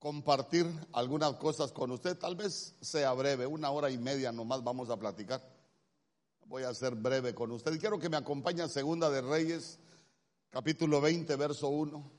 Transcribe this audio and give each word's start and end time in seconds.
compartir 0.00 0.66
algunas 0.92 1.34
cosas 1.34 1.70
con 1.72 1.90
usted. 1.92 2.16
Tal 2.18 2.34
vez 2.34 2.74
sea 2.80 3.12
breve, 3.12 3.46
una 3.46 3.70
hora 3.70 3.90
y 3.90 3.98
media 3.98 4.32
nomás 4.32 4.64
vamos 4.64 4.88
a 4.88 4.98
platicar. 4.98 5.46
Voy 6.46 6.64
a 6.64 6.74
ser 6.74 6.96
breve 6.96 7.34
con 7.34 7.52
usted. 7.52 7.78
Quiero 7.78 7.98
que 7.98 8.08
me 8.08 8.16
acompañe 8.16 8.62
a 8.62 8.68
Segunda 8.68 9.10
de 9.10 9.20
Reyes, 9.20 9.78
capítulo 10.48 11.00
20, 11.02 11.36
verso 11.36 11.68
1. 11.68 12.10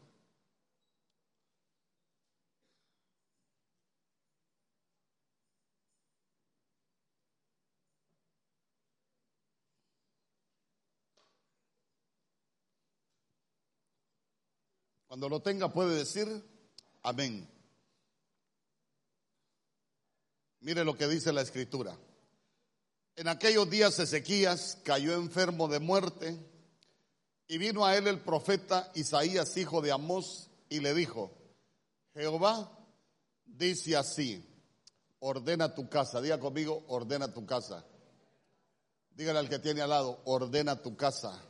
Cuando 15.08 15.28
lo 15.28 15.42
tenga 15.42 15.74
puede 15.74 15.96
decir 15.96 16.27
amén. 17.02 17.60
Mire 20.61 20.83
lo 20.83 20.95
que 20.95 21.07
dice 21.07 21.33
la 21.33 21.41
escritura. 21.41 21.97
En 23.15 23.27
aquellos 23.27 23.69
días 23.69 23.99
Ezequías 23.99 24.77
cayó 24.83 25.13
enfermo 25.15 25.67
de 25.67 25.79
muerte 25.79 26.38
y 27.47 27.57
vino 27.57 27.85
a 27.85 27.97
él 27.97 28.07
el 28.07 28.21
profeta 28.21 28.91
Isaías, 28.95 29.57
hijo 29.57 29.81
de 29.81 29.91
Amós, 29.91 30.49
y 30.69 30.79
le 30.79 30.93
dijo, 30.93 31.31
Jehová 32.13 32.71
dice 33.45 33.97
así, 33.97 34.43
ordena 35.19 35.75
tu 35.75 35.89
casa, 35.89 36.21
diga 36.21 36.39
conmigo, 36.39 36.83
ordena 36.88 37.33
tu 37.33 37.45
casa. 37.45 37.85
Dígale 39.11 39.39
al 39.39 39.49
que 39.49 39.59
tiene 39.59 39.81
al 39.81 39.89
lado, 39.89 40.21
ordena 40.23 40.81
tu 40.81 40.95
casa. 40.95 41.43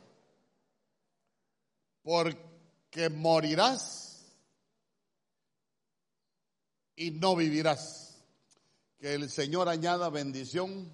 Porque 2.02 2.52
que 2.92 3.08
morirás 3.08 4.22
y 6.94 7.10
no 7.10 7.34
vivirás. 7.34 8.11
Que 9.02 9.14
el 9.14 9.28
Señor 9.28 9.68
añada 9.68 10.10
bendición 10.10 10.88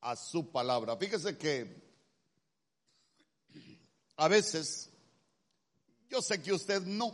a 0.00 0.14
su 0.14 0.52
palabra. 0.52 0.96
Fíjese 0.96 1.36
que 1.36 1.82
a 4.14 4.28
veces, 4.28 4.90
yo 6.08 6.22
sé 6.22 6.40
que 6.40 6.52
usted 6.52 6.82
no, 6.82 7.12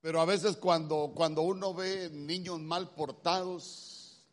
pero 0.00 0.20
a 0.20 0.24
veces 0.24 0.56
cuando, 0.56 1.10
cuando 1.16 1.42
uno 1.42 1.74
ve 1.74 2.08
niños 2.10 2.60
mal 2.60 2.94
portados, 2.94 4.24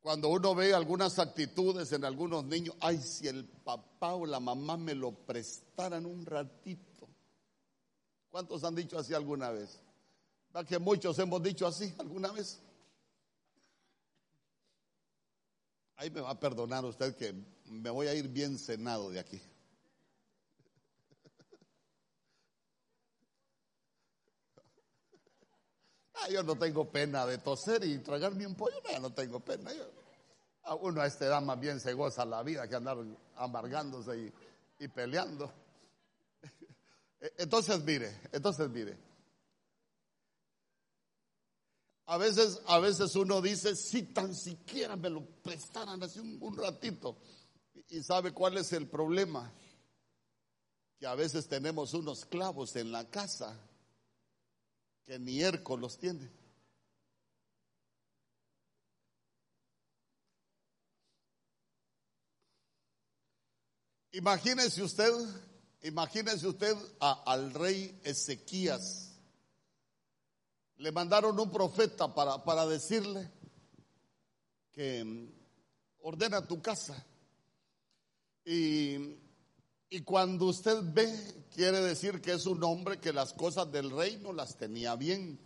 cuando 0.00 0.30
uno 0.30 0.54
ve 0.54 0.72
algunas 0.72 1.18
actitudes 1.18 1.92
en 1.92 2.06
algunos 2.06 2.42
niños, 2.42 2.74
ay, 2.80 3.02
si 3.02 3.28
el 3.28 3.44
papá 3.44 4.14
o 4.14 4.24
la 4.24 4.40
mamá 4.40 4.78
me 4.78 4.94
lo 4.94 5.12
prestaran 5.12 6.06
un 6.06 6.24
ratito. 6.24 7.06
¿Cuántos 8.30 8.64
han 8.64 8.76
dicho 8.76 8.98
así 8.98 9.12
alguna 9.12 9.50
vez? 9.50 9.78
¿Va 10.54 10.64
que 10.64 10.78
muchos 10.78 11.18
hemos 11.18 11.42
dicho 11.42 11.66
así 11.66 11.94
alguna 11.98 12.32
vez? 12.32 12.60
Ahí 15.96 16.10
me 16.10 16.20
va 16.20 16.30
a 16.30 16.38
perdonar 16.40 16.84
usted 16.84 17.16
que 17.16 17.34
me 17.66 17.90
voy 17.90 18.06
a 18.06 18.14
ir 18.14 18.28
bien 18.28 18.58
cenado 18.58 19.10
de 19.10 19.18
aquí. 19.18 19.42
Ah, 26.14 26.28
yo 26.30 26.42
no 26.42 26.56
tengo 26.56 26.90
pena 26.90 27.26
de 27.26 27.38
toser 27.38 27.84
y 27.84 27.98
tragarme 27.98 28.46
un 28.46 28.54
pollo, 28.54 28.76
no, 28.92 29.00
no 29.00 29.12
tengo 29.12 29.40
pena. 29.40 29.70
uno 30.80 31.00
a 31.00 31.06
esta 31.06 31.26
edad 31.26 31.58
bien 31.58 31.78
se 31.80 31.92
goza 31.92 32.24
la 32.24 32.42
vida 32.42 32.68
que 32.68 32.74
andar 32.74 32.98
amargándose 33.36 34.32
y, 34.78 34.88
peleando. 34.88 35.52
Entonces, 37.38 37.82
mire, 37.82 38.20
entonces, 38.32 38.68
mire. 38.70 39.07
A 42.10 42.16
veces, 42.16 42.62
a 42.66 42.78
veces 42.78 43.14
uno 43.16 43.42
dice, 43.42 43.76
si 43.76 44.02
tan 44.02 44.34
siquiera 44.34 44.96
me 44.96 45.10
lo 45.10 45.26
prestaran 45.42 46.02
así 46.02 46.18
un, 46.18 46.56
ratito. 46.56 47.18
Y 47.90 48.02
sabe 48.02 48.32
cuál 48.32 48.56
es 48.56 48.72
el 48.72 48.88
problema? 48.88 49.52
Que 50.98 51.06
a 51.06 51.14
veces 51.14 51.46
tenemos 51.48 51.92
unos 51.92 52.24
clavos 52.24 52.76
en 52.76 52.92
la 52.92 53.10
casa 53.10 53.54
que 55.04 55.18
ni 55.18 55.42
ERCO 55.42 55.76
los 55.76 55.98
tiene. 55.98 56.32
Imagínese 64.12 64.82
usted, 64.82 65.12
imagínese 65.82 66.46
usted 66.46 66.74
al 67.00 67.52
rey 67.52 68.00
Ezequías. 68.02 69.07
Le 70.78 70.92
mandaron 70.92 71.38
un 71.38 71.50
profeta 71.50 72.12
para, 72.14 72.42
para 72.44 72.66
decirle 72.66 73.30
que 74.72 75.04
mm, 75.04 75.28
ordena 76.00 76.46
tu 76.46 76.60
casa. 76.60 77.04
Y 78.44 79.18
y 79.90 80.02
cuando 80.02 80.46
usted 80.46 80.80
ve, 80.82 81.46
quiere 81.54 81.80
decir 81.80 82.20
que 82.20 82.32
es 82.32 82.44
un 82.44 82.62
hombre 82.62 83.00
que 83.00 83.12
las 83.12 83.32
cosas 83.32 83.72
del 83.72 83.90
reino 83.90 84.34
las 84.34 84.56
tenía 84.56 84.96
bien. 84.96 85.40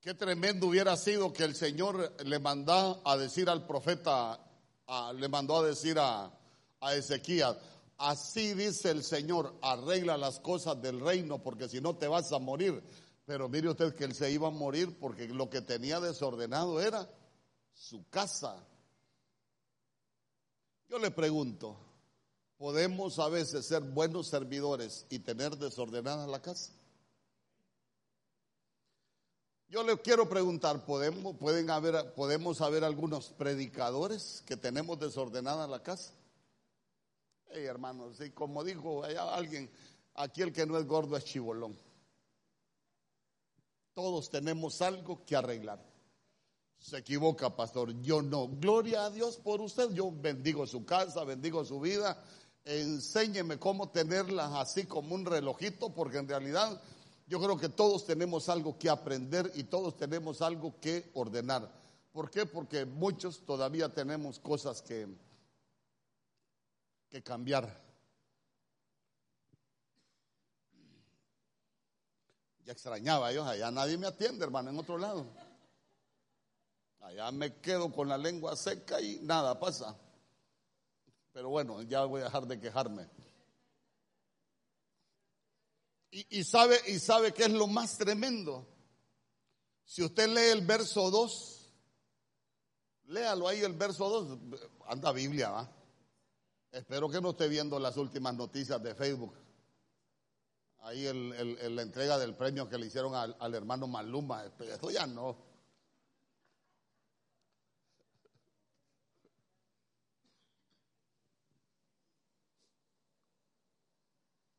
Qué 0.00 0.14
tremendo 0.14 0.66
hubiera 0.66 0.96
sido 0.96 1.30
que 1.34 1.44
el 1.44 1.54
Señor 1.54 2.16
le 2.24 2.38
mandó 2.38 3.02
a 3.04 3.18
decir 3.18 3.50
al 3.50 3.66
profeta, 3.66 4.40
le 5.14 5.28
mandó 5.28 5.58
a 5.58 5.66
decir 5.66 5.98
a, 5.98 6.32
a 6.80 6.94
así 8.00 8.54
dice 8.54 8.90
el 8.90 9.04
Señor, 9.04 9.54
arregla 9.62 10.16
las 10.16 10.40
cosas 10.40 10.80
del 10.80 11.00
reino 11.00 11.42
porque 11.42 11.68
si 11.68 11.80
no 11.80 11.96
te 11.96 12.08
vas 12.08 12.32
a 12.32 12.38
morir. 12.38 12.82
Pero 13.26 13.48
mire 13.48 13.68
usted 13.68 13.94
que 13.94 14.04
él 14.04 14.14
se 14.14 14.30
iba 14.32 14.48
a 14.48 14.50
morir 14.50 14.98
porque 14.98 15.28
lo 15.28 15.48
que 15.48 15.60
tenía 15.60 16.00
desordenado 16.00 16.80
era 16.80 17.08
su 17.72 18.08
casa. 18.08 18.66
Yo 20.88 20.98
le 20.98 21.10
pregunto, 21.10 21.76
podemos 22.56 23.18
a 23.18 23.28
veces 23.28 23.66
ser 23.66 23.82
buenos 23.82 24.28
servidores 24.28 25.06
y 25.10 25.20
tener 25.20 25.56
desordenada 25.56 26.26
la 26.26 26.42
casa? 26.42 26.72
Yo 29.68 29.84
le 29.84 29.96
quiero 29.98 30.28
preguntar, 30.28 30.84
¿podemos, 30.84 31.36
pueden 31.36 31.70
haber, 31.70 32.12
¿podemos 32.14 32.60
haber 32.60 32.82
algunos 32.82 33.28
predicadores 33.28 34.42
que 34.46 34.56
tenemos 34.56 34.98
desordenada 34.98 35.68
la 35.68 35.82
casa? 35.82 36.12
Hey, 37.52 37.64
hermanos, 37.64 38.20
y 38.20 38.30
como 38.30 38.62
dijo 38.62 39.02
alguien, 39.02 39.68
aquí 40.14 40.42
el 40.42 40.52
que 40.52 40.66
no 40.66 40.78
es 40.78 40.86
gordo 40.86 41.16
es 41.16 41.24
chibolón. 41.24 41.76
Todos 43.92 44.30
tenemos 44.30 44.80
algo 44.82 45.24
que 45.24 45.34
arreglar. 45.34 45.84
Se 46.78 46.98
equivoca, 46.98 47.54
pastor. 47.56 48.00
Yo 48.00 48.22
no. 48.22 48.46
Gloria 48.46 49.06
a 49.06 49.10
Dios 49.10 49.36
por 49.36 49.60
usted. 49.60 49.90
Yo 49.92 50.12
bendigo 50.12 50.64
su 50.64 50.84
casa, 50.84 51.24
bendigo 51.24 51.64
su 51.64 51.80
vida, 51.80 52.22
enséñeme 52.64 53.58
cómo 53.58 53.90
tenerla 53.90 54.60
así 54.60 54.84
como 54.84 55.16
un 55.16 55.26
relojito, 55.26 55.92
porque 55.92 56.18
en 56.18 56.28
realidad 56.28 56.80
yo 57.26 57.40
creo 57.40 57.58
que 57.58 57.68
todos 57.68 58.06
tenemos 58.06 58.48
algo 58.48 58.78
que 58.78 58.88
aprender 58.88 59.50
y 59.56 59.64
todos 59.64 59.96
tenemos 59.96 60.40
algo 60.40 60.78
que 60.80 61.10
ordenar. 61.14 61.68
¿Por 62.12 62.30
qué? 62.30 62.46
Porque 62.46 62.84
muchos 62.84 63.44
todavía 63.44 63.88
tenemos 63.92 64.38
cosas 64.38 64.82
que, 64.82 65.08
que 67.10 67.22
cambiar. 67.22 67.76
Ya 72.64 72.72
extrañaba 72.72 73.32
yo, 73.32 73.44
allá 73.44 73.70
nadie 73.70 73.98
me 73.98 74.06
atiende, 74.06 74.44
hermano, 74.44 74.70
en 74.70 74.78
otro 74.78 74.96
lado. 74.96 75.26
Allá 77.00 77.30
me 77.32 77.56
quedo 77.60 77.92
con 77.92 78.08
la 78.08 78.16
lengua 78.16 78.54
seca 78.56 79.00
y 79.00 79.18
nada 79.22 79.58
pasa. 79.58 79.98
Pero 81.32 81.48
bueno, 81.48 81.82
ya 81.82 82.04
voy 82.04 82.20
a 82.20 82.24
dejar 82.24 82.46
de 82.46 82.60
quejarme. 82.60 83.08
Y, 86.12 86.42
sabe, 86.42 86.76
y 86.88 86.98
sabe 86.98 87.32
que 87.32 87.44
es 87.44 87.52
lo 87.52 87.68
más 87.68 87.96
tremendo. 87.96 88.66
Si 89.84 90.02
usted 90.02 90.28
lee 90.28 90.50
el 90.50 90.66
verso 90.66 91.08
2, 91.08 91.72
léalo 93.06 93.46
ahí 93.46 93.60
el 93.60 93.74
verso 93.74 94.08
2, 94.08 94.38
anda 94.86 95.12
Biblia, 95.12 95.50
¿va? 95.50 95.79
Espero 96.72 97.08
que 97.08 97.20
no 97.20 97.30
esté 97.30 97.48
viendo 97.48 97.78
las 97.78 97.96
últimas 97.96 98.34
noticias 98.34 98.80
de 98.82 98.94
Facebook. 98.94 99.34
Ahí 100.82 101.06
el, 101.06 101.76
la 101.76 101.82
entrega 101.82 102.18
del 102.18 102.34
premio 102.34 102.68
que 102.68 102.78
le 102.78 102.86
hicieron 102.86 103.14
al, 103.14 103.36
al 103.38 103.54
hermano 103.54 103.86
Maluma, 103.86 104.44
eso 104.44 104.90
ya 104.90 105.06
no. 105.06 105.36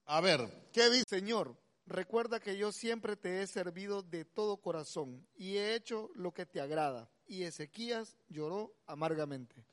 A 0.06 0.20
ver, 0.20 0.70
¿qué 0.74 0.90
dice? 0.90 1.06
Señor, 1.08 1.56
recuerda 1.86 2.42
que 2.42 2.58
yo 2.58 2.74
siempre 2.74 3.16
te 3.16 3.42
he 3.42 3.48
servido 3.48 4.04
de 4.04 4.26
todo 4.26 4.58
corazón 4.58 5.26
y 5.36 5.56
he 5.56 5.74
hecho 5.74 6.10
lo 6.16 6.34
que 6.34 6.46
te 6.46 6.60
agrada. 6.60 7.10
Y 7.26 7.44
Ezequías 7.44 8.18
lloró 8.28 8.74
amargamente. 8.86 9.66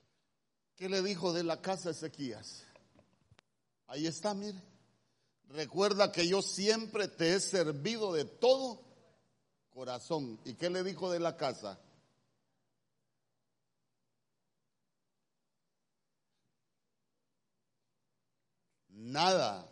¿Qué 0.79 0.89
le 0.89 1.03
dijo 1.03 1.33
de 1.33 1.43
la 1.43 1.61
casa 1.61 1.91
Ezequías? 1.91 2.63
Ahí 3.89 4.07
está, 4.07 4.33
mire. 4.33 4.63
recuerda 5.49 6.13
que 6.13 6.29
yo 6.29 6.41
siempre 6.41 7.09
te 7.09 7.35
he 7.35 7.41
servido 7.41 8.13
de 8.13 8.25
todo 8.25 8.81
corazón. 9.71 10.39
¿Y 10.45 10.55
qué 10.55 10.71
le 10.71 10.85
dijo 10.85 11.11
de 11.11 11.19
la 11.19 11.37
casa? 11.37 11.81
Nada. 18.89 19.69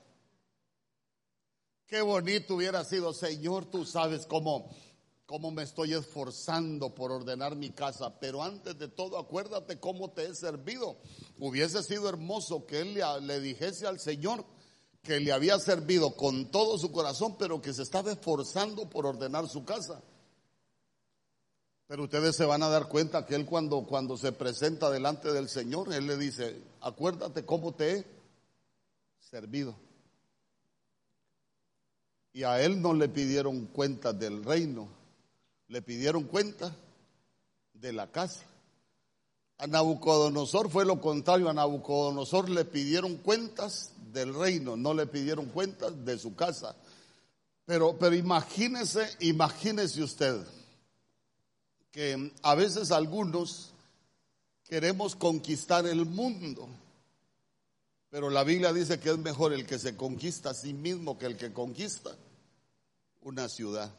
Qué 1.86 2.00
bonito 2.00 2.56
hubiera 2.56 2.82
sido, 2.84 3.12
Señor, 3.12 3.66
tú 3.66 3.84
sabes 3.84 4.26
cómo, 4.26 4.74
cómo 5.26 5.50
me 5.50 5.64
estoy 5.64 5.92
esforzando 5.92 6.94
por 6.94 7.10
ordenar 7.10 7.56
mi 7.56 7.70
casa, 7.70 8.18
pero 8.20 8.42
antes 8.42 8.78
de 8.78 8.88
todo 8.88 9.18
acuérdate 9.18 9.78
cómo 9.80 10.12
te 10.12 10.24
he 10.24 10.34
servido. 10.34 10.96
Hubiese 11.38 11.82
sido 11.82 12.08
hermoso 12.08 12.64
que 12.64 12.80
él 12.80 13.00
le, 13.22 13.40
dijese 13.40 13.86
al 13.86 13.98
Señor 13.98 14.44
que 15.02 15.20
le 15.20 15.32
había 15.32 15.58
servido 15.58 16.16
con 16.16 16.50
todo 16.50 16.78
su 16.78 16.92
corazón, 16.92 17.36
pero 17.38 17.60
que 17.60 17.74
se 17.74 17.82
estaba 17.82 18.12
esforzando 18.12 18.88
por 18.88 19.04
ordenar 19.04 19.48
su 19.48 19.64
casa. 19.64 20.00
Pero 21.88 22.04
ustedes 22.04 22.34
se 22.34 22.44
van 22.44 22.62
a 22.62 22.68
dar 22.68 22.88
cuenta 22.88 23.26
que 23.26 23.34
él 23.34 23.46
cuando, 23.46 23.84
cuando 23.84 24.16
se 24.16 24.32
presenta 24.32 24.90
delante 24.90 25.32
del 25.32 25.48
Señor, 25.48 25.92
él 25.92 26.06
le 26.06 26.16
dice, 26.16 26.60
acuérdate 26.80 27.44
cómo 27.44 27.74
te 27.74 27.92
he 27.92 28.04
servido. 29.18 29.76
Y 32.32 32.42
a 32.42 32.60
él 32.60 32.82
no 32.82 32.92
le 32.92 33.08
pidieron 33.08 33.66
cuentas 33.66 34.18
del 34.18 34.44
reino, 34.44 34.95
le 35.68 35.82
pidieron 35.82 36.24
cuentas 36.24 36.72
de 37.74 37.92
la 37.92 38.10
casa. 38.10 38.44
A 39.58 39.66
Nabucodonosor 39.66 40.70
fue 40.70 40.84
lo 40.84 41.00
contrario, 41.00 41.48
a 41.48 41.54
Nabucodonosor 41.54 42.50
le 42.50 42.64
pidieron 42.64 43.16
cuentas 43.16 43.92
del 44.12 44.34
reino, 44.34 44.76
no 44.76 44.92
le 44.92 45.06
pidieron 45.06 45.46
cuentas 45.46 46.04
de 46.04 46.18
su 46.18 46.34
casa. 46.34 46.76
Pero, 47.64 47.96
pero 47.98 48.14
imagínese, 48.14 49.08
imagínese 49.20 50.02
usted 50.02 50.46
que 51.90 52.32
a 52.42 52.54
veces 52.54 52.92
algunos 52.92 53.72
queremos 54.64 55.16
conquistar 55.16 55.86
el 55.86 56.04
mundo, 56.04 56.68
pero 58.10 58.30
la 58.30 58.44
Biblia 58.44 58.72
dice 58.72 59.00
que 59.00 59.10
es 59.10 59.18
mejor 59.18 59.52
el 59.52 59.66
que 59.66 59.78
se 59.78 59.96
conquista 59.96 60.50
a 60.50 60.54
sí 60.54 60.74
mismo 60.74 61.18
que 61.18 61.26
el 61.26 61.36
que 61.36 61.52
conquista 61.52 62.14
una 63.22 63.48
ciudad. 63.48 63.92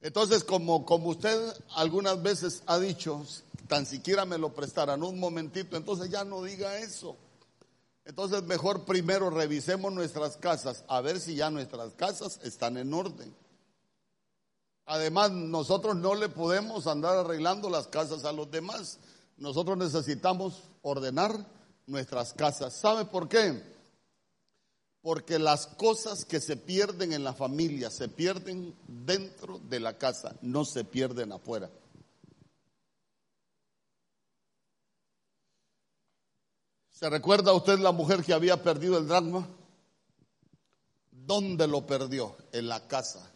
Entonces, 0.00 0.44
como, 0.44 0.84
como 0.84 1.10
usted 1.10 1.38
algunas 1.74 2.22
veces 2.22 2.62
ha 2.66 2.78
dicho, 2.78 3.24
tan 3.66 3.84
siquiera 3.86 4.24
me 4.24 4.38
lo 4.38 4.54
prestarán 4.54 5.02
un 5.02 5.18
momentito, 5.18 5.76
entonces 5.76 6.10
ya 6.10 6.24
no 6.24 6.42
diga 6.42 6.78
eso. 6.78 7.16
Entonces, 8.04 8.42
mejor 8.44 8.84
primero 8.84 9.28
revisemos 9.28 9.92
nuestras 9.92 10.36
casas, 10.36 10.84
a 10.88 11.00
ver 11.00 11.20
si 11.20 11.34
ya 11.34 11.50
nuestras 11.50 11.92
casas 11.94 12.40
están 12.42 12.76
en 12.78 12.94
orden. 12.94 13.34
Además, 14.86 15.30
nosotros 15.30 15.96
no 15.96 16.14
le 16.14 16.30
podemos 16.30 16.86
andar 16.86 17.18
arreglando 17.18 17.68
las 17.68 17.88
casas 17.88 18.24
a 18.24 18.32
los 18.32 18.50
demás. 18.50 18.98
Nosotros 19.36 19.76
necesitamos 19.76 20.62
ordenar 20.80 21.44
nuestras 21.86 22.32
casas. 22.32 22.72
¿Sabe 22.72 23.04
por 23.04 23.28
qué? 23.28 23.62
Porque 25.00 25.38
las 25.38 25.66
cosas 25.66 26.24
que 26.24 26.40
se 26.40 26.56
pierden 26.56 27.12
en 27.12 27.24
la 27.24 27.32
familia 27.32 27.90
se 27.90 28.08
pierden 28.08 28.74
dentro 28.86 29.58
de 29.60 29.80
la 29.80 29.96
casa, 29.96 30.36
no 30.42 30.64
se 30.64 30.84
pierden 30.84 31.32
afuera. 31.32 31.70
¿Se 36.90 37.08
recuerda 37.08 37.52
usted 37.52 37.78
la 37.78 37.92
mujer 37.92 38.24
que 38.24 38.32
había 38.32 38.60
perdido 38.60 38.98
el 38.98 39.06
dragma? 39.06 39.48
¿Dónde 41.12 41.68
lo 41.68 41.86
perdió? 41.86 42.36
En 42.50 42.66
la 42.66 42.88
casa. 42.88 43.30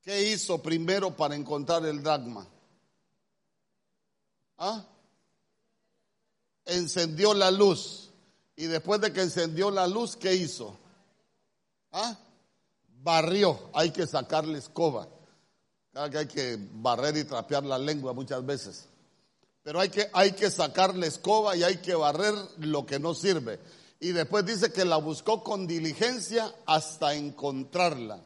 ¿Qué 0.00 0.30
hizo 0.30 0.62
primero 0.62 1.14
para 1.14 1.34
encontrar 1.34 1.84
el 1.84 2.02
dragma? 2.02 2.46
¿Ah? 4.56 4.86
Encendió 6.64 7.34
la 7.34 7.50
luz. 7.50 8.03
Y 8.56 8.66
después 8.66 9.00
de 9.00 9.12
que 9.12 9.22
encendió 9.22 9.70
la 9.70 9.86
luz, 9.86 10.16
¿qué 10.16 10.34
hizo? 10.34 10.76
¿Ah? 11.92 12.16
Barrió. 13.02 13.70
Hay 13.74 13.90
que 13.90 14.06
sacarle 14.06 14.58
escoba. 14.58 15.08
Hay 15.94 16.26
que 16.26 16.58
barrer 16.74 17.16
y 17.16 17.24
trapear 17.24 17.64
la 17.64 17.78
lengua 17.78 18.12
muchas 18.12 18.44
veces. 18.44 18.86
Pero 19.62 19.80
hay 19.80 19.88
que, 19.88 20.08
hay 20.12 20.32
que 20.32 20.50
sacarle 20.50 21.06
escoba 21.06 21.56
y 21.56 21.62
hay 21.62 21.78
que 21.78 21.94
barrer 21.94 22.34
lo 22.58 22.84
que 22.84 22.98
no 22.98 23.14
sirve. 23.14 23.58
Y 24.00 24.12
después 24.12 24.44
dice 24.44 24.72
que 24.72 24.84
la 24.84 24.96
buscó 24.96 25.42
con 25.42 25.66
diligencia 25.66 26.54
hasta 26.66 27.14
encontrarla. 27.14 28.22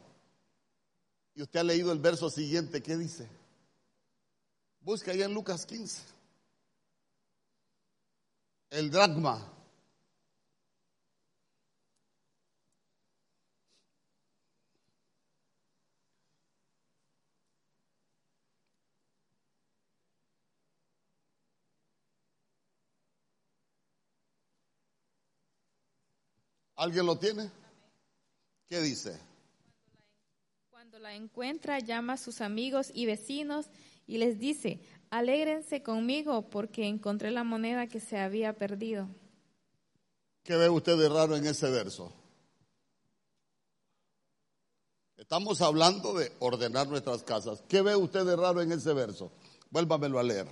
Y 1.34 1.42
usted 1.42 1.60
ha 1.60 1.64
leído 1.64 1.92
el 1.92 2.00
verso 2.00 2.30
siguiente, 2.30 2.82
¿qué 2.82 2.96
dice? 2.96 3.28
Busca 4.80 5.12
ahí 5.12 5.22
en 5.22 5.32
Lucas 5.32 5.66
15. 5.66 6.02
El 8.70 8.90
dragma. 8.90 9.57
¿Alguien 26.78 27.06
lo 27.06 27.18
tiene? 27.18 27.50
¿Qué 28.68 28.80
dice? 28.80 29.18
Cuando 30.70 31.00
la 31.00 31.12
encuentra, 31.12 31.80
llama 31.80 32.12
a 32.12 32.16
sus 32.16 32.40
amigos 32.40 32.92
y 32.94 33.04
vecinos 33.04 33.66
y 34.06 34.18
les 34.18 34.38
dice, 34.38 34.80
alégrense 35.10 35.82
conmigo 35.82 36.48
porque 36.50 36.86
encontré 36.86 37.32
la 37.32 37.42
moneda 37.42 37.88
que 37.88 37.98
se 37.98 38.16
había 38.16 38.52
perdido. 38.52 39.08
¿Qué 40.44 40.54
ve 40.54 40.68
usted 40.68 40.96
de 40.96 41.08
raro 41.08 41.34
en 41.34 41.46
ese 41.46 41.68
verso? 41.68 42.12
Estamos 45.16 45.60
hablando 45.60 46.14
de 46.14 46.30
ordenar 46.38 46.86
nuestras 46.86 47.24
casas. 47.24 47.60
¿Qué 47.68 47.82
ve 47.82 47.96
usted 47.96 48.24
de 48.24 48.36
raro 48.36 48.62
en 48.62 48.70
ese 48.70 48.94
verso? 48.94 49.32
Vuélvamelo 49.70 50.20
a 50.20 50.22
leer. 50.22 50.46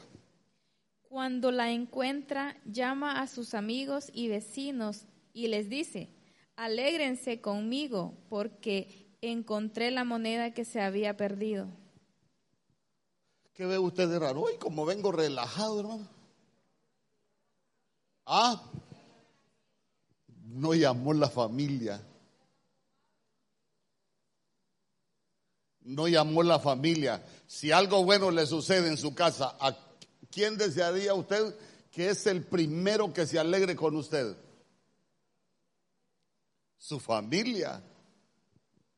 Cuando 1.02 1.52
la 1.52 1.70
encuentra, 1.70 2.60
llama 2.64 3.20
a 3.20 3.28
sus 3.28 3.54
amigos 3.54 4.10
y 4.12 4.26
vecinos 4.26 5.04
y 5.32 5.46
les 5.48 5.68
dice, 5.68 6.15
alégrense 6.56 7.40
conmigo 7.40 8.14
porque 8.28 9.06
encontré 9.20 9.90
la 9.90 10.04
moneda 10.04 10.52
que 10.52 10.64
se 10.64 10.80
había 10.80 11.16
perdido. 11.16 11.68
¿Qué 13.54 13.64
ve 13.64 13.78
usted 13.78 14.08
de 14.08 14.18
raro? 14.18 14.42
Hoy 14.42 14.56
como 14.58 14.84
vengo 14.84 15.12
relajado, 15.12 15.80
hermano. 15.80 16.08
Ah, 18.26 18.62
no 20.44 20.74
llamó 20.74 21.12
la 21.14 21.28
familia. 21.30 22.02
No 25.82 26.08
llamó 26.08 26.42
la 26.42 26.58
familia. 26.58 27.24
Si 27.46 27.70
algo 27.70 28.04
bueno 28.04 28.30
le 28.30 28.44
sucede 28.46 28.88
en 28.88 28.96
su 28.96 29.14
casa, 29.14 29.56
¿a 29.60 29.76
quién 30.30 30.58
desearía 30.58 31.14
usted 31.14 31.54
que 31.92 32.10
es 32.10 32.26
el 32.26 32.44
primero 32.44 33.12
que 33.12 33.26
se 33.26 33.38
alegre 33.38 33.76
con 33.76 33.94
usted? 33.94 34.36
Su 36.76 37.00
familia. 37.00 37.82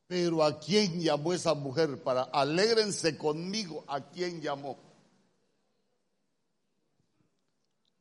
Pero 0.06 0.42
¿a 0.42 0.58
quién 0.58 1.00
llamó 1.00 1.32
esa 1.32 1.54
mujer? 1.54 2.02
Para 2.02 2.22
alégrense 2.22 3.18
conmigo, 3.18 3.84
¿a 3.86 4.00
quién 4.08 4.40
llamó? 4.40 4.78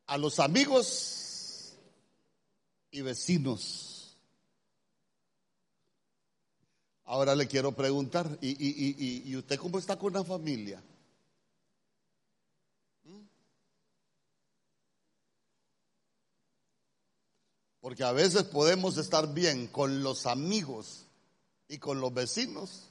A 0.06 0.16
los 0.16 0.40
amigos 0.40 1.74
y 2.90 3.02
vecinos. 3.02 4.16
Ahora 7.04 7.34
le 7.34 7.46
quiero 7.46 7.72
preguntar, 7.72 8.38
¿y, 8.40 8.50
y, 8.50 8.96
y, 8.98 9.30
y 9.30 9.36
usted 9.36 9.58
cómo 9.58 9.78
está 9.78 9.98
con 9.98 10.12
la 10.12 10.24
familia? 10.24 10.82
Porque 17.88 18.04
a 18.04 18.12
veces 18.12 18.42
podemos 18.42 18.98
estar 18.98 19.32
bien 19.32 19.66
con 19.66 20.02
los 20.02 20.26
amigos 20.26 21.06
y 21.68 21.78
con 21.78 22.02
los 22.02 22.12
vecinos. 22.12 22.90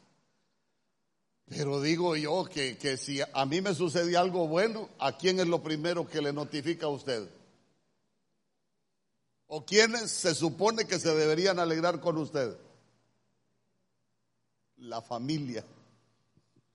Pero 1.46 1.80
digo 1.82 2.16
yo 2.16 2.46
que, 2.46 2.80
que 2.80 2.98
si 2.98 3.20
a 3.22 3.46
mí 3.46 3.62
me 3.62 3.76
sucede 3.76 4.18
algo 4.18 4.48
bueno, 4.48 4.90
¿a 4.98 5.16
quién 5.16 5.40
es 5.40 5.46
lo 5.46 5.62
primero 5.62 6.08
que 6.10 6.20
le 6.20 6.34
notifica 6.34 6.88
a 6.88 6.90
usted? 6.90 7.30
¿O 9.46 9.64
quiénes 9.64 10.10
se 10.10 10.34
supone 10.34 10.88
que 10.88 10.98
se 10.98 11.14
deberían 11.14 11.60
alegrar 11.60 12.02
con 12.02 12.18
usted? 12.18 12.58
La 14.78 15.04
familia. 15.04 15.64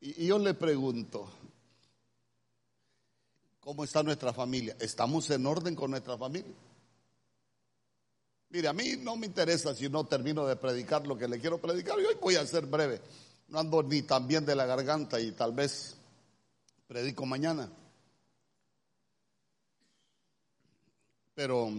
Y, 0.00 0.22
y 0.22 0.26
yo 0.28 0.38
le 0.38 0.54
pregunto, 0.54 1.28
¿cómo 3.58 3.82
está 3.82 4.04
nuestra 4.04 4.32
familia? 4.32 4.76
¿Estamos 4.78 5.28
en 5.30 5.44
orden 5.44 5.74
con 5.74 5.90
nuestra 5.90 6.16
familia? 6.16 6.54
Mire, 8.52 8.68
a 8.68 8.74
mí 8.74 8.96
no 8.98 9.16
me 9.16 9.24
interesa 9.26 9.74
si 9.74 9.88
no 9.88 10.04
termino 10.04 10.46
de 10.46 10.56
predicar 10.56 11.06
lo 11.06 11.16
que 11.16 11.26
le 11.26 11.40
quiero 11.40 11.58
predicar 11.58 11.98
y 11.98 12.04
hoy 12.04 12.16
voy 12.20 12.36
a 12.36 12.46
ser 12.46 12.66
breve. 12.66 13.00
No 13.48 13.58
ando 13.58 13.82
ni 13.82 14.02
tan 14.02 14.28
bien 14.28 14.44
de 14.44 14.54
la 14.54 14.66
garganta 14.66 15.18
y 15.18 15.32
tal 15.32 15.52
vez 15.52 15.96
predico 16.86 17.24
mañana. 17.24 17.70
Pero 21.34 21.70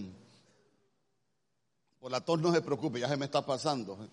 por 1.99 2.09
la 2.11 2.21
tos 2.21 2.39
no 2.41 2.51
se 2.51 2.63
preocupe, 2.63 2.99
ya 2.99 3.07
se 3.07 3.17
me 3.17 3.25
está 3.25 3.45
pasando. 3.45 4.09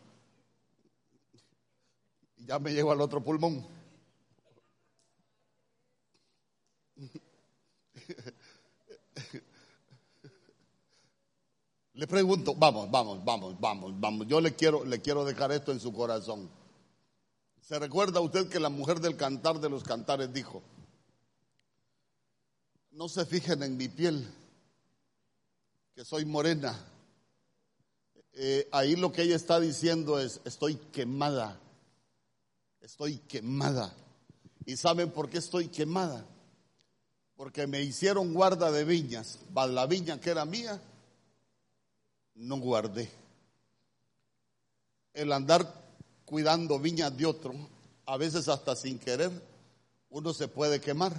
Ya 2.36 2.58
me 2.58 2.74
llego 2.74 2.92
al 2.92 3.00
otro 3.00 3.24
pulmón. 3.24 3.79
Le 12.00 12.06
pregunto, 12.06 12.54
vamos, 12.54 12.90
vamos, 12.90 13.22
vamos, 13.22 13.60
vamos, 13.60 14.00
vamos. 14.00 14.26
Yo 14.26 14.40
le 14.40 14.54
quiero, 14.54 14.86
le 14.86 15.02
quiero 15.02 15.22
dejar 15.22 15.52
esto 15.52 15.70
en 15.70 15.80
su 15.80 15.92
corazón. 15.92 16.48
¿Se 17.60 17.78
recuerda 17.78 18.20
usted 18.20 18.48
que 18.48 18.58
la 18.58 18.70
mujer 18.70 19.00
del 19.00 19.18
cantar 19.18 19.60
de 19.60 19.68
los 19.68 19.84
cantares 19.84 20.32
dijo, 20.32 20.62
no 22.92 23.06
se 23.06 23.26
fijen 23.26 23.62
en 23.62 23.76
mi 23.76 23.88
piel, 23.88 24.26
que 25.94 26.02
soy 26.06 26.24
morena? 26.24 26.74
Eh, 28.32 28.66
ahí 28.72 28.96
lo 28.96 29.12
que 29.12 29.20
ella 29.20 29.36
está 29.36 29.60
diciendo 29.60 30.18
es, 30.18 30.40
estoy 30.46 30.76
quemada, 30.76 31.60
estoy 32.80 33.18
quemada. 33.18 33.94
¿Y 34.64 34.78
saben 34.78 35.10
por 35.10 35.28
qué 35.28 35.36
estoy 35.36 35.68
quemada? 35.68 36.24
Porque 37.36 37.66
me 37.66 37.82
hicieron 37.82 38.32
guarda 38.32 38.72
de 38.72 38.84
viñas, 38.86 39.38
la 39.54 39.84
viña 39.84 40.18
que 40.18 40.30
era 40.30 40.46
mía, 40.46 40.80
no 42.34 42.58
guardé. 42.58 43.10
El 45.12 45.32
andar 45.32 45.72
cuidando 46.24 46.78
viñas 46.78 47.16
de 47.16 47.26
otro, 47.26 47.52
a 48.06 48.16
veces 48.16 48.48
hasta 48.48 48.76
sin 48.76 48.98
querer, 48.98 49.30
uno 50.10 50.32
se 50.32 50.48
puede 50.48 50.80
quemar. 50.80 51.14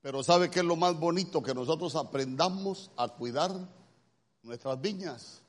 Pero 0.00 0.22
¿sabe 0.22 0.50
qué 0.50 0.60
es 0.60 0.64
lo 0.64 0.76
más 0.76 0.98
bonito? 0.98 1.42
Que 1.42 1.54
nosotros 1.54 1.96
aprendamos 1.96 2.90
a 2.96 3.08
cuidar 3.08 3.52
nuestras 4.42 4.80
viñas. 4.80 5.42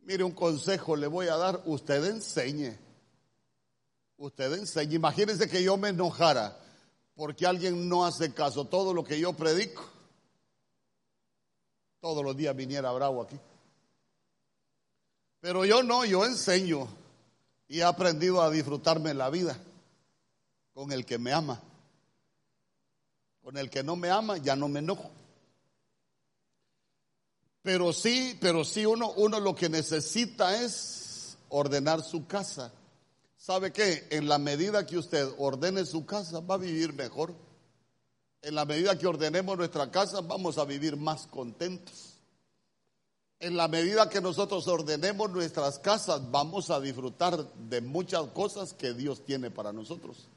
Mire, 0.00 0.24
un 0.24 0.32
consejo 0.32 0.96
le 0.96 1.06
voy 1.06 1.28
a 1.28 1.36
dar, 1.36 1.62
usted 1.66 2.04
enseñe. 2.04 2.78
Usted 4.16 4.52
enseñe. 4.54 4.94
Imagínense 4.94 5.48
que 5.48 5.62
yo 5.62 5.76
me 5.76 5.88
enojara 5.88 6.56
porque 7.14 7.46
alguien 7.46 7.88
no 7.88 8.04
hace 8.04 8.32
caso 8.32 8.66
todo 8.66 8.94
lo 8.94 9.04
que 9.04 9.18
yo 9.18 9.32
predico 9.32 9.82
todos 12.00 12.24
los 12.24 12.36
días 12.36 12.56
viniera 12.56 12.90
bravo 12.92 13.22
aquí. 13.22 13.38
Pero 15.40 15.64
yo 15.64 15.82
no, 15.82 16.04
yo 16.04 16.24
enseño 16.24 16.88
y 17.68 17.80
he 17.80 17.84
aprendido 17.84 18.42
a 18.42 18.50
disfrutarme 18.50 19.14
la 19.14 19.30
vida 19.30 19.58
con 20.74 20.92
el 20.92 21.04
que 21.04 21.18
me 21.18 21.32
ama. 21.32 21.60
Con 23.42 23.56
el 23.56 23.70
que 23.70 23.82
no 23.82 23.96
me 23.96 24.10
ama 24.10 24.36
ya 24.38 24.56
no 24.56 24.68
me 24.68 24.80
enojo. 24.80 25.10
Pero 27.62 27.92
sí, 27.92 28.38
pero 28.40 28.64
sí 28.64 28.86
uno, 28.86 29.12
uno 29.12 29.38
lo 29.38 29.54
que 29.54 29.68
necesita 29.68 30.62
es 30.62 31.36
ordenar 31.50 32.02
su 32.02 32.26
casa. 32.26 32.72
¿Sabe 33.36 33.72
qué? 33.72 34.06
En 34.10 34.28
la 34.28 34.38
medida 34.38 34.86
que 34.86 34.98
usted 34.98 35.28
ordene 35.38 35.84
su 35.84 36.04
casa 36.06 36.40
va 36.40 36.54
a 36.54 36.58
vivir 36.58 36.92
mejor 36.92 37.34
en 38.42 38.54
la 38.54 38.64
medida 38.64 38.98
que 38.98 39.06
ordenemos 39.06 39.56
nuestra 39.56 39.90
casa, 39.90 40.20
vamos 40.20 40.58
a 40.58 40.64
vivir 40.64 40.96
más 40.96 41.26
contentos. 41.26 42.14
En 43.38 43.56
la 43.56 43.68
medida 43.68 44.08
que 44.08 44.20
nosotros 44.20 44.68
ordenemos 44.68 45.30
nuestras 45.30 45.78
casas, 45.78 46.30
vamos 46.30 46.70
a 46.70 46.80
disfrutar 46.80 47.52
de 47.54 47.80
muchas 47.80 48.26
cosas 48.28 48.74
que 48.74 48.92
Dios 48.92 49.24
tiene 49.24 49.50
para 49.50 49.72
nosotros. 49.72 50.28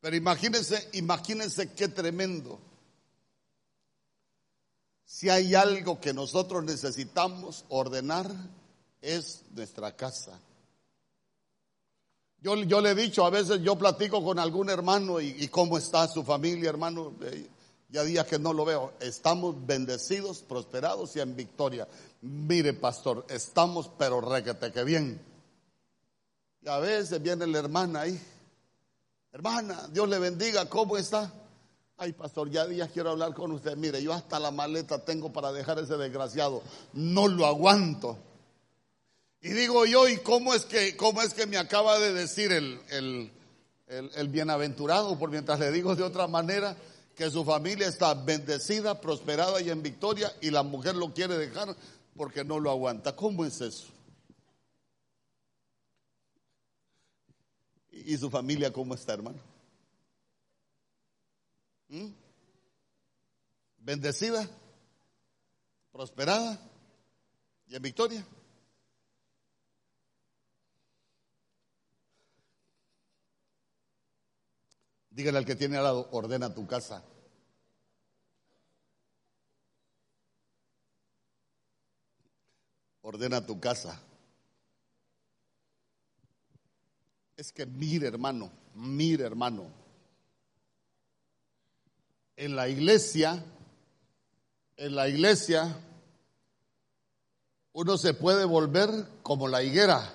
Pero 0.00 0.14
imagínense, 0.14 0.88
imagínense 0.92 1.72
qué 1.72 1.88
tremendo. 1.88 2.58
Si 5.04 5.30
hay 5.30 5.54
algo 5.54 6.00
que 6.00 6.12
nosotros 6.12 6.62
necesitamos 6.64 7.64
ordenar, 7.70 8.30
es 9.00 9.42
nuestra 9.52 9.96
casa. 9.96 10.38
Yo, 12.40 12.54
yo, 12.54 12.80
le 12.80 12.90
he 12.90 12.94
dicho, 12.94 13.24
a 13.24 13.30
veces 13.30 13.60
yo 13.62 13.76
platico 13.76 14.22
con 14.22 14.38
algún 14.38 14.70
hermano 14.70 15.20
y, 15.20 15.48
cómo 15.48 15.76
está 15.76 16.06
su 16.06 16.22
familia, 16.22 16.70
hermano. 16.70 17.12
Eh, 17.22 17.48
ya 17.90 18.04
días 18.04 18.26
que 18.26 18.38
no 18.38 18.52
lo 18.52 18.64
veo. 18.64 18.92
Estamos 19.00 19.54
bendecidos, 19.66 20.40
prosperados 20.42 21.16
y 21.16 21.20
en 21.20 21.34
victoria. 21.34 21.88
Mire, 22.20 22.74
pastor, 22.74 23.24
estamos 23.28 23.90
pero 23.98 24.20
requete 24.20 24.70
que 24.70 24.84
bien. 24.84 25.20
Y 26.62 26.68
a 26.68 26.78
veces 26.78 27.20
viene 27.22 27.46
la 27.46 27.58
hermana 27.58 28.02
ahí. 28.02 28.20
Hermana, 29.32 29.88
Dios 29.90 30.08
le 30.08 30.18
bendiga, 30.18 30.68
¿cómo 30.68 30.96
está? 30.96 31.32
Ay, 31.96 32.12
pastor, 32.12 32.50
ya 32.50 32.66
días 32.66 32.90
quiero 32.92 33.10
hablar 33.10 33.34
con 33.34 33.50
usted. 33.52 33.76
Mire, 33.76 34.02
yo 34.02 34.12
hasta 34.12 34.38
la 34.38 34.50
maleta 34.50 35.04
tengo 35.04 35.32
para 35.32 35.50
dejar 35.52 35.78
ese 35.78 35.96
desgraciado. 35.96 36.62
No 36.92 37.26
lo 37.26 37.46
aguanto. 37.46 38.16
Y 39.40 39.50
digo 39.50 39.86
yo, 39.86 40.08
¿y 40.08 40.16
cómo 40.18 40.52
es 40.52 40.64
que, 40.64 40.96
cómo 40.96 41.22
es 41.22 41.32
que 41.32 41.46
me 41.46 41.58
acaba 41.58 41.98
de 41.98 42.12
decir 42.12 42.50
el, 42.50 42.80
el, 42.90 43.30
el, 43.86 44.28
bienaventurado? 44.28 45.16
Por 45.18 45.30
mientras 45.30 45.60
le 45.60 45.70
digo 45.70 45.94
de 45.94 46.02
otra 46.02 46.26
manera, 46.26 46.76
que 47.14 47.30
su 47.30 47.44
familia 47.44 47.86
está 47.86 48.14
bendecida, 48.14 49.00
prosperada 49.00 49.60
y 49.60 49.70
en 49.70 49.82
victoria, 49.82 50.32
y 50.40 50.50
la 50.50 50.64
mujer 50.64 50.96
lo 50.96 51.14
quiere 51.14 51.38
dejar 51.38 51.76
porque 52.16 52.44
no 52.44 52.58
lo 52.58 52.70
aguanta. 52.70 53.14
¿Cómo 53.14 53.44
es 53.44 53.60
eso? 53.60 53.86
¿Y, 57.90 58.16
su 58.16 58.28
familia 58.28 58.72
cómo 58.72 58.94
está, 58.94 59.14
hermano? 59.14 59.38
¿Mm? 61.88 62.08
¿Bendecida? 63.78 64.48
¿Prosperada? 65.92 66.60
¿Y 67.68 67.76
en 67.76 67.82
victoria? 67.82 68.26
Dígale 75.18 75.38
al 75.38 75.44
que 75.44 75.56
tiene 75.56 75.76
al 75.76 75.82
lado, 75.82 76.08
ordena 76.12 76.54
tu 76.54 76.64
casa. 76.64 77.02
Ordena 83.00 83.44
tu 83.44 83.58
casa. 83.58 84.00
Es 87.36 87.50
que 87.50 87.66
mire 87.66 88.06
hermano, 88.06 88.52
mire 88.74 89.24
hermano. 89.24 89.72
En 92.36 92.54
la 92.54 92.68
iglesia, 92.68 93.44
en 94.76 94.94
la 94.94 95.08
iglesia, 95.08 95.80
uno 97.72 97.98
se 97.98 98.14
puede 98.14 98.44
volver 98.44 98.88
como 99.24 99.48
la 99.48 99.64
higuera. 99.64 100.14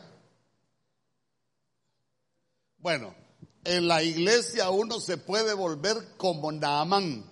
Bueno, 2.78 3.23
en 3.64 3.88
la 3.88 4.04
iglesia 4.04 4.70
uno 4.70 5.00
se 5.00 5.18
puede 5.18 5.54
volver 5.54 6.16
como 6.18 6.52
Naamán. 6.52 7.24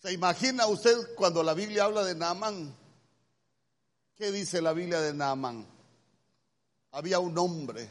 ¿Se 0.00 0.12
imagina 0.12 0.66
usted 0.66 1.14
cuando 1.16 1.42
la 1.42 1.54
Biblia 1.54 1.84
habla 1.84 2.04
de 2.04 2.14
Naamán? 2.14 2.74
¿Qué 4.14 4.30
dice 4.30 4.60
la 4.60 4.72
Biblia 4.72 5.00
de 5.00 5.14
Naamán? 5.14 5.66
Había 6.92 7.18
un 7.18 7.36
hombre 7.38 7.88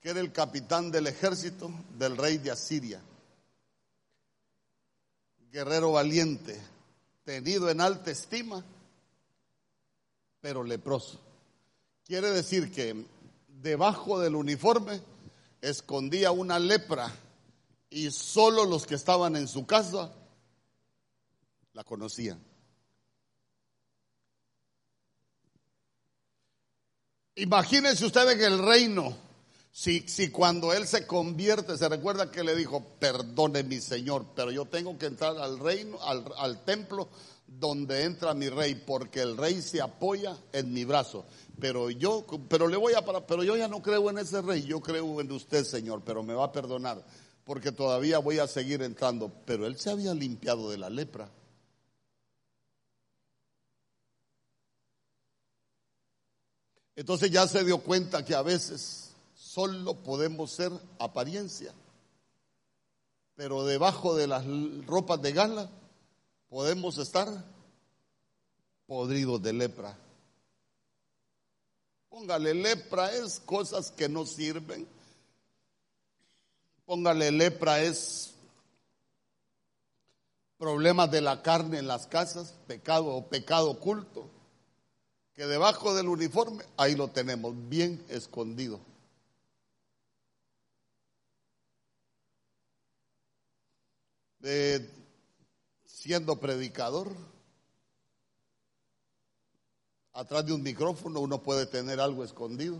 que 0.00 0.10
era 0.10 0.20
el 0.20 0.32
capitán 0.32 0.90
del 0.90 1.06
ejército 1.06 1.70
del 1.96 2.16
rey 2.16 2.38
de 2.38 2.50
Asiria. 2.50 3.00
Guerrero 5.50 5.92
valiente, 5.92 6.60
tenido 7.24 7.70
en 7.70 7.80
alta 7.80 8.10
estima, 8.10 8.64
pero 10.40 10.64
leproso. 10.64 11.20
Quiere 12.04 12.30
decir 12.30 12.70
que 12.72 13.06
debajo 13.64 14.20
del 14.20 14.36
uniforme 14.36 15.00
escondía 15.62 16.30
una 16.30 16.58
lepra 16.58 17.10
y 17.88 18.10
solo 18.10 18.66
los 18.66 18.86
que 18.86 18.94
estaban 18.94 19.34
en 19.36 19.48
su 19.48 19.66
casa 19.66 20.12
la 21.72 21.82
conocían. 21.82 22.40
Imagínense 27.36 28.04
ustedes 28.04 28.36
que 28.36 28.44
el 28.44 28.58
reino, 28.58 29.16
si, 29.72 30.00
si 30.06 30.28
cuando 30.28 30.72
él 30.74 30.86
se 30.86 31.06
convierte, 31.06 31.78
se 31.78 31.88
recuerda 31.88 32.30
que 32.30 32.44
le 32.44 32.54
dijo, 32.54 32.84
perdone 33.00 33.62
mi 33.64 33.80
Señor, 33.80 34.26
pero 34.36 34.52
yo 34.52 34.66
tengo 34.66 34.98
que 34.98 35.06
entrar 35.06 35.38
al 35.38 35.58
reino, 35.58 36.00
al, 36.02 36.24
al 36.36 36.64
templo 36.64 37.08
donde 37.46 38.04
entra 38.04 38.34
mi 38.34 38.48
rey, 38.48 38.74
porque 38.74 39.20
el 39.20 39.36
rey 39.36 39.62
se 39.62 39.80
apoya 39.80 40.36
en 40.52 40.72
mi 40.72 40.84
brazo. 40.84 41.24
Pero 41.60 41.90
yo, 41.90 42.26
pero 42.48 42.68
le 42.68 42.76
voy 42.76 42.94
a 42.94 43.04
pero 43.26 43.44
yo 43.44 43.56
ya 43.56 43.68
no 43.68 43.80
creo 43.82 44.10
en 44.10 44.18
ese 44.18 44.42
rey, 44.42 44.62
yo 44.64 44.80
creo 44.80 45.20
en 45.20 45.30
usted, 45.30 45.64
Señor, 45.64 46.02
pero 46.04 46.22
me 46.22 46.34
va 46.34 46.44
a 46.44 46.52
perdonar. 46.52 47.04
porque 47.44 47.72
todavía 47.72 48.18
voy 48.18 48.38
a 48.38 48.46
seguir 48.46 48.82
entrando. 48.82 49.30
Pero 49.44 49.66
él 49.66 49.78
se 49.78 49.90
había 49.90 50.14
limpiado 50.14 50.70
de 50.70 50.78
la 50.78 50.88
lepra. 50.88 51.30
Entonces 56.96 57.30
ya 57.30 57.46
se 57.46 57.64
dio 57.64 57.78
cuenta 57.78 58.24
que 58.24 58.34
a 58.34 58.42
veces 58.42 59.14
solo 59.34 59.94
podemos 60.02 60.52
ser 60.52 60.72
apariencia, 60.98 61.74
pero 63.34 63.64
debajo 63.64 64.14
de 64.14 64.28
las 64.28 64.44
ropas 64.86 65.20
de 65.20 65.32
gala 65.32 65.70
podemos 66.54 66.98
estar 66.98 67.26
podridos 68.86 69.42
de 69.42 69.52
lepra. 69.52 69.98
Póngale 72.08 72.54
lepra 72.54 73.12
es 73.12 73.40
cosas 73.40 73.90
que 73.90 74.08
no 74.08 74.24
sirven. 74.24 74.86
Póngale 76.86 77.32
lepra 77.32 77.82
es 77.82 78.34
problemas 80.56 81.10
de 81.10 81.22
la 81.22 81.42
carne 81.42 81.78
en 81.80 81.88
las 81.88 82.06
casas, 82.06 82.54
pecado 82.68 83.06
o 83.06 83.26
pecado 83.26 83.72
oculto 83.72 84.30
que 85.34 85.46
debajo 85.46 85.92
del 85.96 86.06
uniforme, 86.06 86.64
ahí 86.76 86.94
lo 86.94 87.08
tenemos, 87.08 87.52
bien 87.68 88.00
escondido. 88.08 88.78
De, 94.38 95.03
siendo 96.04 96.36
predicador, 96.36 97.16
atrás 100.12 100.44
de 100.44 100.52
un 100.52 100.62
micrófono 100.62 101.20
uno 101.20 101.42
puede 101.42 101.64
tener 101.64 101.98
algo 101.98 102.22
escondido. 102.22 102.76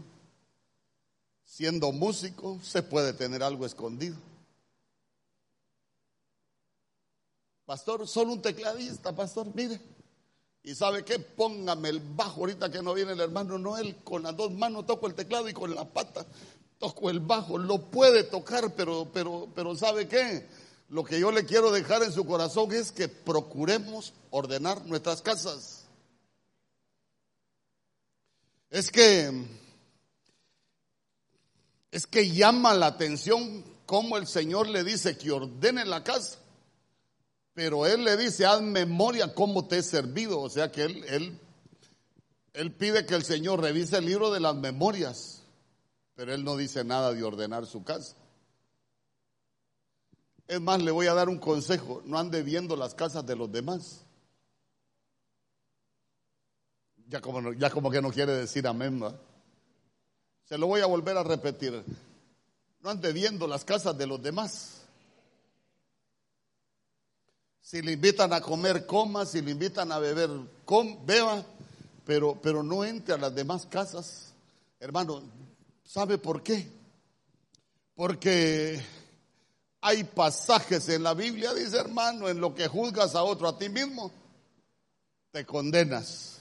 Siendo 1.47 1.91
músico, 1.91 2.61
se 2.63 2.83
puede 2.83 3.15
tener 3.15 3.43
algo 3.43 3.65
escondido. 3.65 4.15
Pastor, 7.65 8.07
solo 8.07 8.35
un 8.35 8.43
tecladista, 8.43 9.17
pastor, 9.17 9.47
mire. 9.55 9.81
Y 10.63 10.75
sabe 10.75 11.03
qué, 11.03 11.19
póngame 11.19 11.89
el 11.89 12.01
bajo 12.01 12.41
ahorita 12.41 12.71
que 12.71 12.83
no 12.83 12.93
viene 12.93 13.13
el 13.13 13.21
hermano 13.21 13.57
Noel, 13.57 13.97
con 14.05 14.23
las 14.23 14.37
dos 14.37 14.53
manos 14.53 14.85
toco 14.85 15.07
el 15.07 15.15
teclado 15.15 15.49
y 15.49 15.55
con 15.55 15.75
la 15.75 15.87
pata 15.87 16.27
toco 16.79 17.09
el 17.09 17.21
bajo. 17.21 17.57
Lo 17.57 17.79
puede 17.91 18.25
tocar, 18.25 18.75
pero, 18.75 19.09
pero, 19.15 19.49
pero 19.55 19.75
sabe 19.75 20.07
qué, 20.09 20.47
lo 20.95 21.03
que 21.03 21.19
yo 21.19 21.33
le 21.33 21.45
quiero 21.45 21.73
dejar 21.73 22.05
en 22.05 22.13
su 22.13 22.25
corazón 22.25 22.73
es 22.73 22.93
que 22.93 23.09
procuremos 23.09 24.15
ordenar 24.31 24.87
nuestras 24.87 25.23
casas. 25.23 25.87
Es 28.71 28.93
que, 28.93 29.45
es 31.91 32.07
que 32.07 32.31
llama 32.31 32.75
la 32.75 32.87
atención 32.87 33.65
cómo 33.87 34.17
el 34.19 34.29
Señor 34.29 34.69
le 34.69 34.85
dice 34.85 35.19
que 35.19 35.33
ordene 35.33 35.85
la 35.85 36.05
casa. 36.05 36.39
Pero 37.55 37.87
él 37.87 38.05
le 38.05 38.17
dice, 38.17 38.47
haz 38.47 38.63
memoria 38.63 39.35
cómo 39.35 39.67
te 39.67 39.79
he 39.79 39.83
servido. 39.83 40.41
O 40.41 40.49
sea 40.49 40.71
que 40.71 40.85
él, 40.85 41.05
él, 41.09 41.41
él 42.53 42.73
pide 42.73 43.05
que 43.05 43.17
el 43.17 43.25
Señor 43.25 43.61
revise 43.61 43.97
el 43.97 44.07
libro 44.07 44.31
de 44.31 44.39
las 44.39 44.55
memorias. 44.55 45.43
Pero 46.15 46.33
él 46.33 46.45
no 46.45 46.57
dice 46.57 46.85
nada 46.85 47.13
de 47.13 47.25
ordenar 47.25 47.67
su 47.67 47.83
casa. 47.83 48.15
Es 50.47 50.61
más, 50.61 50.83
le 50.83 50.91
voy 50.91 51.07
a 51.07 51.15
dar 51.15 51.29
un 51.29 51.39
consejo. 51.39 52.03
No 52.05 52.19
ande 52.19 52.43
viendo 52.43 52.77
las 52.77 52.95
casas 52.95 53.25
de 53.27 53.37
los 53.37 53.51
demás. 53.51 54.05
Ya 57.09 57.21
como, 57.21 57.53
ya 57.53 57.71
como 57.71 57.91
que 57.91 58.03
no 58.03 58.11
quiere 58.11 58.33
decir 58.33 58.67
amén. 58.67 59.03
Se 60.45 60.59
lo 60.59 60.67
voy 60.67 60.81
a 60.81 60.87
volver 60.87 61.17
a 61.17 61.23
repetir. 61.23 61.83
No 62.81 62.91
ande 62.91 63.13
viendo 63.13 63.47
las 63.47 63.65
casas 63.65 63.97
de 63.97 64.07
los 64.07 64.23
demás. 64.23 64.83
Si 67.63 67.81
le 67.81 67.93
invitan 67.93 68.33
a 68.35 68.43
comer, 68.43 68.85
coma. 68.85 69.25
Si 69.25 69.41
le 69.41 69.53
invitan 69.53 69.91
a 69.93 69.99
beber, 69.99 70.31
com, 70.67 71.05
beba. 71.07 71.43
Pero, 72.05 72.39
pero 72.43 72.63
no 72.63 72.85
entre 72.85 73.15
a 73.15 73.19
las 73.19 73.35
demás 73.35 73.65
casas. 73.65 74.35
Hermano, 74.79 75.23
¿sabe 75.85 76.19
por 76.19 76.43
qué? 76.43 76.71
Porque 77.95 78.83
hay 79.87 80.03
pasajes 80.03 80.89
en 80.89 81.03
la 81.03 81.13
Biblia, 81.13 81.53
dice 81.53 81.77
hermano, 81.77 82.27
en 82.31 82.41
lo 82.41 82.55
que 82.55 82.69
juzgas 82.69 83.15
a 83.15 83.23
otro, 83.23 83.47
a 83.47 83.59
ti 83.59 83.69
mismo, 83.69 84.11
te 85.31 85.45
condenas. 85.45 86.41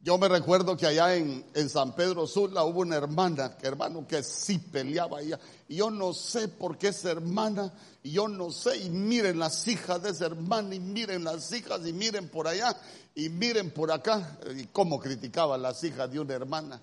Yo 0.00 0.18
me 0.18 0.26
recuerdo 0.26 0.76
que 0.76 0.88
allá 0.88 1.14
en, 1.14 1.44
San 1.70 1.94
Pedro 1.94 2.26
Sula 2.26 2.64
hubo 2.64 2.80
una 2.80 2.96
hermana, 2.96 3.56
que 3.56 3.68
hermano, 3.68 4.04
que 4.08 4.24
sí 4.24 4.58
peleaba 4.58 5.20
ella. 5.20 5.38
Y 5.68 5.76
yo 5.76 5.88
no 5.88 6.12
sé 6.12 6.48
por 6.48 6.76
qué 6.76 6.88
esa 6.88 7.12
hermana, 7.12 7.72
y 8.02 8.10
yo 8.10 8.26
no 8.26 8.50
sé, 8.50 8.76
y 8.78 8.90
miren 8.90 9.38
las 9.38 9.68
hijas 9.68 10.02
de 10.02 10.10
esa 10.10 10.26
hermana, 10.26 10.74
y 10.74 10.80
miren 10.80 11.22
las 11.22 11.52
hijas, 11.52 11.86
y 11.86 11.92
miren 11.92 12.28
por 12.28 12.48
allá, 12.48 12.76
y 13.14 13.28
miren 13.28 13.70
por 13.70 13.92
acá, 13.92 14.36
y 14.52 14.64
cómo 14.64 14.98
criticaban 14.98 15.62
las 15.62 15.84
hijas 15.84 16.10
de 16.10 16.18
una 16.18 16.34
hermana. 16.34 16.82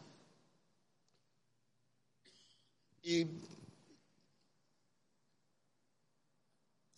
Y 3.04 3.28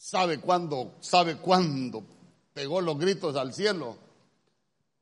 sabe 0.03 0.41
cuándo, 0.41 0.95
sabe 0.99 1.37
cuándo 1.37 2.03
pegó 2.53 2.81
los 2.81 2.99
gritos 2.99 3.37
al 3.37 3.53
cielo 3.53 3.95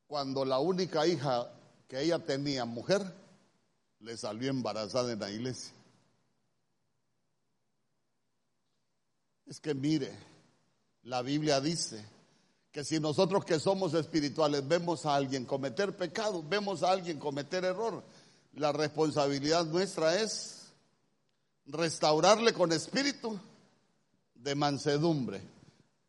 cuando 0.06 0.44
la 0.44 0.60
única 0.60 1.04
hija 1.08 1.50
que 1.88 2.02
ella 2.02 2.20
tenía, 2.20 2.64
mujer, 2.64 3.02
le 3.98 4.16
salió 4.16 4.48
embarazada 4.48 5.12
en 5.12 5.18
la 5.18 5.28
iglesia. 5.28 5.72
Es 9.46 9.58
que 9.58 9.74
mire, 9.74 10.16
la 11.02 11.20
Biblia 11.22 11.60
dice 11.60 12.04
que 12.70 12.84
si 12.84 13.00
nosotros 13.00 13.44
que 13.44 13.58
somos 13.58 13.94
espirituales 13.94 14.66
vemos 14.68 15.04
a 15.04 15.16
alguien 15.16 15.46
cometer 15.46 15.96
pecado, 15.96 16.44
vemos 16.48 16.84
a 16.84 16.92
alguien 16.92 17.18
cometer 17.18 17.64
error, 17.64 18.04
la 18.54 18.70
responsabilidad 18.70 19.64
nuestra 19.66 20.20
es 20.20 20.72
restaurarle 21.66 22.52
con 22.52 22.70
espíritu 22.70 23.40
de 24.42 24.54
mansedumbre, 24.54 25.40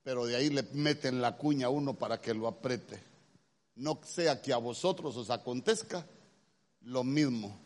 pero 0.04 0.26
de 0.26 0.36
ahí 0.36 0.50
le 0.50 0.64
meten 0.74 1.22
la 1.22 1.38
cuña 1.38 1.68
a 1.68 1.70
uno 1.70 1.94
para 1.94 2.20
que 2.20 2.34
lo 2.34 2.48
apriete 2.48 3.14
no 3.76 4.00
sea 4.04 4.42
que 4.42 4.54
a 4.54 4.58
vosotros 4.58 5.16
os 5.18 5.30
acontezca 5.30 6.06
lo 6.82 7.04
mismo. 7.04 7.60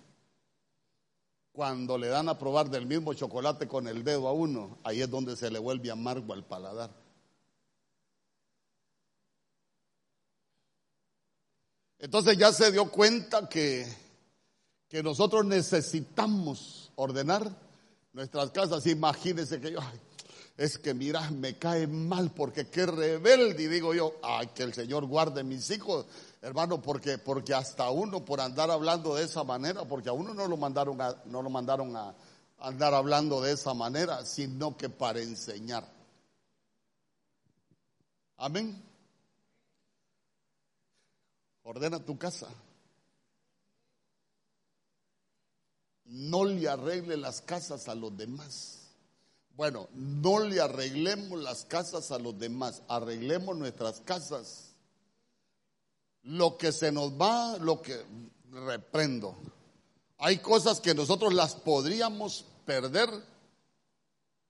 Cuando 1.52 1.98
le 1.98 2.08
dan 2.08 2.30
a 2.30 2.38
probar 2.38 2.70
del 2.70 2.86
mismo 2.86 3.14
chocolate 3.14 3.68
con 3.68 3.88
el 3.88 4.04
dedo 4.04 4.28
a 4.28 4.34
uno, 4.34 4.78
ahí 4.84 5.02
es 5.02 5.10
donde 5.10 5.36
se 5.36 5.50
le 5.50 5.60
vuelve 5.60 5.90
amargo 5.90 6.34
al 6.34 6.46
paladar. 6.46 6.92
Entonces 12.00 12.38
ya 12.38 12.54
se 12.54 12.72
dio 12.72 12.92
cuenta 12.92 13.50
que, 13.50 13.92
que 14.88 15.02
nosotros 15.02 15.46
necesitamos 15.46 16.92
ordenar 16.96 17.50
nuestras 18.14 18.52
casas. 18.52 18.86
Imagínense 18.86 19.60
que 19.60 19.72
yo, 19.72 19.80
es 20.58 20.80
que 20.80 20.96
mira, 20.96 21.30
me 21.30 21.58
cae 21.58 21.86
mal 21.86 22.32
porque 22.32 22.68
qué 22.68 22.88
rebelde, 22.88 23.64
y 23.64 23.68
digo 23.68 23.94
yo, 23.94 24.16
ay, 24.24 24.48
que 24.48 24.64
el 24.64 24.74
Señor 24.74 25.06
guarde 25.06 25.44
mis 25.44 25.70
hijos, 25.70 26.08
hermano, 26.42 26.82
porque, 26.82 27.20
porque 27.20 27.54
hasta 27.54 27.92
uno 27.92 28.26
por 28.26 28.42
andar 28.42 28.72
hablando 28.72 29.14
de 29.14 29.24
esa 29.24 29.44
manera, 29.44 29.86
porque 29.86 30.10
a 30.10 30.14
uno 30.14 30.34
no 30.34 30.48
lo 30.48 30.58
mandaron 30.58 31.00
a, 31.00 31.16
no 31.26 31.44
lo 31.44 31.52
mandaron 31.52 31.96
a 31.96 32.16
andar 32.60 32.96
hablando 32.96 33.40
de 33.40 33.52
esa 33.52 33.76
manera, 33.76 34.26
sino 34.26 34.76
que 34.76 34.90
para 34.90 35.22
enseñar. 35.22 35.88
Amén. 38.38 38.84
Ordena 41.62 42.00
tu 42.00 42.18
casa. 42.18 42.48
No 46.06 46.46
le 46.46 46.68
arregle 46.68 47.18
las 47.18 47.42
casas 47.42 47.88
a 47.90 47.94
los 47.96 48.16
demás. 48.16 48.77
Bueno, 49.58 49.90
no 49.96 50.40
le 50.42 50.62
arreglemos 50.62 51.42
las 51.42 51.66
casas 51.66 52.12
a 52.12 52.20
los 52.20 52.38
demás, 52.38 52.84
arreglemos 52.88 53.58
nuestras 53.58 54.02
casas. 54.02 54.76
Lo 56.22 56.60
que 56.60 56.72
se 56.72 56.92
nos 56.92 57.14
va, 57.14 57.58
lo 57.58 57.82
que 57.82 58.00
reprendo. 58.52 59.36
Hay 60.20 60.38
cosas 60.38 60.80
que 60.80 60.94
nosotros 60.94 61.34
las 61.34 61.56
podríamos 61.56 62.46
perder, 62.68 63.10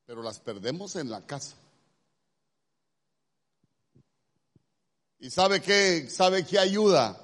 pero 0.05 0.21
las 0.21 0.41
perdemos 0.41 0.97
en 0.97 1.09
la 1.09 1.25
casa. 1.25 1.55
¿Y 5.19 5.29
sabe 5.29 5.61
qué? 5.61 6.09
¿Sabe 6.09 6.45
qué 6.45 6.59
ayuda 6.59 7.17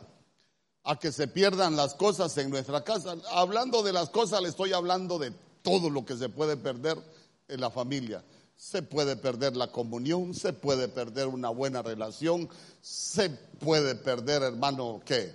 a 0.83 0.97
que 0.97 1.11
se 1.11 1.27
pierdan 1.27 1.75
las 1.75 1.95
cosas 1.95 2.37
en 2.37 2.49
nuestra 2.49 2.81
casa? 2.85 3.17
Hablando 3.31 3.83
de 3.83 3.91
las 3.91 4.09
cosas, 4.09 4.41
le 4.41 4.47
estoy 4.47 4.71
hablando 4.71 5.19
de 5.19 5.31
todo 5.61 5.89
lo 5.89 6.05
que 6.05 6.15
se 6.15 6.29
puede 6.29 6.55
perder 6.55 7.12
en 7.47 7.61
la 7.61 7.69
familia. 7.69 8.23
Se 8.55 8.81
puede 8.81 9.15
perder 9.15 9.55
la 9.55 9.71
comunión, 9.71 10.33
se 10.33 10.53
puede 10.53 10.87
perder 10.87 11.27
una 11.27 11.49
buena 11.49 11.81
relación, 11.81 12.49
se 12.81 13.29
puede 13.29 13.95
perder, 13.95 14.43
hermano, 14.43 15.01
¿qué? 15.05 15.33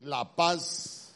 La 0.00 0.34
paz, 0.34 1.06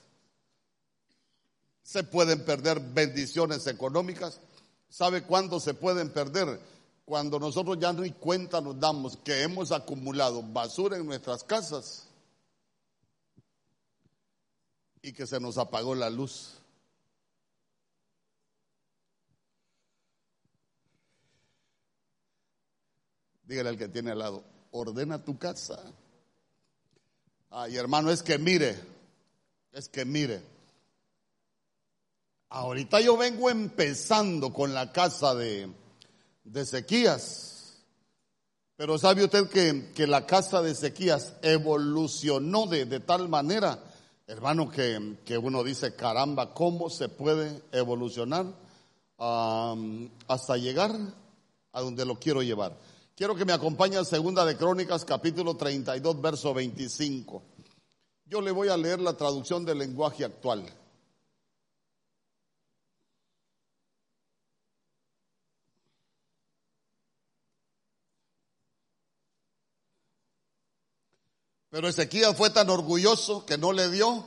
se 1.90 2.04
pueden 2.04 2.44
perder 2.44 2.78
bendiciones 2.78 3.66
económicas. 3.66 4.40
¿Sabe 4.88 5.24
cuándo 5.24 5.58
se 5.58 5.74
pueden 5.74 6.12
perder? 6.12 6.60
Cuando 7.04 7.40
nosotros 7.40 7.78
ya 7.80 7.92
no 7.92 8.02
hay 8.02 8.12
cuenta 8.12 8.60
nos 8.60 8.78
damos 8.78 9.16
que 9.16 9.42
hemos 9.42 9.72
acumulado 9.72 10.40
basura 10.40 10.96
en 10.96 11.06
nuestras 11.06 11.42
casas 11.42 12.04
y 15.02 15.12
que 15.12 15.26
se 15.26 15.40
nos 15.40 15.58
apagó 15.58 15.96
la 15.96 16.10
luz. 16.10 16.59
Dígale 23.50 23.70
al 23.70 23.76
que 23.76 23.88
tiene 23.88 24.12
al 24.12 24.20
lado, 24.20 24.44
ordena 24.70 25.24
tu 25.24 25.36
casa. 25.36 25.82
Ay, 27.50 27.76
hermano, 27.78 28.12
es 28.12 28.22
que 28.22 28.38
mire, 28.38 28.78
es 29.72 29.88
que 29.88 30.04
mire. 30.04 30.40
Ahorita 32.50 33.00
yo 33.00 33.16
vengo 33.16 33.50
empezando 33.50 34.52
con 34.52 34.72
la 34.72 34.92
casa 34.92 35.34
de, 35.34 35.68
de. 36.44 37.18
Pero 38.76 38.98
sabe 38.98 39.24
usted 39.24 39.48
que, 39.48 39.90
que, 39.96 40.06
la 40.06 40.26
casa 40.26 40.62
de 40.62 40.70
Ezequías 40.70 41.32
evolucionó 41.42 42.68
de, 42.68 42.84
de 42.84 43.00
tal 43.00 43.28
manera, 43.28 43.82
hermano, 44.28 44.70
que, 44.70 45.16
que, 45.24 45.36
uno 45.36 45.64
dice, 45.64 45.96
caramba, 45.96 46.54
¿cómo 46.54 46.88
se 46.88 47.08
puede 47.08 47.62
evolucionar 47.72 48.46
hasta 49.18 50.56
llegar 50.56 50.94
a 51.72 51.80
donde 51.80 52.04
lo 52.04 52.14
quiero 52.20 52.44
llevar? 52.44 52.76
Quiero 53.20 53.36
que 53.36 53.44
me 53.44 53.52
acompañe 53.52 53.98
a 53.98 54.04
Segunda 54.06 54.46
de 54.46 54.56
Crónicas, 54.56 55.04
capítulo 55.04 55.54
32, 55.54 56.22
verso 56.22 56.54
25. 56.54 57.42
Yo 58.24 58.40
le 58.40 58.50
voy 58.50 58.68
a 58.68 58.78
leer 58.78 58.98
la 58.98 59.14
traducción 59.14 59.62
del 59.62 59.76
lenguaje 59.76 60.24
actual. 60.24 60.64
Pero 71.68 71.88
Ezequiel 71.88 72.34
fue 72.34 72.48
tan 72.48 72.70
orgulloso 72.70 73.44
que 73.44 73.58
no 73.58 73.74
le 73.74 73.90
dio. 73.90 74.24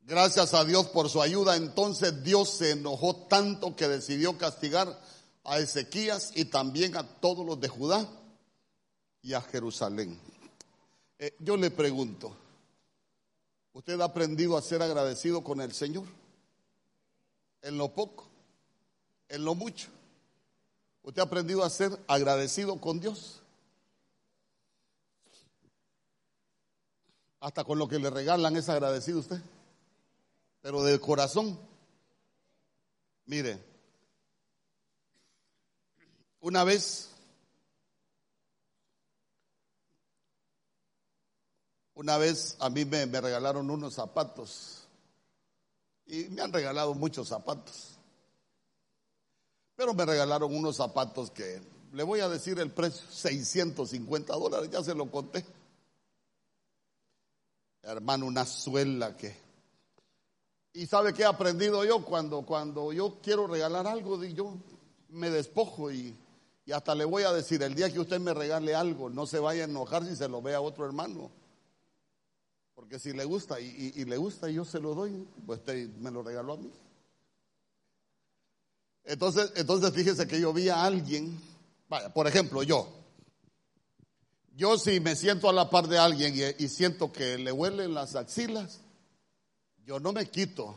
Gracias 0.00 0.54
a 0.54 0.64
Dios 0.64 0.86
por 0.86 1.10
su 1.10 1.20
ayuda. 1.20 1.56
Entonces 1.56 2.24
Dios 2.24 2.48
se 2.48 2.70
enojó 2.70 3.26
tanto 3.28 3.76
que 3.76 3.88
decidió 3.88 4.38
castigar 4.38 4.98
a 5.46 5.58
Ezequías 5.58 6.32
y 6.34 6.46
también 6.46 6.96
a 6.96 7.04
todos 7.04 7.46
los 7.46 7.60
de 7.60 7.68
Judá 7.68 8.06
y 9.22 9.32
a 9.32 9.40
Jerusalén. 9.40 10.18
Eh, 11.18 11.34
yo 11.38 11.56
le 11.56 11.70
pregunto, 11.70 12.36
¿usted 13.72 14.00
ha 14.00 14.04
aprendido 14.04 14.56
a 14.56 14.62
ser 14.62 14.82
agradecido 14.82 15.42
con 15.42 15.60
el 15.60 15.72
Señor? 15.72 16.04
En 17.62 17.78
lo 17.78 17.92
poco, 17.94 18.26
en 19.28 19.44
lo 19.44 19.54
mucho. 19.54 19.88
¿Usted 21.02 21.20
ha 21.20 21.24
aprendido 21.24 21.62
a 21.62 21.70
ser 21.70 21.96
agradecido 22.08 22.80
con 22.80 22.98
Dios? 22.98 23.40
Hasta 27.38 27.62
con 27.62 27.78
lo 27.78 27.86
que 27.86 28.00
le 28.00 28.10
regalan 28.10 28.56
es 28.56 28.68
agradecido 28.68 29.20
usted. 29.20 29.40
Pero 30.60 30.82
de 30.82 30.98
corazón. 30.98 31.56
Mire, 33.26 33.75
una 36.46 36.62
vez, 36.62 37.08
una 41.94 42.16
vez 42.18 42.56
a 42.60 42.70
mí 42.70 42.84
me, 42.84 43.04
me, 43.06 43.20
regalaron 43.20 43.68
unos 43.68 43.94
zapatos 43.94 44.84
y 46.06 46.26
me 46.26 46.42
han 46.42 46.52
regalado 46.52 46.94
muchos 46.94 47.26
zapatos. 47.26 47.96
Pero 49.74 49.92
me 49.92 50.06
regalaron 50.06 50.54
unos 50.54 50.76
zapatos 50.76 51.32
que, 51.32 51.60
le 51.92 52.04
voy 52.04 52.20
a 52.20 52.28
decir 52.28 52.60
el 52.60 52.70
precio, 52.70 53.04
650 53.10 54.32
dólares, 54.32 54.70
ya 54.70 54.84
se 54.84 54.94
lo 54.94 55.10
conté. 55.10 55.44
Hermano, 57.82 58.24
una 58.24 58.46
suela 58.46 59.16
que... 59.16 59.36
Y 60.74 60.86
sabe 60.86 61.12
qué 61.12 61.22
he 61.22 61.26
aprendido 61.26 61.84
yo 61.84 62.04
cuando, 62.04 62.42
cuando 62.42 62.92
yo 62.92 63.18
quiero 63.20 63.48
regalar 63.48 63.88
algo, 63.88 64.22
yo 64.22 64.54
me 65.08 65.28
despojo 65.28 65.90
y 65.90 66.16
y 66.66 66.72
hasta 66.72 66.96
le 66.96 67.04
voy 67.04 67.22
a 67.22 67.32
decir, 67.32 67.62
el 67.62 67.76
día 67.76 67.92
que 67.92 68.00
usted 68.00 68.18
me 68.18 68.34
regale 68.34 68.74
algo, 68.74 69.08
no 69.08 69.24
se 69.24 69.38
vaya 69.38 69.62
a 69.62 69.66
enojar 69.66 70.04
si 70.04 70.16
se 70.16 70.28
lo 70.28 70.42
ve 70.42 70.52
a 70.52 70.60
otro 70.60 70.84
hermano. 70.84 71.30
Porque 72.74 72.98
si 72.98 73.12
le 73.12 73.24
gusta 73.24 73.60
y, 73.60 74.04
le 74.04 74.16
gusta 74.16 74.50
y 74.50 74.54
yo 74.54 74.64
se 74.64 74.80
lo 74.80 74.92
doy, 74.92 75.28
pues 75.46 75.60
usted 75.60 75.88
me 76.00 76.10
lo 76.10 76.24
regaló 76.24 76.54
a 76.54 76.56
mí. 76.56 76.72
Entonces, 79.04 79.52
entonces 79.54 79.92
fíjese 79.92 80.26
que 80.26 80.40
yo 80.40 80.52
vi 80.52 80.68
a 80.68 80.82
alguien, 80.82 81.40
vaya, 81.88 82.12
por 82.12 82.26
ejemplo, 82.26 82.64
yo. 82.64 82.88
Yo 84.56 84.76
si 84.76 84.98
me 84.98 85.14
siento 85.14 85.48
a 85.48 85.52
la 85.52 85.70
par 85.70 85.86
de 85.86 85.98
alguien 85.98 86.34
y, 86.34 86.64
y 86.64 86.68
siento 86.68 87.12
que 87.12 87.38
le 87.38 87.52
huelen 87.52 87.94
las 87.94 88.16
axilas, 88.16 88.80
yo 89.84 90.00
no 90.00 90.12
me 90.12 90.26
quito 90.26 90.76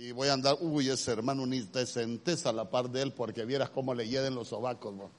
y 0.00 0.12
voy 0.12 0.28
a 0.28 0.34
andar, 0.34 0.56
uy, 0.60 0.88
ese 0.88 1.10
hermano 1.10 1.44
ni 1.44 1.60
te 1.64 1.84
sentes 1.84 2.46
a 2.46 2.52
la 2.52 2.70
par 2.70 2.88
de 2.88 3.02
él 3.02 3.12
porque 3.12 3.44
vieras 3.44 3.70
cómo 3.70 3.92
le 3.94 4.08
hieden 4.08 4.36
los 4.36 4.46
sobacos. 4.46 4.94
¿no? 4.94 5.10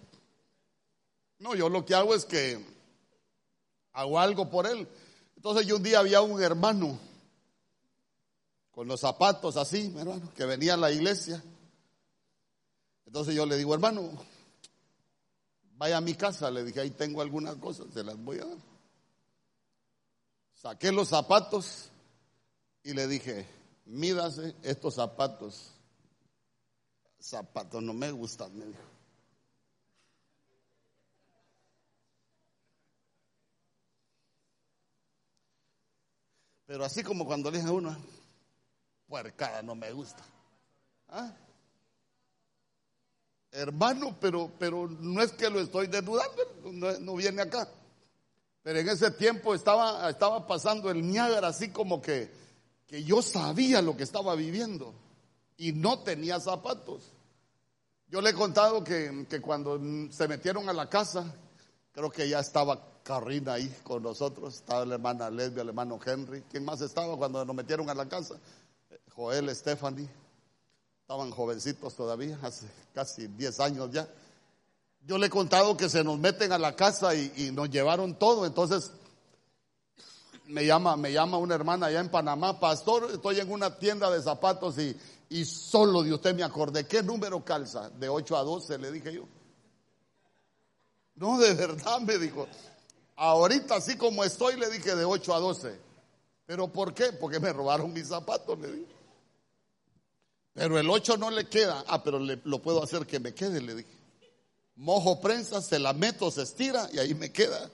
no, 1.40 1.54
yo 1.54 1.68
lo 1.68 1.86
que 1.86 1.96
hago 1.96 2.16
es 2.16 2.24
que 2.24 2.66
hago 3.92 4.18
algo 4.18 4.50
por 4.50 4.66
él. 4.66 4.88
Entonces 5.36 5.68
yo 5.68 5.76
un 5.76 5.84
día 5.84 6.00
había 6.00 6.22
un 6.22 6.42
hermano 6.42 6.98
con 8.72 8.88
los 8.88 9.02
zapatos 9.02 9.58
así, 9.58 9.94
hermano, 9.98 10.32
que 10.34 10.46
venía 10.46 10.76
a 10.76 10.78
la 10.78 10.94
iglesia. 10.94 11.44
Entonces 13.06 13.36
yo 13.36 13.46
le 13.46 13.58
digo, 13.58 13.74
hermano, 13.74 14.10
vaya 15.74 15.98
a 15.98 16.02
mi 16.02 16.14
casa. 16.14 16.50
Le 16.50 16.64
dije, 16.64 16.80
ahí 16.80 16.92
tengo 16.92 17.22
algunas 17.22 17.58
cosas, 17.58 17.88
se 17.94 18.02
las 18.02 18.18
voy 18.18 18.40
a 18.40 18.46
dar. 18.46 18.58
Saqué 20.54 20.94
los 20.94 21.10
zapatos 21.10 21.90
y 22.82 22.94
le 22.94 23.08
dije, 23.08 23.59
mídase 23.90 24.56
estos 24.64 24.96
zapatos. 24.96 25.72
Zapatos 27.20 27.84
no 27.84 27.94
me 27.94 28.12
gustan, 28.12 28.58
me 28.58 28.66
dijo. 28.66 28.80
Pero 36.66 36.86
así 36.86 37.04
como 37.04 37.26
cuando 37.26 37.50
le 37.50 37.58
dije 37.58 37.70
a 37.70 37.74
uno, 37.74 37.98
puercada 39.08 39.64
no 39.64 39.76
me 39.76 39.92
gusta. 39.92 40.24
¿Ah? 41.10 41.34
Hermano, 43.52 44.16
pero, 44.22 44.52
pero 44.60 44.88
no 44.88 45.22
es 45.24 45.32
que 45.32 45.50
lo 45.50 45.60
estoy 45.60 45.88
desnudando, 45.88 46.44
no, 46.72 47.00
no, 47.00 47.16
viene 47.16 47.42
acá. 47.42 47.68
Pero 48.62 48.80
en 48.80 48.88
ese 48.88 49.10
tiempo 49.10 49.56
estaba, 49.56 50.08
estaba 50.12 50.46
pasando 50.46 50.92
el 50.92 51.06
Niágara 51.06 51.48
así 51.48 51.72
como 51.72 52.00
que 52.00 52.32
que 52.90 53.04
yo 53.04 53.22
sabía 53.22 53.84
lo 53.84 53.96
que 53.96 54.04
estaba 54.04 54.34
viviendo 54.34 54.94
y 55.58 55.74
no 55.74 56.00
tenía 56.00 56.40
zapatos. 56.40 57.04
Yo 58.08 58.20
le 58.20 58.32
he 58.32 58.34
contado 58.34 58.84
que, 58.84 59.28
cuando 59.44 59.80
se 60.10 60.28
metieron 60.28 60.68
a 60.68 60.74
la 60.74 60.90
casa, 60.90 61.32
creo 61.92 62.10
que 62.10 62.28
ya 62.28 62.40
estaba 62.40 62.84
Carrina 63.04 63.54
ahí 63.54 63.74
con 63.84 64.02
nosotros, 64.02 64.56
estaba 64.56 64.86
la 64.86 64.96
hermana 64.96 65.30
Lesbia, 65.30 65.62
el 65.62 65.70
hermano 65.70 66.00
Henry. 66.04 66.44
¿Quién 66.50 66.66
más 66.66 66.82
estaba 66.82 67.16
cuando 67.16 67.46
nos 67.46 67.56
metieron 67.56 67.88
a 67.92 67.94
la 67.94 68.10
casa? 68.10 68.36
Joel, 69.14 69.56
Stephanie. 69.56 70.10
Estaban 71.02 71.30
jovencitos 71.30 71.96
todavía, 71.96 72.40
hace 72.42 72.66
casi 72.94 73.28
10 73.28 73.60
años 73.60 73.92
ya. 73.92 74.08
Yo 75.06 75.20
le 75.20 75.28
he 75.28 75.30
contado 75.30 75.78
que 75.78 75.90
se 75.90 76.04
nos 76.04 76.18
meten 76.18 76.52
a 76.52 76.58
la 76.58 76.76
casa 76.76 77.14
y, 77.14 77.32
y 77.36 77.52
nos 77.52 77.70
llevaron 77.70 78.18
todo. 78.18 78.46
Entonces, 78.48 78.92
me 80.50 80.66
llama, 80.66 80.98
me 80.98 81.14
llama 81.14 81.38
una 81.38 81.56
hermana 81.56 81.88
allá 81.88 82.00
en 82.00 82.10
Panamá, 82.10 82.60
pastor, 82.60 83.10
estoy 83.14 83.40
en 83.40 83.52
una 83.52 83.78
tienda 83.78 84.10
de 84.10 84.22
zapatos 84.22 84.80
y, 84.80 84.98
y 85.30 85.46
solo 85.46 86.02
de 86.02 86.14
usted 86.14 86.36
me 86.36 86.44
acordé, 86.44 86.88
¿qué 86.88 87.04
número 87.04 87.46
calza? 87.46 87.90
De 87.92 88.10
8 88.10 88.36
a 88.36 88.44
12, 88.44 88.78
le 88.80 88.92
dije 88.92 89.14
yo. 89.14 89.28
No, 91.16 91.38
de 91.38 91.54
verdad, 91.54 92.00
me 92.00 92.18
dijo. 92.18 92.48
Ahorita 93.16 93.76
así 93.76 93.96
como 93.96 94.24
estoy, 94.24 94.58
le 94.58 94.70
dije 94.72 94.96
de 94.96 95.06
8 95.06 95.36
a 95.36 95.40
12. 95.40 95.80
¿Pero 96.48 96.68
por 96.70 96.94
qué? 96.94 97.12
Porque 97.12 97.40
me 97.40 97.54
robaron 97.54 97.94
mis 97.94 98.08
zapatos, 98.08 98.58
le 98.58 98.72
dije. 98.72 98.96
Pero 100.54 100.80
el 100.80 100.90
8 100.90 101.18
no 101.18 101.30
le 101.30 101.48
queda. 101.48 101.84
Ah, 101.88 102.02
pero 102.04 102.18
le, 102.18 102.40
lo 102.46 102.60
puedo 102.60 102.82
hacer 102.82 103.06
que 103.06 103.20
me 103.20 103.34
quede, 103.36 103.62
le 103.62 103.76
dije. 103.76 103.90
Mojo 104.78 105.20
prensa, 105.20 105.62
se 105.62 105.78
la 105.78 105.94
meto, 105.94 106.32
se 106.32 106.42
estira 106.42 106.90
y 106.92 107.00
ahí 107.00 107.14
me 107.14 107.32
queda. 107.32 107.70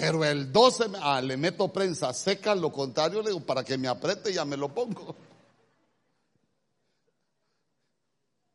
Pero 0.00 0.24
el 0.24 0.52
12, 0.52 0.92
ah, 1.02 1.20
le 1.20 1.36
meto 1.36 1.72
prensa 1.72 2.12
seca, 2.12 2.54
lo 2.54 2.70
contrario, 2.70 3.20
le 3.20 3.30
digo, 3.30 3.40
para 3.40 3.64
que 3.64 3.76
me 3.76 3.88
apriete 3.88 4.32
ya 4.32 4.44
me 4.44 4.56
lo 4.56 4.68
pongo. 4.68 5.16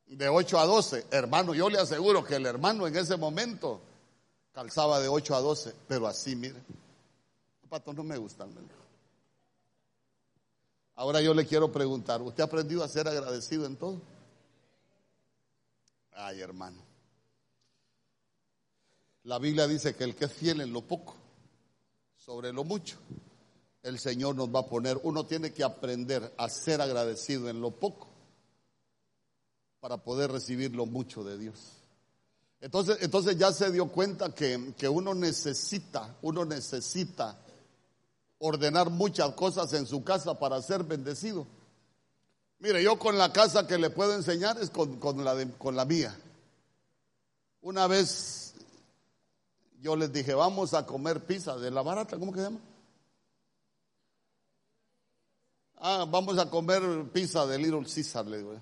De 0.06 0.30
8 0.30 0.58
a 0.58 0.66
12, 0.66 1.08
hermano, 1.12 1.54
yo 1.54 1.70
le 1.70 1.80
aseguro 1.80 2.24
que 2.24 2.36
el 2.36 2.46
hermano 2.46 2.88
en 2.88 2.96
ese 2.96 3.18
momento 3.18 3.82
calzaba 4.54 5.02
de 5.02 5.10
8 5.10 5.36
a 5.36 5.42
12, 5.42 5.76
pero 5.86 6.08
así, 6.08 6.34
mire, 6.34 6.56
zapatos 7.62 7.94
no 7.94 8.04
me 8.04 8.16
gustan. 8.16 8.50
Ahora 10.96 11.20
yo 11.20 11.34
le 11.34 11.46
quiero 11.46 11.70
preguntar, 11.74 12.22
¿usted 12.22 12.42
ha 12.42 12.46
aprendido 12.46 12.86
a 12.86 12.88
ser 12.88 13.06
agradecido 13.10 13.66
en 13.66 13.76
todo? 13.76 14.02
Ay, 16.14 16.40
hermano. 16.40 16.78
La 19.24 19.40
Biblia 19.40 19.68
dice 19.68 19.94
que 19.94 20.06
el 20.06 20.16
que 20.16 20.26
es 20.26 20.34
fiel 20.34 20.62
en 20.62 20.72
lo 20.72 20.82
poco, 20.82 21.16
sobre 22.26 22.54
lo 22.54 22.64
mucho, 22.64 22.98
el 23.82 24.00
Señor 24.00 24.36
nos 24.36 24.48
va 24.48 24.62
a 24.62 24.68
poner. 24.68 24.98
Uno 25.04 25.26
tiene 25.26 25.52
que 25.52 25.64
aprender 25.64 26.34
a 26.38 26.50
ser 26.50 26.80
agradecido 26.80 27.50
en 27.50 27.60
lo 27.60 27.72
poco 27.72 28.08
para 29.82 29.98
poder 29.98 30.32
recibir 30.32 30.74
lo 30.74 30.86
mucho 30.86 31.24
de 31.24 31.38
Dios. 31.38 31.84
Entonces, 32.62 33.00
entonces 33.02 33.38
ya 33.38 33.52
se 33.52 33.72
dio 33.72 33.90
cuenta 33.90 34.34
que, 34.34 34.74
que 34.78 34.88
uno 34.88 35.14
necesita, 35.14 36.16
uno 36.22 36.46
necesita 36.46 37.38
ordenar 38.38 38.90
muchas 38.90 39.34
cosas 39.34 39.74
en 39.74 39.86
su 39.86 40.02
casa 40.06 40.40
para 40.40 40.62
ser 40.62 40.86
bendecido. 40.86 41.46
Mire, 42.60 42.82
yo 42.82 42.98
con 42.98 43.18
la 43.18 43.34
casa 43.34 43.68
que 43.68 43.78
le 43.78 43.90
puedo 43.90 44.16
enseñar 44.16 44.58
es 44.62 44.70
con, 44.70 44.98
la, 45.26 45.36
de, 45.36 45.52
con 45.52 45.76
la 45.76 45.84
mía. 45.84 46.18
Una 47.62 47.88
vez 47.88 48.53
yo 49.84 49.98
les 49.98 50.14
dije, 50.14 50.34
vamos 50.34 50.74
a 50.74 50.86
comer 50.86 51.26
pizza 51.26 51.58
de 51.58 51.70
la 51.70 51.82
barata, 51.82 52.18
¿cómo 52.18 52.32
que 52.32 52.40
se 52.40 52.46
llama? 52.46 52.60
Ah, 55.76 56.06
vamos 56.10 56.38
a 56.38 56.50
comer 56.50 57.12
pizza 57.12 57.46
de 57.46 57.58
Little 57.58 57.84
Caesar, 57.84 58.26
le 58.26 58.38
digo. 58.38 58.56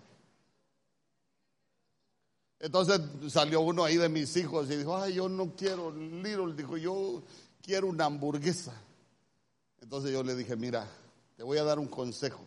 Entonces 2.58 3.00
salió 3.32 3.62
uno 3.62 3.84
ahí 3.84 3.98
de 3.98 4.10
mis 4.10 4.36
hijos 4.36 4.68
y 4.72 4.78
dijo, 4.78 4.98
ay, 4.98 5.14
yo 5.14 5.30
no 5.30 5.56
quiero 5.56 5.92
Little, 5.92 6.56
dijo, 6.56 6.76
yo 6.76 7.22
quiero 7.62 7.86
una 7.86 8.06
hamburguesa. 8.06 8.74
Entonces 9.80 10.12
yo 10.12 10.24
le 10.24 10.36
dije, 10.36 10.56
mira, 10.56 10.88
te 11.38 11.44
voy 11.44 11.60
a 11.60 11.64
dar 11.64 11.78
un 11.78 11.88
consejo. 11.88 12.42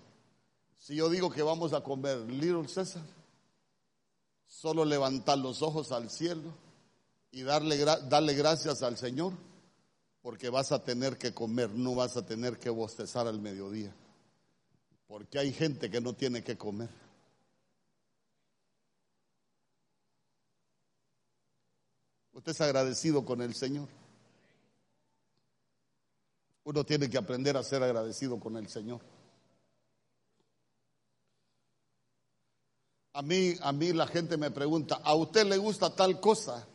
Si 0.78 0.96
yo 0.96 1.08
digo 1.08 1.30
que 1.30 1.44
vamos 1.44 1.74
a 1.74 1.80
comer 1.80 2.18
Little 2.22 2.66
César, 2.66 3.02
solo 4.48 4.84
levantar 4.84 5.38
los 5.38 5.62
ojos 5.62 5.92
al 5.92 6.10
cielo 6.10 6.63
y 7.34 7.42
darle, 7.42 7.84
darle 7.84 8.34
gracias 8.34 8.84
al 8.84 8.96
Señor, 8.96 9.32
porque 10.22 10.50
vas 10.50 10.70
a 10.70 10.84
tener 10.84 11.18
que 11.18 11.34
comer, 11.34 11.68
no 11.70 11.96
vas 11.96 12.16
a 12.16 12.24
tener 12.24 12.60
que 12.60 12.70
bostezar 12.70 13.26
al 13.26 13.40
mediodía, 13.40 13.92
porque 15.08 15.40
hay 15.40 15.52
gente 15.52 15.90
que 15.90 16.00
no 16.00 16.12
tiene 16.12 16.44
que 16.44 16.56
comer. 16.56 16.88
Usted 22.34 22.52
es 22.52 22.60
agradecido 22.60 23.24
con 23.24 23.42
el 23.42 23.54
Señor. 23.54 23.88
Uno 26.62 26.84
tiene 26.84 27.10
que 27.10 27.18
aprender 27.18 27.56
a 27.56 27.64
ser 27.64 27.82
agradecido 27.82 28.38
con 28.38 28.56
el 28.56 28.68
Señor. 28.68 29.00
A 33.12 33.22
mí, 33.22 33.54
a 33.60 33.72
mí 33.72 33.92
la 33.92 34.06
gente 34.06 34.36
me 34.36 34.52
pregunta, 34.52 35.00
¿a 35.02 35.14
usted 35.16 35.44
le 35.46 35.58
gusta 35.58 35.94
tal 35.94 36.20
cosa? 36.20 36.68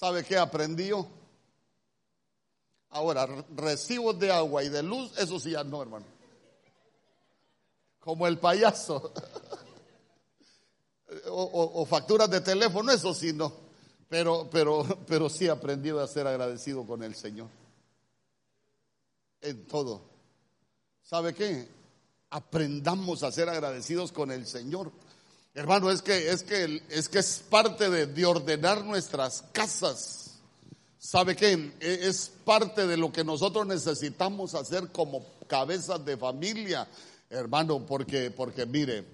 ¿Sabe 0.00 0.24
qué 0.24 0.38
aprendió? 0.38 1.06
Ahora, 2.88 3.26
recibos 3.54 4.18
de 4.18 4.32
agua 4.32 4.64
y 4.64 4.70
de 4.70 4.82
luz, 4.82 5.12
eso 5.18 5.38
sí 5.38 5.50
ya 5.50 5.62
no, 5.62 5.82
hermano. 5.82 6.06
Como 7.98 8.26
el 8.26 8.38
payaso. 8.38 9.12
o, 11.28 11.84
facturas 11.84 12.30
de 12.30 12.40
teléfono, 12.40 12.90
eso 12.90 13.12
sí 13.12 13.34
no. 13.34 13.52
Pero, 14.08 14.48
pero, 14.50 14.86
pero 15.06 15.28
sí 15.28 15.44
he 15.44 15.50
aprendido 15.50 16.00
a 16.00 16.08
ser 16.08 16.26
agradecido 16.26 16.86
con 16.86 17.02
el 17.02 17.14
Señor. 17.14 17.48
En 19.42 19.66
todo. 19.66 20.00
¿Sabe 21.02 21.34
qué? 21.34 21.68
aprendamos 22.30 23.22
a 23.22 23.32
ser 23.32 23.48
agradecidos 23.48 24.12
con 24.12 24.30
el 24.30 24.46
Señor. 24.46 24.92
Hermano, 25.52 25.90
es 25.90 26.00
que 26.00 26.30
es 26.30 26.44
que 26.44 26.82
es 26.90 27.08
que 27.08 27.18
es 27.18 27.44
parte 27.50 27.90
de, 27.90 28.26
ordenar 28.26 28.84
nuestras 28.84 29.42
casas. 29.52 30.38
¿Sabe 30.98 31.34
qué? 31.34 31.72
E, 31.80 32.08
es 32.08 32.30
parte 32.44 32.86
de 32.86 32.96
lo 32.96 33.10
que 33.10 33.24
nosotros 33.24 33.66
necesitamos 33.66 34.54
hacer 34.54 34.92
como 34.92 35.24
cabezas 35.48 36.04
de 36.04 36.16
familia, 36.16 36.86
hermano, 37.28 37.84
porque 37.84 38.30
porque 38.30 38.64
mire, 38.64 39.04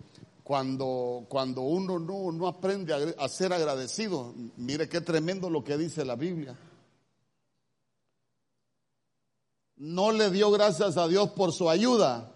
cuando, 0.43 1.25
cuando 1.29 1.63
uno 1.63 1.99
no, 1.99 2.31
no 2.33 2.47
aprende 2.47 2.93
a, 2.93 3.25
a 3.25 3.29
ser 3.31 3.55
agradecido, 3.55 4.35
mire 4.59 4.91
qué 4.91 5.01
tremendo 5.01 5.49
lo 5.49 5.65
que 5.65 5.79
dice 5.79 6.05
la 6.05 6.17
Biblia. 6.17 6.55
No 9.77 10.13
le 10.13 10.31
dio 10.31 10.51
gracias 10.51 10.99
a 10.99 11.09
Dios 11.09 11.31
por 11.31 11.53
su 11.53 11.71
ayuda, 11.71 12.36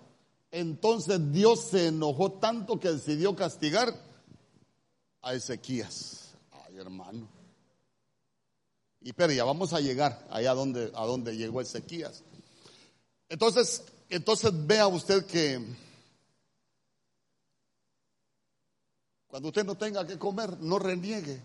entonces 0.50 1.32
Dios 1.32 1.68
se 1.70 1.88
enojó 1.88 2.32
tanto 2.32 2.80
que 2.80 2.90
decidió 2.90 3.36
castigar 3.36 3.94
a 5.22 5.34
Ezequías. 5.34 6.34
Ay, 6.50 6.78
hermano. 6.78 7.28
Y 9.00 9.12
pero 9.12 9.32
ya 9.32 9.44
vamos 9.44 9.72
a 9.72 9.80
llegar 9.80 10.26
allá 10.30 10.54
donde, 10.54 10.90
a 10.94 11.06
donde 11.06 11.36
llegó 11.36 11.60
Ezequías. 11.60 12.24
Entonces, 13.28 13.84
entonces 14.08 14.50
vea 14.66 14.88
usted 14.88 15.24
que 15.24 15.64
cuando 19.28 19.48
usted 19.48 19.64
no 19.64 19.76
tenga 19.76 20.04
que 20.04 20.18
comer, 20.18 20.58
no 20.60 20.78
reniegue. 20.80 21.40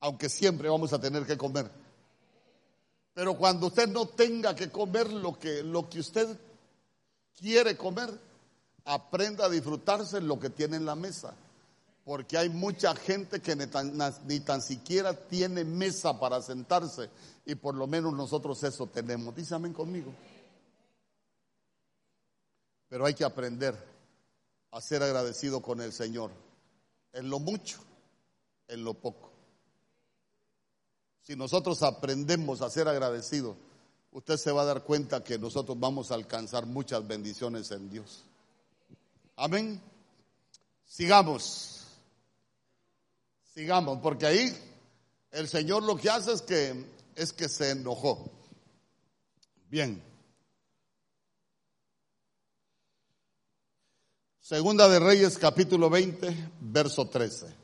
Aunque 0.00 0.28
siempre 0.28 0.68
vamos 0.68 0.92
a 0.92 1.00
tener 1.00 1.24
que 1.24 1.38
comer. 1.38 1.70
Pero 3.14 3.38
cuando 3.38 3.68
usted 3.68 3.88
no 3.88 4.06
tenga 4.06 4.54
que 4.54 4.70
comer 4.70 5.10
lo 5.10 5.38
que, 5.38 5.62
lo 5.62 5.88
que 5.88 6.00
usted 6.00 6.38
quiere 7.38 7.76
comer, 7.76 8.10
aprenda 8.84 9.46
a 9.46 9.48
disfrutarse 9.48 10.20
lo 10.20 10.38
que 10.38 10.50
tiene 10.50 10.76
en 10.76 10.84
la 10.84 10.94
mesa. 10.94 11.34
Porque 12.04 12.36
hay 12.36 12.50
mucha 12.50 12.94
gente 12.94 13.40
que 13.40 13.56
ni 13.56 14.40
tan, 14.40 14.62
siquiera 14.62 15.14
tiene 15.14 15.64
mesa 15.64 16.18
para 16.20 16.42
sentarse. 16.42 17.08
Y 17.46 17.54
por 17.54 17.74
lo 17.74 17.86
menos 17.86 18.12
nosotros 18.12 18.62
eso 18.62 18.86
tenemos. 18.86 19.34
Dice 19.34 19.56
conmigo. 19.72 20.12
Pero 22.88 23.06
hay 23.06 23.14
que 23.14 23.24
aprender 23.24 23.74
a 24.70 24.80
ser 24.82 25.02
agradecido 25.02 25.62
con 25.62 25.80
el 25.80 25.92
Señor. 25.92 26.30
En 27.12 27.30
lo 27.30 27.38
mucho, 27.38 27.78
en 28.68 28.84
lo 28.84 28.92
poco. 28.92 29.30
Si 31.22 31.36
nosotros 31.36 31.82
aprendemos 31.82 32.60
a 32.60 32.68
ser 32.68 32.86
agradecidos, 32.86 33.56
usted 34.14 34.36
se 34.36 34.52
va 34.52 34.62
a 34.62 34.66
dar 34.66 34.84
cuenta 34.84 35.22
que 35.22 35.38
nosotros 35.38 35.78
vamos 35.78 36.10
a 36.10 36.14
alcanzar 36.14 36.66
muchas 36.66 37.06
bendiciones 37.06 37.70
en 37.72 37.90
Dios. 37.90 38.24
Amén. 39.36 39.80
Sigamos. 40.86 41.84
Sigamos, 43.52 43.98
porque 44.00 44.26
ahí 44.26 44.56
el 45.32 45.48
Señor 45.48 45.82
lo 45.82 45.96
que 45.96 46.10
hace 46.10 46.32
es 46.32 46.42
que 46.42 46.84
es 47.16 47.32
que 47.32 47.48
se 47.48 47.70
enojó. 47.70 48.30
Bien. 49.68 50.02
Segunda 54.40 54.88
de 54.88 55.00
Reyes 55.00 55.38
capítulo 55.38 55.90
20, 55.90 56.50
verso 56.60 57.08
13. 57.08 57.63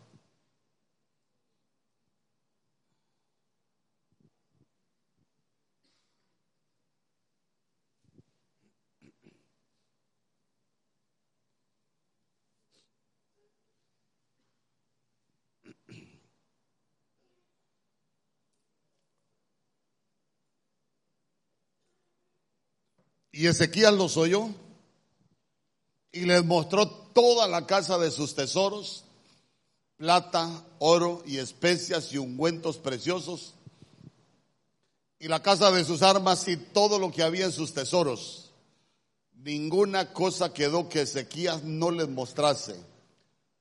Y 23.41 23.47
Ezequías 23.47 23.95
los 23.95 24.19
oyó 24.19 24.51
y 26.13 26.27
les 26.27 26.45
mostró 26.45 26.87
toda 26.87 27.49
la 27.49 27.67
casa 27.67 27.97
de 27.97 28.11
sus 28.11 28.35
tesoros, 28.35 29.05
plata, 29.97 30.63
oro 30.79 31.23
y 31.25 31.39
especias 31.39 32.13
y 32.13 32.19
ungüentos 32.19 32.77
preciosos, 32.77 33.55
y 35.19 35.29
la 35.29 35.41
casa 35.41 35.71
de 35.71 35.87
sus 35.87 36.03
armas 36.03 36.47
y 36.49 36.59
todo 36.59 36.99
lo 36.99 37.11
que 37.11 37.23
había 37.23 37.47
en 37.47 37.53
sus 37.53 37.73
tesoros. 37.73 38.51
Ninguna 39.33 40.13
cosa 40.13 40.53
quedó 40.53 40.91
que 40.91 41.01
Ezequías 41.01 41.63
no 41.65 41.91
les 41.91 42.11
mostrase, 42.11 42.77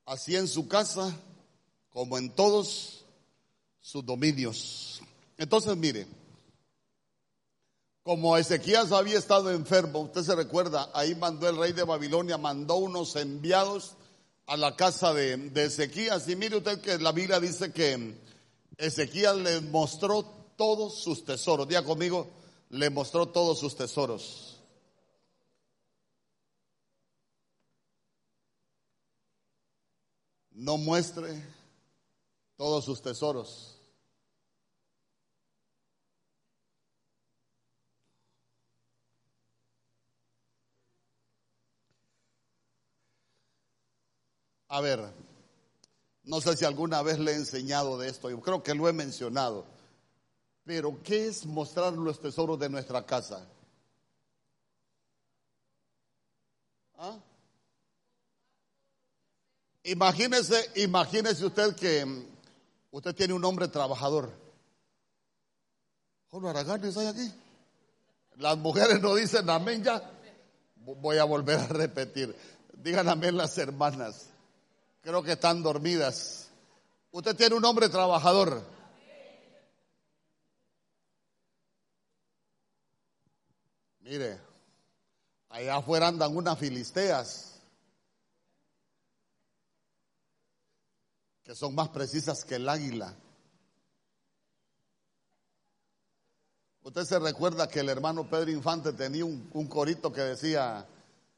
así 0.05 0.35
en 0.35 0.49
su 0.49 0.67
casa 0.67 1.17
como 1.89 2.17
en 2.17 2.31
todos 2.31 3.05
sus 3.79 4.05
dominios. 4.05 5.01
Entonces, 5.37 5.77
mire, 5.77 6.05
como 8.09 8.35
Ezequías 8.35 8.91
había 8.91 9.19
estado 9.19 9.51
enfermo, 9.51 9.99
usted 9.99 10.23
se 10.23 10.35
recuerda, 10.35 10.89
ahí 10.95 11.13
mandó 11.13 11.47
el 11.47 11.57
rey 11.57 11.73
de 11.73 11.83
Babilonia, 11.83 12.39
mandó 12.39 12.77
unos 12.77 13.15
enviados 13.15 13.91
a 14.47 14.57
la 14.57 14.75
casa 14.75 15.13
de, 15.13 15.51
Ezequías. 15.53 16.27
Y 16.27 16.35
mire 16.35 16.57
usted 16.57 16.81
que 16.81 16.97
la 16.97 17.11
Biblia 17.11 17.39
dice 17.39 17.71
que 17.71 18.15
Ezequías 18.77 19.35
le 19.35 19.61
mostró 19.61 20.23
todos 20.57 21.03
sus 21.03 21.23
tesoros. 21.23 21.67
Diga 21.67 21.83
conmigo, 21.83 22.27
le 22.71 22.89
mostró 22.89 23.27
todos 23.27 23.59
sus 23.59 23.75
tesoros. 23.75 24.57
no 30.51 30.77
muestre 30.77 31.45
todos 32.57 32.83
sus 32.85 33.03
tesoros. 33.03 33.78
A 44.69 44.81
ver, 44.81 45.11
no 46.23 46.41
sé 46.41 46.55
si 46.55 46.63
alguna 46.63 47.01
vez 47.01 47.17
le 47.19 47.31
he 47.31 47.35
enseñado 47.35 47.97
de 47.97 48.07
esto, 48.07 48.29
yo 48.29 48.39
creo 48.39 48.61
que 48.61 48.75
lo 48.75 48.87
he 48.87 48.93
mencionado, 48.93 49.65
pero 50.63 51.01
¿qué 51.03 51.27
es 51.27 51.45
mostrar 51.45 51.93
los 51.93 52.19
tesoros 52.19 52.59
de 52.59 52.69
nuestra 52.69 53.03
casa? 53.05 53.47
¿Ah? 56.99 57.17
Imagínese, 59.83 60.69
imagínese 60.75 61.45
usted 61.45 61.75
que 61.75 62.05
mm, 62.05 62.25
usted 62.91 63.15
tiene 63.15 63.33
un 63.33 63.43
hombre 63.43 63.69
trabajador. 63.69 64.31
¿Cómo 66.29 66.47
Araganes 66.47 66.95
hay 66.95 67.07
aquí? 67.07 67.33
Las 68.35 68.55
mujeres 68.57 69.01
no 69.01 69.15
dicen 69.15 69.49
amén 69.49 69.83
ya. 69.83 70.11
Voy 70.75 71.17
a 71.17 71.23
volver 71.23 71.57
a 71.57 71.67
repetir. 71.67 72.35
Digan 72.73 73.09
amén 73.09 73.35
las 73.35 73.57
hermanas. 73.57 74.28
Creo 75.01 75.23
que 75.23 75.33
están 75.33 75.63
dormidas. 75.63 76.49
Usted 77.11 77.35
tiene 77.35 77.55
un 77.55 77.65
hombre 77.65 77.89
trabajador. 77.89 78.63
Mire, 84.01 84.39
allá 85.49 85.77
afuera 85.77 86.07
andan 86.07 86.35
unas 86.35 86.57
filisteas 86.57 87.61
que 91.43 91.55
son 91.55 91.73
más 91.73 91.89
precisas 91.89 92.43
que 92.43 92.55
el 92.55 92.67
águila. 92.67 93.15
Usted 96.81 97.05
se 97.05 97.19
recuerda 97.19 97.67
que 97.67 97.79
el 97.79 97.89
hermano 97.89 98.29
Pedro 98.29 98.51
Infante 98.51 98.93
tenía 98.93 99.25
un, 99.25 99.49
un 99.53 99.67
corito 99.67 100.11
que 100.11 100.21
decía, 100.21 100.87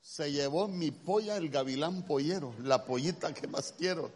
se 0.02 0.32
llevó 0.32 0.68
mi 0.68 0.92
polla 0.92 1.38
el 1.38 1.50
gavilán 1.50 2.04
pollero, 2.04 2.54
la 2.64 2.84
pollita 2.86 3.34
que 3.34 3.48
más 3.48 3.74
quiero. 3.78 4.12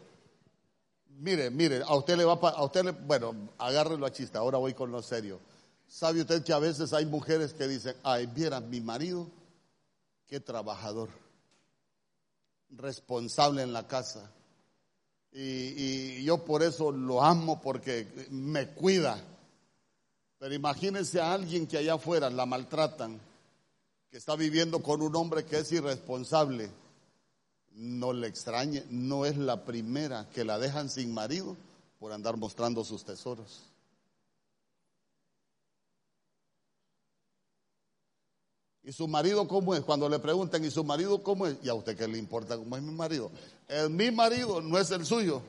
Mire, 1.08 1.48
mire, 1.50 1.82
a 1.82 1.94
usted 1.94 2.16
le 2.16 2.24
va 2.24 2.34
a 2.34 2.64
usted 2.64 2.84
le, 2.84 2.90
bueno, 2.90 3.50
agárrelo 3.56 4.04
a 4.04 4.12
chiste, 4.12 4.36
ahora 4.36 4.58
voy 4.58 4.74
con 4.74 4.90
lo 4.90 5.02
serio. 5.02 5.40
¿Sabe 5.88 6.20
usted 6.20 6.42
que 6.42 6.52
a 6.52 6.58
veces 6.58 6.92
hay 6.92 7.06
mujeres 7.06 7.54
que 7.54 7.68
dicen, 7.68 7.96
ay, 8.02 8.26
viera 8.26 8.60
mi 8.60 8.80
marido, 8.80 9.28
qué 10.26 10.40
trabajador, 10.40 11.08
responsable 12.70 13.62
en 13.62 13.72
la 13.72 13.86
casa? 13.86 14.30
Y, 15.32 16.18
y 16.18 16.24
yo 16.24 16.44
por 16.44 16.62
eso 16.62 16.90
lo 16.90 17.22
amo 17.22 17.60
porque 17.60 18.26
me 18.30 18.68
cuida. 18.70 19.22
Pero 20.38 20.54
imagínense 20.54 21.20
a 21.20 21.32
alguien 21.32 21.66
que 21.66 21.78
allá 21.78 21.94
afuera 21.94 22.28
la 22.28 22.44
maltratan, 22.44 23.20
está 24.16 24.34
viviendo 24.34 24.82
con 24.82 25.02
un 25.02 25.14
hombre 25.14 25.44
que 25.44 25.58
es 25.58 25.70
irresponsable, 25.72 26.70
no 27.72 28.12
le 28.12 28.26
extrañe, 28.26 28.84
no 28.88 29.26
es 29.26 29.36
la 29.36 29.64
primera 29.64 30.28
que 30.30 30.44
la 30.44 30.58
dejan 30.58 30.88
sin 30.88 31.12
marido 31.12 31.56
por 31.98 32.12
andar 32.12 32.36
mostrando 32.36 32.82
sus 32.84 33.04
tesoros. 33.04 33.64
¿Y 38.82 38.92
su 38.92 39.08
marido 39.08 39.46
cómo 39.48 39.74
es? 39.74 39.82
Cuando 39.82 40.08
le 40.08 40.18
preguntan, 40.18 40.64
¿y 40.64 40.70
su 40.70 40.84
marido 40.84 41.22
cómo 41.22 41.46
es? 41.46 41.56
¿Y 41.62 41.68
a 41.68 41.74
usted 41.74 41.96
qué 41.96 42.06
le 42.06 42.18
importa 42.18 42.56
cómo 42.56 42.76
es 42.76 42.82
mi 42.82 42.94
marido? 42.94 43.30
Es 43.68 43.90
mi 43.90 44.10
marido, 44.12 44.62
no 44.62 44.78
es 44.78 44.90
el 44.92 45.04
suyo. 45.04 45.42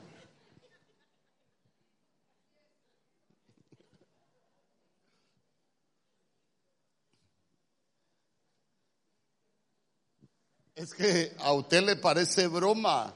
Es 10.78 10.94
que 10.94 11.34
a 11.40 11.52
usted 11.54 11.82
le 11.82 11.96
parece 11.96 12.46
broma. 12.46 13.12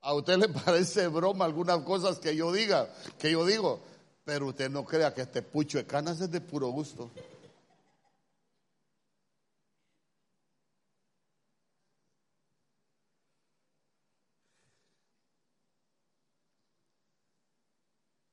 A 0.00 0.12
usted 0.14 0.38
le 0.38 0.48
parece 0.48 1.06
broma 1.06 1.44
algunas 1.44 1.84
cosas 1.84 2.18
que 2.18 2.34
yo 2.34 2.52
diga, 2.52 2.92
que 3.16 3.30
yo 3.30 3.46
digo, 3.46 3.80
pero 4.24 4.48
usted 4.48 4.68
no 4.68 4.84
crea 4.84 5.14
que 5.14 5.20
este 5.22 5.40
pucho 5.40 5.78
de 5.78 5.86
canas 5.86 6.20
es 6.20 6.32
de 6.32 6.40
puro 6.40 6.66
gusto. 6.70 7.12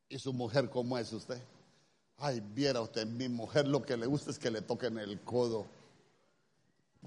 ¿Y 0.09 0.17
su 0.17 0.33
mujer 0.33 0.67
cómo 0.71 0.97
es 0.97 1.13
usted? 1.13 1.52
Ay, 2.17 2.39
viera 2.39 2.81
usted, 2.81 3.05
mi 3.05 3.27
mujer 3.27 3.67
lo 3.67 3.81
que 3.81 3.97
le 3.97 4.05
gusta 4.05 4.31
es 4.31 4.39
que 4.39 4.51
le 4.51 4.61
toquen 4.61 4.97
el 4.97 5.21
codo. 5.21 5.65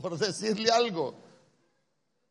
Por 0.01 0.19
decirle 0.19 0.71
algo. 0.71 1.14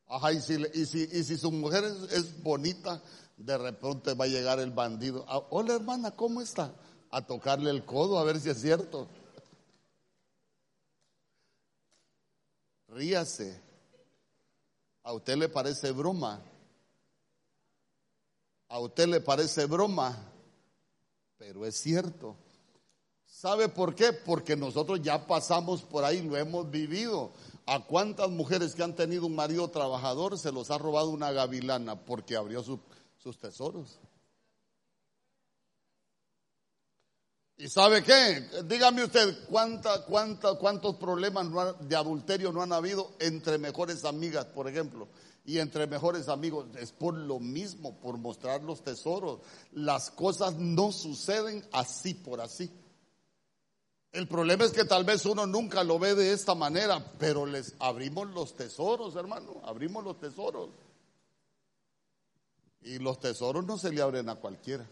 Ajá, 0.07 0.31
y 0.31 0.39
si, 0.39 1.37
su 1.37 1.51
mujer 1.51 1.83
es, 1.83 2.11
es, 2.11 2.43
bonita, 2.43 3.01
de 3.37 3.57
repente 3.57 4.13
va 4.13 4.25
a 4.25 4.27
llegar 4.27 4.59
el 4.59 4.71
bandido. 4.71 5.25
Ah, 5.27 5.41
Hola 5.49 5.75
hermana, 5.75 6.11
¿cómo 6.11 6.41
está? 6.41 6.73
A 7.09 7.25
tocarle 7.25 7.71
el 7.71 7.83
codo 7.85 8.19
a 8.19 8.23
ver 8.23 8.39
si 8.39 8.49
es 8.49 8.61
cierto. 8.61 9.07
Ríase. 12.87 13.61
¿A 15.03 15.13
usted 15.13 15.35
le 15.37 15.49
parece 15.49 15.91
broma? 15.91 16.41
¿A 18.69 18.79
usted 18.79 19.07
le 19.07 19.21
parece 19.21 19.65
broma? 19.65 20.17
Pero 21.37 21.65
es 21.65 21.75
cierto. 21.75 22.35
¿Sabe 23.35 23.67
por 23.67 23.95
qué? 23.95 24.13
Porque 24.13 24.55
nosotros 24.55 25.01
ya 25.01 25.27
pasamos 25.27 25.81
por 25.81 26.05
ahí, 26.05 26.21
lo 26.21 26.37
hemos 26.37 26.71
vivido. 26.71 27.33
¿A 27.65 27.83
cuántas 27.83 28.29
mujeres 28.29 28.73
que 28.73 28.81
han 28.81 28.95
tenido 28.95 29.25
un 29.25 29.35
marido 29.35 29.67
trabajador 29.69 30.39
se 30.39 30.53
los 30.53 30.71
ha 30.71 30.77
robado 30.77 31.09
una 31.09 31.33
gavilana 31.33 31.99
porque 31.99 32.37
abrió 32.37 32.63
su, 32.63 32.79
sus 33.17 33.37
tesoros? 33.37 33.99
¿Y 37.57 37.67
sabe 37.67 38.03
qué? 38.03 38.47
Dígame 38.63 39.03
usted, 39.03 39.45
¿cuánta, 39.49 40.05
cuánta, 40.05 40.53
¿cuántos 40.53 40.95
problemas 40.95 41.45
de 41.81 41.95
adulterio 41.97 42.53
no 42.53 42.61
han 42.61 42.71
habido 42.71 43.17
entre 43.19 43.57
mejores 43.57 44.05
amigas, 44.05 44.45
por 44.45 44.69
ejemplo? 44.69 45.09
Y 45.43 45.59
entre 45.59 45.87
mejores 45.87 46.29
amigos 46.29 46.67
es 46.79 46.93
por 46.93 47.13
lo 47.13 47.41
mismo, 47.41 47.99
por 47.99 48.17
mostrar 48.17 48.63
los 48.63 48.81
tesoros. 48.81 49.41
Las 49.73 50.09
cosas 50.09 50.55
no 50.55 50.93
suceden 50.93 51.67
así 51.73 52.13
por 52.13 52.39
así. 52.39 52.71
El 54.15 54.29
problema 54.29 54.63
es 54.63 54.71
que 54.71 54.85
tal 54.85 55.03
vez 55.03 55.25
uno 55.25 55.45
nunca 55.45 55.83
lo 55.83 55.99
ve 55.99 56.15
de 56.15 56.31
esta 56.31 56.55
manera, 56.55 57.03
pero 57.19 57.45
les 57.45 57.75
abrimos 57.79 58.29
los 58.29 58.55
tesoros, 58.55 59.13
hermano, 59.17 59.59
abrimos 59.65 60.05
los 60.05 60.17
tesoros. 60.17 60.69
Y 62.81 62.99
los 62.99 63.19
tesoros 63.19 63.65
no 63.65 63.77
se 63.77 63.91
le 63.91 64.01
abren 64.01 64.29
a 64.29 64.35
cualquiera. 64.35 64.87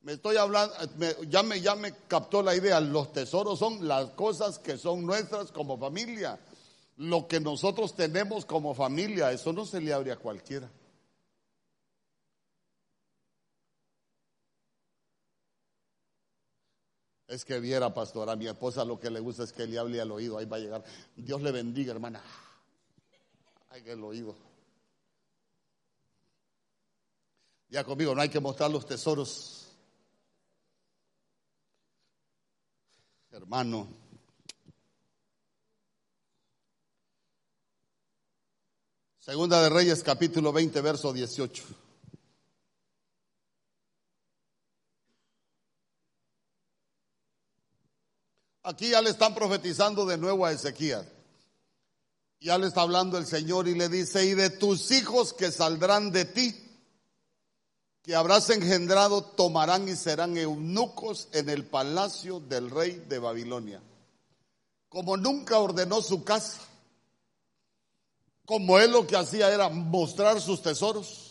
Me 0.00 0.12
estoy 0.12 0.38
hablando, 0.38 0.74
me, 0.96 1.14
ya, 1.28 1.42
me, 1.42 1.60
ya 1.60 1.74
me 1.74 1.92
captó 2.06 2.42
la 2.42 2.56
idea, 2.56 2.80
los 2.80 3.12
tesoros 3.12 3.58
son 3.58 3.86
las 3.86 4.12
cosas 4.12 4.58
que 4.58 4.78
son 4.78 5.04
nuestras 5.04 5.52
como 5.52 5.76
familia. 5.76 6.40
Lo 6.96 7.28
que 7.28 7.40
nosotros 7.40 7.94
tenemos 7.94 8.46
como 8.46 8.74
familia, 8.74 9.30
eso 9.30 9.52
no 9.52 9.66
se 9.66 9.78
le 9.82 9.92
abre 9.92 10.10
a 10.10 10.16
cualquiera. 10.16 10.70
Es 17.28 17.44
que 17.44 17.60
viera, 17.60 17.92
pastor, 17.92 18.30
a 18.30 18.36
mi 18.36 18.48
esposa 18.48 18.86
lo 18.86 18.98
que 18.98 19.10
le 19.10 19.20
gusta 19.20 19.44
es 19.44 19.52
que 19.52 19.66
le 19.66 19.78
hable 19.78 20.00
al 20.00 20.10
oído. 20.10 20.38
Ahí 20.38 20.46
va 20.46 20.56
a 20.56 20.60
llegar. 20.60 20.82
Dios 21.14 21.42
le 21.42 21.52
bendiga, 21.52 21.92
hermana. 21.92 22.22
Ay, 23.68 23.82
que 23.82 23.92
el 23.92 24.02
oído. 24.02 24.34
Ya 27.68 27.84
conmigo, 27.84 28.14
no 28.14 28.22
hay 28.22 28.30
que 28.30 28.40
mostrar 28.40 28.70
los 28.70 28.86
tesoros. 28.86 29.68
Hermano. 33.30 33.86
Segunda 39.18 39.62
de 39.62 39.68
Reyes, 39.68 40.02
capítulo 40.02 40.50
20, 40.50 40.80
verso 40.80 41.12
18. 41.12 41.87
Aquí 48.68 48.90
ya 48.90 49.00
le 49.00 49.08
están 49.08 49.34
profetizando 49.34 50.04
de 50.04 50.18
nuevo 50.18 50.44
a 50.44 50.52
Ezequías. 50.52 51.06
Ya 52.38 52.58
le 52.58 52.66
está 52.66 52.82
hablando 52.82 53.16
el 53.16 53.24
Señor 53.24 53.66
y 53.66 53.74
le 53.74 53.88
dice, 53.88 54.26
y 54.26 54.34
de 54.34 54.50
tus 54.50 54.90
hijos 54.90 55.32
que 55.32 55.50
saldrán 55.50 56.12
de 56.12 56.26
ti, 56.26 56.54
que 58.02 58.14
habrás 58.14 58.50
engendrado, 58.50 59.22
tomarán 59.22 59.88
y 59.88 59.96
serán 59.96 60.36
eunucos 60.36 61.28
en 61.32 61.48
el 61.48 61.64
palacio 61.64 62.40
del 62.40 62.68
rey 62.68 63.02
de 63.08 63.18
Babilonia. 63.18 63.80
Como 64.90 65.16
nunca 65.16 65.58
ordenó 65.58 66.02
su 66.02 66.22
casa, 66.22 66.60
como 68.44 68.78
él 68.78 68.90
lo 68.90 69.06
que 69.06 69.16
hacía 69.16 69.50
era 69.50 69.70
mostrar 69.70 70.42
sus 70.42 70.60
tesoros. 70.60 71.27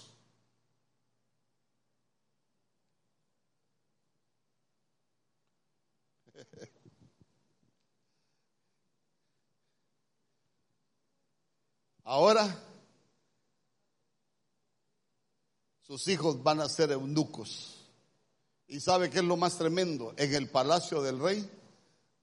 Ahora 12.09 12.47
sus 15.81 16.07
hijos 16.07 16.41
van 16.41 16.61
a 16.61 16.69
ser 16.69 16.91
eunucos. 16.91 17.85
¿Y 18.65 18.79
sabe 18.79 19.09
qué 19.09 19.17
es 19.17 19.25
lo 19.25 19.35
más 19.35 19.57
tremendo? 19.57 20.13
En 20.15 20.33
el 20.33 20.49
palacio 20.49 21.01
del 21.01 21.19
rey 21.19 21.49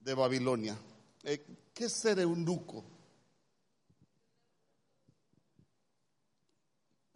de 0.00 0.14
Babilonia. 0.14 0.74
Eh, 1.22 1.44
¿Qué 1.74 1.84
es 1.84 1.92
ser 1.92 2.18
eunuco? 2.18 2.82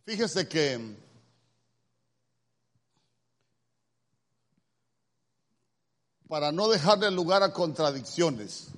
Fíjese 0.04 0.46
que 0.46 0.94
para 6.28 6.52
no 6.52 6.68
dejarle 6.68 7.10
lugar 7.10 7.42
a 7.42 7.54
contradicciones, 7.54 8.68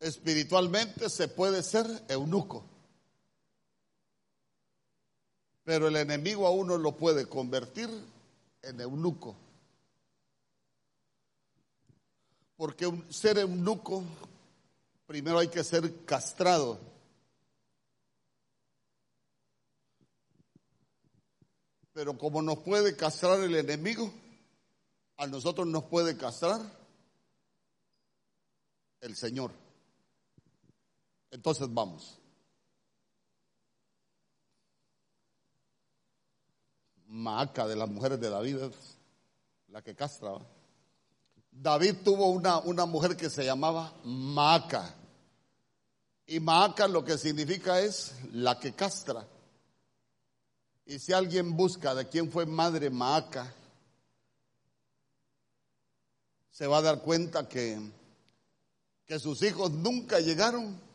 espiritualmente 0.00 1.08
se 1.08 1.28
puede 1.28 1.62
ser 1.62 1.86
eunuco, 2.08 2.64
pero 5.64 5.88
el 5.88 5.96
enemigo 5.96 6.46
a 6.46 6.50
uno 6.50 6.78
lo 6.78 6.96
puede 6.96 7.26
convertir 7.26 7.88
en 8.62 8.80
eunuco. 8.80 9.36
Porque 12.56 12.90
ser 13.10 13.38
eunuco, 13.38 14.02
primero 15.06 15.38
hay 15.38 15.48
que 15.48 15.62
ser 15.62 16.04
castrado. 16.04 16.80
Pero 21.92 22.16
como 22.16 22.42
nos 22.42 22.58
puede 22.58 22.96
castrar 22.96 23.40
el 23.40 23.54
enemigo, 23.54 24.12
a 25.16 25.26
nosotros 25.26 25.66
nos 25.66 25.84
puede 25.84 26.16
castrar 26.16 26.60
el 29.00 29.16
Señor. 29.16 29.67
Entonces 31.30 31.68
vamos. 31.70 32.18
Maaca 37.06 37.66
de 37.66 37.76
las 37.76 37.88
mujeres 37.88 38.20
de 38.20 38.28
David, 38.28 38.56
la 39.68 39.82
que 39.82 39.94
castraba. 39.94 40.46
David 41.50 41.96
tuvo 42.04 42.28
una, 42.28 42.58
una 42.58 42.86
mujer 42.86 43.16
que 43.16 43.30
se 43.30 43.44
llamaba 43.44 43.92
Maaca. 44.04 44.94
Y 46.26 46.40
Maaca 46.40 46.86
lo 46.86 47.04
que 47.04 47.16
significa 47.16 47.80
es 47.80 48.14
la 48.32 48.60
que 48.60 48.74
castra. 48.74 49.26
Y 50.84 50.98
si 50.98 51.12
alguien 51.12 51.56
busca 51.56 51.94
de 51.94 52.08
quién 52.08 52.30
fue 52.30 52.46
madre 52.46 52.90
Maaca, 52.90 53.52
se 56.50 56.66
va 56.66 56.78
a 56.78 56.82
dar 56.82 57.02
cuenta 57.02 57.48
que, 57.48 57.78
que 59.06 59.18
sus 59.18 59.42
hijos 59.42 59.70
nunca 59.70 60.20
llegaron 60.20 60.87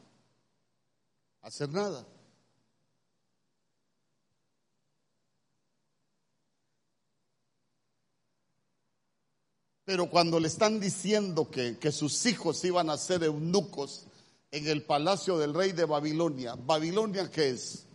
hacer 1.43 1.69
nada. 1.69 2.05
Pero 9.85 10.09
cuando 10.09 10.39
le 10.39 10.47
están 10.47 10.79
diciendo 10.79 11.51
que, 11.51 11.77
que, 11.77 11.91
sus 11.91 12.25
hijos 12.25 12.63
iban 12.63 12.89
a 12.89 12.97
ser 12.97 13.23
eunucos 13.23 14.05
en 14.49 14.67
el 14.67 14.83
palacio 14.83 15.37
del 15.37 15.53
rey 15.53 15.73
de 15.73 15.83
Babilonia, 15.83 16.55
¿Babilonia 16.55 17.29
qué 17.29 17.49
es? 17.49 17.85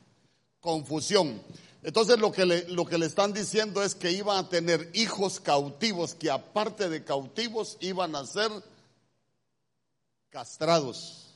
Confusión. 0.61 1.43
Entonces 1.83 2.19
lo 2.19 2.31
que, 2.31 2.45
lo 2.45 2.85
que 2.85 2.99
le 2.99 3.07
están 3.07 3.33
diciendo 3.33 3.83
es 3.83 3.95
que 3.95 4.13
iban 4.13 4.37
a 4.37 4.49
tener 4.51 4.91
hijos 4.93 5.41
cautivos, 5.41 6.15
que 6.15 6.31
aparte 6.31 6.91
de 6.91 7.05
cautivos 7.05 7.79
iban 7.81 8.15
a 8.15 8.27
ser 8.27 8.51
castrados. 10.29 11.28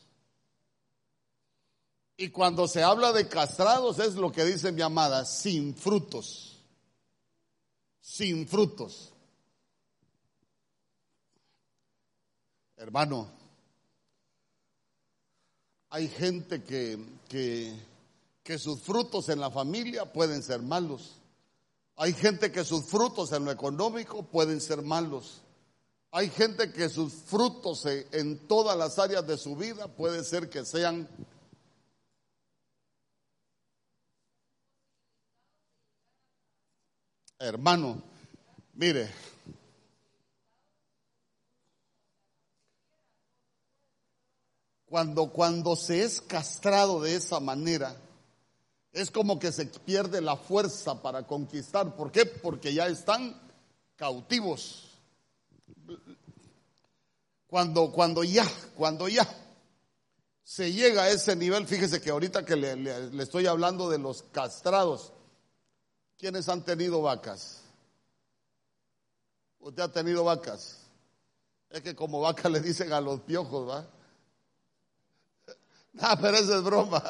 Y 2.22 2.28
cuando 2.28 2.68
se 2.68 2.84
habla 2.84 3.12
de 3.12 3.26
castrados 3.26 3.98
es 3.98 4.14
lo 4.14 4.30
que 4.30 4.44
dice 4.44 4.70
mi 4.70 4.80
amada, 4.80 5.24
sin 5.24 5.74
frutos. 5.74 6.56
Sin 8.00 8.46
frutos. 8.46 9.12
Hermano, 12.76 13.28
hay 15.90 16.06
gente 16.06 16.62
que, 16.62 16.96
que, 17.28 17.74
que, 18.44 18.56
sus 18.56 18.80
frutos 18.82 19.28
en 19.28 19.40
la 19.40 19.50
familia 19.50 20.12
pueden 20.12 20.44
ser 20.44 20.62
malos. 20.62 21.16
Hay 21.96 22.12
gente 22.12 22.52
que 22.52 22.62
sus 22.62 22.84
frutos 22.84 23.32
en 23.32 23.46
lo 23.46 23.50
económico 23.50 24.22
pueden 24.22 24.60
ser 24.60 24.82
malos. 24.82 25.42
Hay 26.12 26.30
gente 26.30 26.72
que 26.72 26.88
sus 26.88 27.14
frutos 27.14 27.84
en 27.86 28.46
todas 28.46 28.78
las 28.78 29.00
áreas 29.00 29.26
de 29.26 29.36
su 29.36 29.56
vida 29.56 29.88
puede 29.88 30.22
ser 30.22 30.48
que 30.48 30.64
sean 30.64 31.08
hermano. 37.42 38.02
Mire, 38.74 39.10
Cuando, 44.92 45.32
cuando 45.32 45.74
se 45.74 46.04
es 46.04 46.20
castrado 46.20 47.00
de 47.00 47.16
esa 47.16 47.40
manera, 47.40 47.96
es 48.92 49.10
como 49.10 49.38
que 49.38 49.50
se 49.50 49.64
pierde 49.64 50.20
la 50.20 50.36
fuerza 50.36 51.00
para 51.00 51.26
conquistar. 51.26 51.96
¿Por 51.96 52.12
qué? 52.12 52.26
Porque 52.26 52.74
ya 52.74 52.88
están 52.88 53.34
cautivos. 53.96 54.90
Cuando, 57.46 57.90
cuando 57.90 58.22
ya, 58.22 58.46
cuando 58.76 59.08
ya 59.08 59.26
se 60.44 60.70
llega 60.70 61.04
a 61.04 61.08
ese 61.08 61.36
nivel, 61.36 61.66
fíjese 61.66 62.02
que 62.02 62.10
ahorita 62.10 62.44
que 62.44 62.56
le, 62.56 62.76
le, 62.76 63.10
le 63.12 63.22
estoy 63.22 63.46
hablando 63.46 63.88
de 63.88 63.96
los 63.96 64.24
castrados, 64.24 65.14
¿quiénes 66.22 66.48
han 66.48 66.64
tenido 66.64 67.02
vacas? 67.02 67.62
¿Usted 69.58 69.82
ha 69.82 69.90
tenido 69.90 70.22
vacas? 70.22 70.78
Es 71.68 71.80
que 71.80 71.96
como 71.96 72.20
vaca 72.20 72.48
le 72.48 72.60
dicen 72.60 72.92
a 72.92 73.00
los 73.00 73.22
piojos, 73.22 73.68
¿va? 73.68 73.84
Ah, 75.98 76.16
pero 76.18 76.36
eso 76.36 76.56
es 76.56 76.62
broma. 76.62 77.02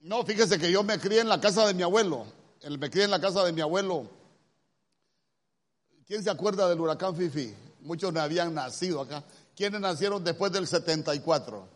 No, 0.00 0.22
fíjese 0.22 0.58
que 0.58 0.70
yo 0.70 0.82
me 0.82 1.00
crié 1.00 1.20
en 1.20 1.30
la 1.30 1.40
casa 1.40 1.66
de 1.66 1.72
mi 1.72 1.82
abuelo. 1.82 2.26
Me 2.78 2.90
crié 2.90 3.06
en 3.06 3.10
la 3.10 3.20
casa 3.20 3.42
de 3.42 3.52
mi 3.52 3.62
abuelo. 3.62 4.06
¿Quién 6.06 6.22
se 6.22 6.28
acuerda 6.28 6.68
del 6.68 6.78
huracán 6.78 7.16
Fifi? 7.16 7.54
Muchos 7.80 8.12
no 8.12 8.20
habían 8.20 8.52
nacido 8.52 9.00
acá. 9.00 9.24
¿Quiénes 9.56 9.80
nacieron 9.80 10.22
después 10.22 10.52
del 10.52 10.66
74? 10.66 11.73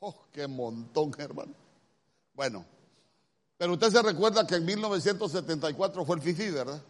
Oh, 0.00 0.14
qué 0.32 0.46
montón, 0.46 1.14
hermano. 1.18 1.52
Bueno, 2.34 2.64
pero 3.56 3.74
usted 3.74 3.90
se 3.90 4.02
recuerda 4.02 4.46
que 4.46 4.56
en 4.56 4.64
1974 4.64 6.04
fue 6.04 6.16
el 6.16 6.22
Fifi, 6.22 6.50
¿verdad? 6.50 6.82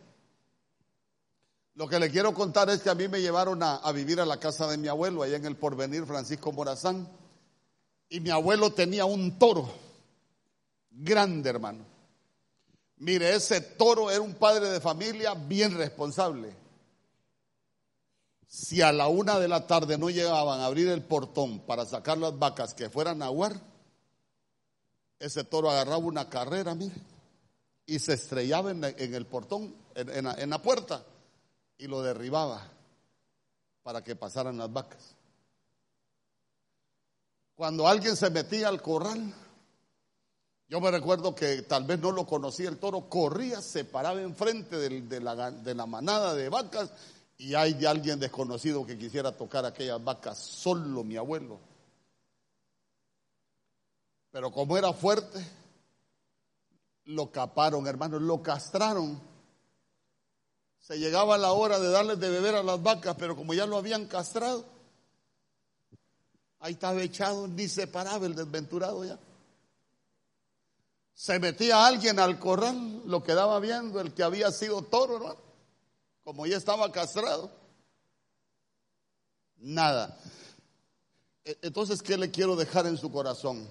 Lo 1.75 1.89
que 1.89 1.99
le 1.99 2.11
quiero 2.11 2.33
contar 2.33 2.71
es 2.71 2.83
que 2.83 2.91
a 2.91 2.95
mí 2.95 3.09
me 3.09 3.21
llevaron 3.21 3.63
a, 3.63 3.77
a, 3.77 3.93
vivir 3.93 4.21
a 4.21 4.27
la 4.27 4.39
casa 4.39 4.69
de 4.69 4.77
mi 4.77 4.87
abuelo, 4.87 5.23
allá 5.23 5.37
en 5.37 5.47
el 5.47 5.57
porvenir 5.57 6.07
Francisco 6.07 6.53
Morazán. 6.53 7.09
Y 8.09 8.21
mi 8.21 8.31
abuelo 8.31 8.73
tenía 8.73 9.05
un 9.05 9.39
toro, 9.39 9.69
grande 10.91 11.51
hermano. 11.51 11.85
Mire, 12.99 13.35
ese 13.35 13.61
toro 13.61 14.11
era 14.11 14.21
un 14.21 14.35
padre 14.35 14.69
de 14.69 14.81
familia 14.81 15.35
bien 15.35 15.77
responsable. 15.77 16.60
Si 18.51 18.83
a 18.83 18.93
la 18.93 19.07
una 19.07 19.39
de 19.39 19.47
la 19.47 19.69
tarde 19.69 19.97
no 19.97 20.11
llegaban 20.11 20.59
a 20.59 20.67
abrir 20.67 20.89
el 20.89 21.05
portón 21.05 21.61
para 21.61 21.87
sacar 21.87 22.19
las 22.19 22.37
vacas 22.37 22.75
que 22.75 22.91
fueran 22.91 23.23
a 23.23 23.27
aguar, 23.27 23.55
ese 25.21 25.45
toro 25.45 25.71
agarraba 25.71 25.99
una 25.99 26.29
carrera, 26.29 26.75
mire, 26.75 26.97
y 27.87 28.01
se 28.01 28.15
estrellaba 28.15 28.73
en, 28.73 28.83
el 28.83 29.27
portón, 29.27 29.73
en, 29.95 30.51
la 30.51 30.61
puerta 30.61 31.05
y 31.79 31.87
lo 31.87 32.03
derribaba 32.03 32.67
para 33.85 34.03
que 34.03 34.17
pasaran 34.17 34.59
las 34.59 34.73
vacas. 34.73 35.15
Cuando 37.55 37.87
alguien 37.87 38.17
se 38.17 38.31
metía 38.31 38.67
al 38.67 38.83
corral, 38.83 39.33
yo 40.67 40.81
me 40.81 40.91
recuerdo 40.91 41.37
que 41.37 41.63
tal 41.63 41.85
vez 41.85 42.01
no 42.01 42.11
lo 42.11 42.27
conocía 42.27 42.69
el 42.69 42.79
toro, 42.79 43.09
corría, 43.09 43.63
se 43.63 43.85
paraba 43.85 44.21
enfrente 44.21 44.77
de 44.77 45.75
la 45.75 45.87
manada 45.87 46.35
de 46.35 46.49
vacas 46.49 46.91
y 47.41 47.55
hay 47.55 47.73
de 47.73 47.89
alguien 47.89 48.21
desconocido 48.21 48.85
que 48.85 48.99
quisiera 48.99 49.35
tocar 49.35 49.65
aquellas 49.65 50.03
vacas, 50.05 50.39
solo 50.39 51.03
mi 51.03 51.17
abuelo. 51.17 51.59
Pero 54.31 54.53
como 54.53 54.77
era 54.77 54.93
fuerte, 54.93 55.43
lo 57.07 57.33
caparon, 57.33 57.87
hermanos, 57.87 58.21
lo 58.21 58.43
castraron 58.43 59.21
se 60.81 60.99
llegaba 60.99 61.39
la 61.39 61.53
hora 61.53 61.79
de 61.79 61.89
darles 61.91 62.19
de 62.19 62.31
beber 62.31 62.55
a 62.57 62.63
las 62.63 62.83
vacas, 62.83 63.15
pero 63.19 63.37
como 63.37 63.55
ya 63.55 63.67
lo 63.67 63.77
habían 63.77 64.07
castrado, 64.07 64.65
Ahí 66.63 66.75
estaba 66.75 67.01
echado, 67.01 67.49
ni 67.49 67.69
se 67.69 67.87
paraba 67.87 68.27
el 68.27 68.35
desventurado 68.35 69.03
ya. 69.03 69.19
Se 71.15 71.39
metía 71.39 71.87
alguien 71.87 72.19
al 72.19 72.39
corral, 72.39 73.03
lo 73.07 73.23
quedaba 73.23 73.59
viendo 73.61 73.99
el 73.99 74.13
que 74.13 74.23
había 74.23 74.53
sido 74.53 74.83
toro, 74.83 75.19
¿no? 75.19 75.50
Como 76.31 76.47
ya 76.47 76.59
estaba 76.59 76.93
castrado. 76.93 77.51
Nada. 79.57 80.17
E, 81.45 81.59
entonces, 81.63 82.01
¿qué 82.03 82.17
le 82.17 82.31
quiero 82.31 82.55
dejar 82.55 82.87
en 82.87 82.97
su 82.97 83.11
corazón? 83.11 83.67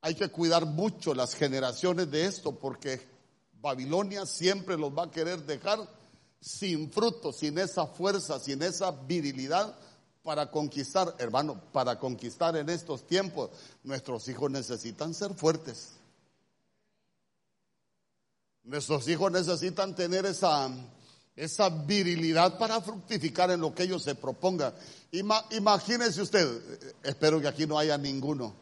Hay 0.00 0.14
que 0.14 0.30
cuidar 0.30 0.64
mucho 0.64 1.12
las 1.14 1.34
generaciones 1.34 2.10
de 2.10 2.24
esto 2.24 2.58
porque 2.58 3.06
Babilonia 3.60 4.24
siempre 4.24 4.78
los 4.78 4.90
va 4.90 5.02
a 5.02 5.10
querer 5.10 5.44
dejar 5.44 5.86
sin 6.40 6.90
fruto, 6.90 7.30
sin 7.30 7.58
esa 7.58 7.86
fuerza, 7.86 8.40
sin 8.40 8.62
esa 8.62 8.90
virilidad 8.90 9.78
para 10.22 10.50
conquistar, 10.50 11.14
hermano, 11.18 11.60
para 11.72 11.98
conquistar 11.98 12.56
en 12.56 12.70
estos 12.70 13.06
tiempos, 13.06 13.50
nuestros 13.82 14.26
hijos 14.28 14.50
necesitan 14.50 15.12
ser 15.12 15.34
fuertes. 15.34 15.98
Nuestros 18.64 19.06
hijos 19.08 19.30
necesitan 19.30 19.94
tener 19.94 20.24
esa, 20.24 20.70
esa 21.36 21.68
virilidad 21.68 22.58
para 22.58 22.80
fructificar 22.80 23.50
en 23.50 23.60
lo 23.60 23.74
que 23.74 23.84
ellos 23.84 24.02
se 24.02 24.14
propongan. 24.14 24.74
imagínense 25.10 26.22
usted, 26.22 26.94
espero 27.02 27.40
que 27.40 27.48
aquí 27.48 27.66
no 27.66 27.78
haya 27.78 27.98
ninguno. 27.98 28.54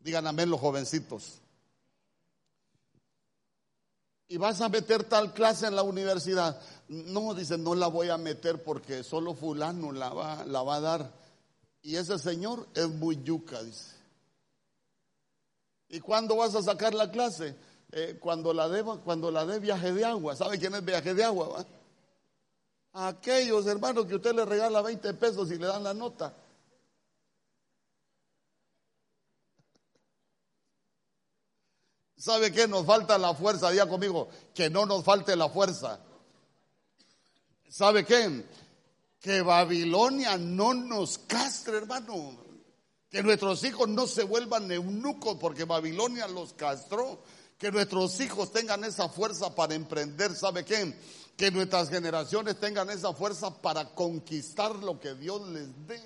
Digan 0.00 0.26
amén 0.26 0.50
los 0.50 0.60
jovencitos. 0.60 1.40
Y 4.28 4.36
vas 4.36 4.60
a 4.60 4.68
meter 4.68 5.04
tal 5.04 5.32
clase 5.32 5.66
en 5.66 5.76
la 5.76 5.82
universidad. 5.82 6.60
No, 6.88 7.32
dice, 7.32 7.56
no 7.56 7.74
la 7.74 7.86
voy 7.86 8.10
a 8.10 8.18
meter 8.18 8.62
porque 8.62 9.02
solo 9.02 9.34
fulano 9.34 9.92
la 9.92 10.10
va, 10.10 10.44
la 10.44 10.62
va 10.62 10.76
a 10.76 10.80
dar. 10.80 11.12
Y 11.80 11.96
ese 11.96 12.18
señor 12.18 12.68
es 12.74 12.88
muy 12.88 13.22
yuca, 13.22 13.62
dice. 13.62 13.94
¿Y 15.88 16.00
cuándo 16.00 16.36
vas 16.36 16.54
a 16.56 16.62
sacar 16.62 16.92
la 16.92 17.10
clase? 17.10 17.54
Eh, 17.98 18.18
cuando 18.20 18.52
la 18.52 18.68
dé 18.68 18.84
cuando 18.84 19.30
la 19.30 19.46
dé 19.46 19.58
viaje 19.58 19.90
de 19.90 20.04
agua. 20.04 20.36
¿Sabe 20.36 20.58
quién 20.58 20.74
es 20.74 20.84
viaje 20.84 21.14
de 21.14 21.24
agua? 21.24 21.64
Aquellos 22.92 23.66
hermanos 23.66 24.04
que 24.04 24.16
usted 24.16 24.34
le 24.34 24.44
regala 24.44 24.82
20 24.82 25.14
pesos 25.14 25.50
y 25.50 25.56
le 25.56 25.66
dan 25.66 25.82
la 25.82 25.94
nota. 25.94 26.36
¿Sabe 32.18 32.52
qué? 32.52 32.68
Nos 32.68 32.84
falta 32.84 33.16
la 33.16 33.34
fuerza, 33.34 33.70
diga 33.70 33.88
conmigo, 33.88 34.28
que 34.52 34.68
no 34.68 34.84
nos 34.84 35.02
falte 35.02 35.34
la 35.34 35.48
fuerza. 35.48 35.98
¿Sabe 37.66 38.04
qué? 38.04 38.44
Que 39.18 39.40
Babilonia 39.40 40.36
no 40.36 40.74
nos 40.74 41.16
castre, 41.16 41.78
hermano. 41.78 42.44
Que 43.08 43.22
nuestros 43.22 43.64
hijos 43.64 43.88
no 43.88 44.06
se 44.06 44.24
vuelvan 44.24 44.70
eunucos 44.70 45.38
porque 45.40 45.64
Babilonia 45.64 46.28
los 46.28 46.52
castró. 46.52 47.22
Que 47.58 47.72
nuestros 47.72 48.20
hijos 48.20 48.52
tengan 48.52 48.84
esa 48.84 49.08
fuerza 49.08 49.54
para 49.54 49.74
emprender, 49.74 50.34
¿sabe 50.34 50.64
qué? 50.64 50.98
Que 51.36 51.50
nuestras 51.50 51.88
generaciones 51.88 52.60
tengan 52.60 52.90
esa 52.90 53.12
fuerza 53.14 53.50
para 53.62 53.94
conquistar 53.94 54.76
lo 54.76 55.00
que 55.00 55.14
Dios 55.14 55.48
les 55.48 55.86
dé. 55.86 56.02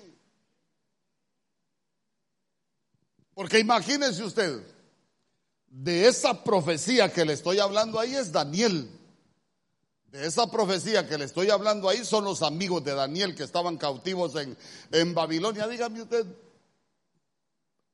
Porque 3.33 3.59
imagínense 3.59 4.23
usted, 4.23 4.61
de 5.67 6.07
esa 6.07 6.43
profecía 6.43 7.11
que 7.11 7.25
le 7.25 7.33
estoy 7.33 7.59
hablando 7.59 7.99
ahí 7.99 8.15
es 8.15 8.31
Daniel. 8.31 8.89
De 10.07 10.25
esa 10.25 10.51
profecía 10.51 11.07
que 11.07 11.17
le 11.17 11.23
estoy 11.23 11.49
hablando 11.49 11.87
ahí 11.87 12.03
son 12.03 12.25
los 12.25 12.41
amigos 12.41 12.83
de 12.83 12.93
Daniel 12.93 13.33
que 13.33 13.43
estaban 13.43 13.77
cautivos 13.77 14.35
en, 14.35 14.57
en 14.91 15.13
Babilonia. 15.13 15.67
Dígame 15.69 16.01
usted, 16.01 16.25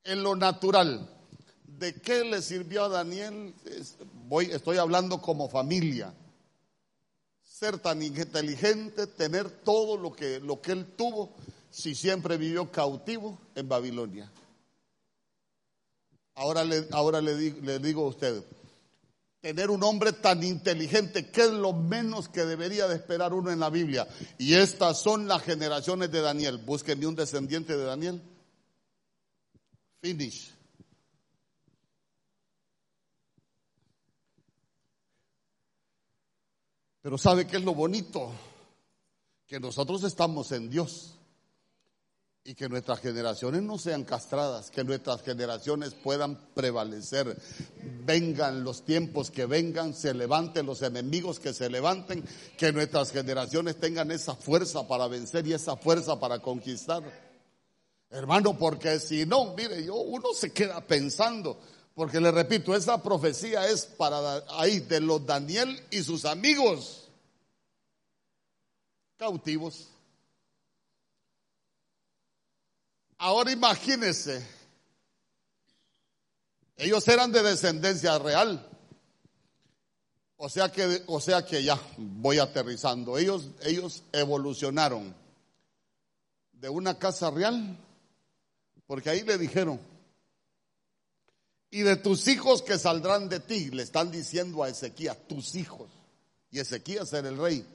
en 0.02 0.22
lo 0.24 0.34
natural, 0.34 1.08
¿de 1.78 1.94
qué 1.94 2.24
le 2.24 2.42
sirvió 2.42 2.84
a 2.84 2.88
Daniel? 2.88 3.54
Voy, 4.26 4.46
estoy 4.46 4.78
hablando 4.78 5.20
como 5.20 5.48
familia. 5.48 6.12
Ser 7.42 7.78
tan 7.78 8.02
inteligente, 8.02 9.06
tener 9.06 9.50
todo 9.50 9.96
lo 9.96 10.12
que, 10.12 10.40
lo 10.40 10.60
que 10.60 10.72
él 10.72 10.86
tuvo, 10.96 11.34
si 11.70 11.94
siempre 11.94 12.36
vivió 12.36 12.70
cautivo 12.70 13.38
en 13.54 13.68
Babilonia. 13.68 14.30
Ahora 16.34 16.64
le, 16.64 16.86
ahora 16.92 17.20
le, 17.20 17.36
digo, 17.36 17.58
le 17.62 17.78
digo 17.80 18.04
a 18.04 18.08
usted, 18.08 18.44
tener 19.40 19.70
un 19.70 19.82
hombre 19.82 20.12
tan 20.12 20.42
inteligente, 20.44 21.30
¿qué 21.30 21.42
es 21.42 21.50
lo 21.50 21.72
menos 21.72 22.28
que 22.28 22.44
debería 22.44 22.86
de 22.86 22.94
esperar 22.94 23.34
uno 23.34 23.50
en 23.50 23.58
la 23.58 23.70
Biblia? 23.70 24.06
Y 24.38 24.54
estas 24.54 25.00
son 25.00 25.26
las 25.26 25.42
generaciones 25.42 26.12
de 26.12 26.20
Daniel. 26.20 26.58
Búsquenme 26.58 27.06
un 27.06 27.16
descendiente 27.16 27.76
de 27.76 27.84
Daniel. 27.84 28.22
Finish. 30.00 30.57
Pero 37.00 37.16
¿sabe 37.16 37.46
qué 37.46 37.56
es 37.58 37.64
lo 37.64 37.74
bonito? 37.74 38.32
Que 39.46 39.60
nosotros 39.60 40.02
estamos 40.02 40.52
en 40.52 40.68
Dios 40.68 41.14
y 42.44 42.54
que 42.54 42.68
nuestras 42.68 43.00
generaciones 43.00 43.62
no 43.62 43.76
sean 43.76 44.04
castradas, 44.04 44.70
que 44.70 44.82
nuestras 44.82 45.22
generaciones 45.22 45.94
puedan 45.94 46.36
prevalecer. 46.54 47.36
Vengan 48.04 48.64
los 48.64 48.84
tiempos 48.84 49.30
que 49.30 49.44
vengan, 49.44 49.92
se 49.92 50.14
levanten 50.14 50.64
los 50.64 50.80
enemigos 50.82 51.38
que 51.38 51.52
se 51.52 51.68
levanten, 51.68 52.24
que 52.56 52.72
nuestras 52.72 53.12
generaciones 53.12 53.76
tengan 53.78 54.10
esa 54.10 54.34
fuerza 54.34 54.88
para 54.88 55.08
vencer 55.08 55.46
y 55.46 55.52
esa 55.52 55.76
fuerza 55.76 56.18
para 56.18 56.40
conquistar. 56.40 57.02
Hermano, 58.10 58.56
porque 58.56 58.98
si 58.98 59.26
no, 59.26 59.54
mire, 59.54 59.84
yo 59.84 59.96
uno 59.96 60.28
se 60.34 60.50
queda 60.50 60.80
pensando, 60.80 61.60
porque 61.98 62.20
le 62.20 62.30
repito, 62.30 62.76
esa 62.76 63.02
profecía 63.02 63.66
es 63.66 63.84
para 63.84 64.44
ahí 64.50 64.78
de 64.78 65.00
los 65.00 65.26
Daniel 65.26 65.84
y 65.90 66.04
sus 66.04 66.24
amigos 66.24 67.08
cautivos. 69.16 69.88
Ahora 73.16 73.50
imagínense, 73.50 74.46
ellos 76.76 77.08
eran 77.08 77.32
de 77.32 77.42
descendencia 77.42 78.16
real. 78.20 78.64
O 80.36 80.48
sea 80.48 80.70
que, 80.70 81.02
o 81.08 81.18
sea 81.18 81.44
que 81.44 81.64
ya 81.64 81.80
voy 81.96 82.38
aterrizando. 82.38 83.18
Ellos, 83.18 83.48
ellos 83.64 84.04
evolucionaron 84.12 85.16
de 86.52 86.68
una 86.68 86.96
casa 86.96 87.28
real, 87.32 87.76
porque 88.86 89.10
ahí 89.10 89.22
le 89.22 89.36
dijeron, 89.36 89.97
y 91.70 91.80
de 91.80 91.96
tus 91.96 92.28
hijos 92.28 92.62
que 92.62 92.78
saldrán 92.78 93.28
de 93.28 93.40
ti, 93.40 93.70
le 93.70 93.82
están 93.82 94.10
diciendo 94.10 94.62
a 94.62 94.68
Ezequías, 94.68 95.16
tus 95.28 95.54
hijos. 95.54 95.88
Y 96.50 96.60
Ezequías 96.60 97.12
era 97.12 97.28
el 97.28 97.38
rey 97.38 97.66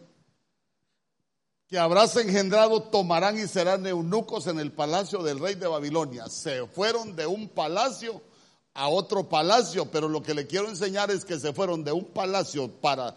que 1.73 1.79
habrás 1.79 2.15
engendrado 2.17 2.83
tomarán 2.83 3.35
y 3.35 3.47
serán 3.47 3.87
eunucos 3.87 4.45
en 4.45 4.59
el 4.59 4.71
palacio 4.71 5.23
del 5.23 5.39
rey 5.39 5.55
de 5.55 5.65
Babilonia. 5.65 6.29
Se 6.29 6.67
fueron 6.67 7.15
de 7.15 7.25
un 7.25 7.49
palacio 7.49 8.21
a 8.75 8.89
otro 8.89 9.27
palacio, 9.27 9.89
pero 9.89 10.07
lo 10.07 10.21
que 10.21 10.35
le 10.35 10.45
quiero 10.45 10.69
enseñar 10.69 11.09
es 11.09 11.25
que 11.25 11.39
se 11.39 11.51
fueron 11.51 11.83
de 11.83 11.91
un 11.91 12.05
palacio 12.05 12.69
para 12.69 13.15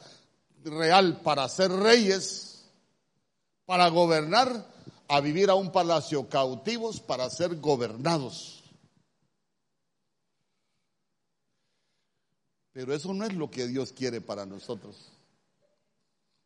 real 0.65 1.21
para 1.23 1.47
ser 1.51 1.71
reyes, 1.71 2.65
para 3.67 3.89
gobernar, 3.89 4.67
a 5.07 5.21
vivir 5.21 5.51
a 5.51 5.55
un 5.55 5.71
palacio 5.71 6.27
cautivos 6.31 7.01
para 7.01 7.29
ser 7.29 7.57
gobernados. 7.57 8.56
Pero 12.77 12.93
eso 12.93 13.15
no 13.15 13.25
es 13.25 13.33
lo 13.33 13.51
que 13.51 13.67
Dios 13.67 13.91
quiere 13.91 14.21
para 14.21 14.45
nosotros. 14.45 14.95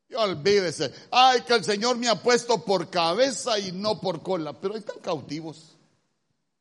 Y 0.08 0.14
olvídese, 0.14 0.94
ay, 1.10 1.40
que 1.42 1.54
el 1.54 1.64
Señor 1.64 1.96
me 1.96 2.08
ha 2.08 2.22
puesto 2.22 2.64
por 2.64 2.88
cabeza 2.88 3.58
y 3.58 3.72
no 3.72 4.00
por 4.00 4.22
cola, 4.22 4.52
pero 4.52 4.76
están 4.76 5.00
cautivos. 5.00 5.76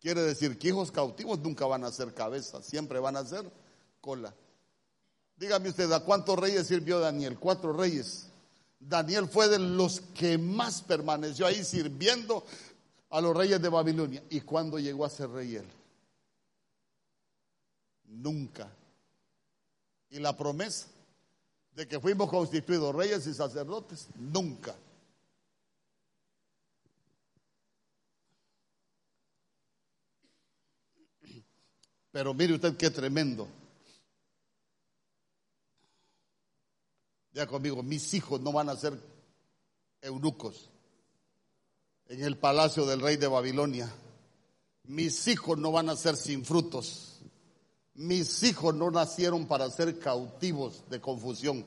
Quiere 0.02 0.24
decir 0.24 0.58
que 0.58 0.70
hijos 0.70 0.92
cautivos 0.92 1.38
nunca 1.38 1.68
van 1.68 1.84
a 1.84 1.92
ser 1.92 2.16
cabeza, 2.16 2.64
siempre 2.64 2.98
van 2.98 3.16
a 3.16 3.24
ser 3.24 3.46
cola. 4.02 4.34
Dígame 5.38 5.70
usted, 5.70 5.92
¿a 5.92 6.00
cuántos 6.00 6.40
reyes 6.40 6.66
sirvió 6.66 7.00
Daniel? 7.00 7.38
Cuatro 7.38 7.72
reyes. 7.72 8.26
Daniel 8.80 9.28
fue 9.28 9.50
de 9.50 9.60
los 9.60 10.02
que 10.16 10.40
más 10.40 10.82
permaneció 10.82 11.46
ahí 11.46 11.64
sirviendo 11.64 12.44
a 13.12 13.22
los 13.22 13.38
reyes 13.38 13.62
de 13.62 13.70
Babilonia. 13.70 14.24
¿Y 14.32 14.42
cuándo 14.42 14.80
llegó 14.80 15.06
a 15.06 15.12
ser 15.12 15.30
rey 15.30 15.58
él? 15.58 15.68
Nunca. 18.06 18.68
¿Y 20.10 20.20
la 20.20 20.36
promesa? 20.36 20.88
de 21.80 21.88
que 21.88 21.98
fuimos 21.98 22.30
constituidos 22.30 22.94
reyes 22.94 23.26
y 23.26 23.34
sacerdotes, 23.34 24.10
nunca. 24.16 24.76
Pero 32.12 32.34
mire 32.34 32.56
usted 32.56 32.76
qué 32.76 32.90
tremendo. 32.90 33.48
Ya 37.32 37.48
conmigo, 37.48 37.82
mis 37.82 38.14
hijos 38.14 38.42
no 38.42 38.52
van 38.52 38.68
a 38.68 38.76
ser 38.76 39.00
eunucos. 40.02 40.70
en 42.08 42.24
el 42.24 42.38
palacio 42.38 42.86
del 42.86 43.00
rey 43.00 43.16
de 43.16 43.28
Babilonia. 43.28 43.90
Mis 44.84 45.28
hijos 45.30 45.58
no 45.58 45.72
van 45.72 45.88
a 45.88 45.96
ser 45.96 46.18
sin 46.18 46.44
frutos. 46.44 47.09
Mis 48.00 48.44
hijos 48.44 48.74
no 48.76 48.90
nacieron 48.90 49.46
para 49.46 49.70
ser 49.70 50.00
cautivos 50.00 50.86
de 50.90 51.02
confusión. 51.02 51.66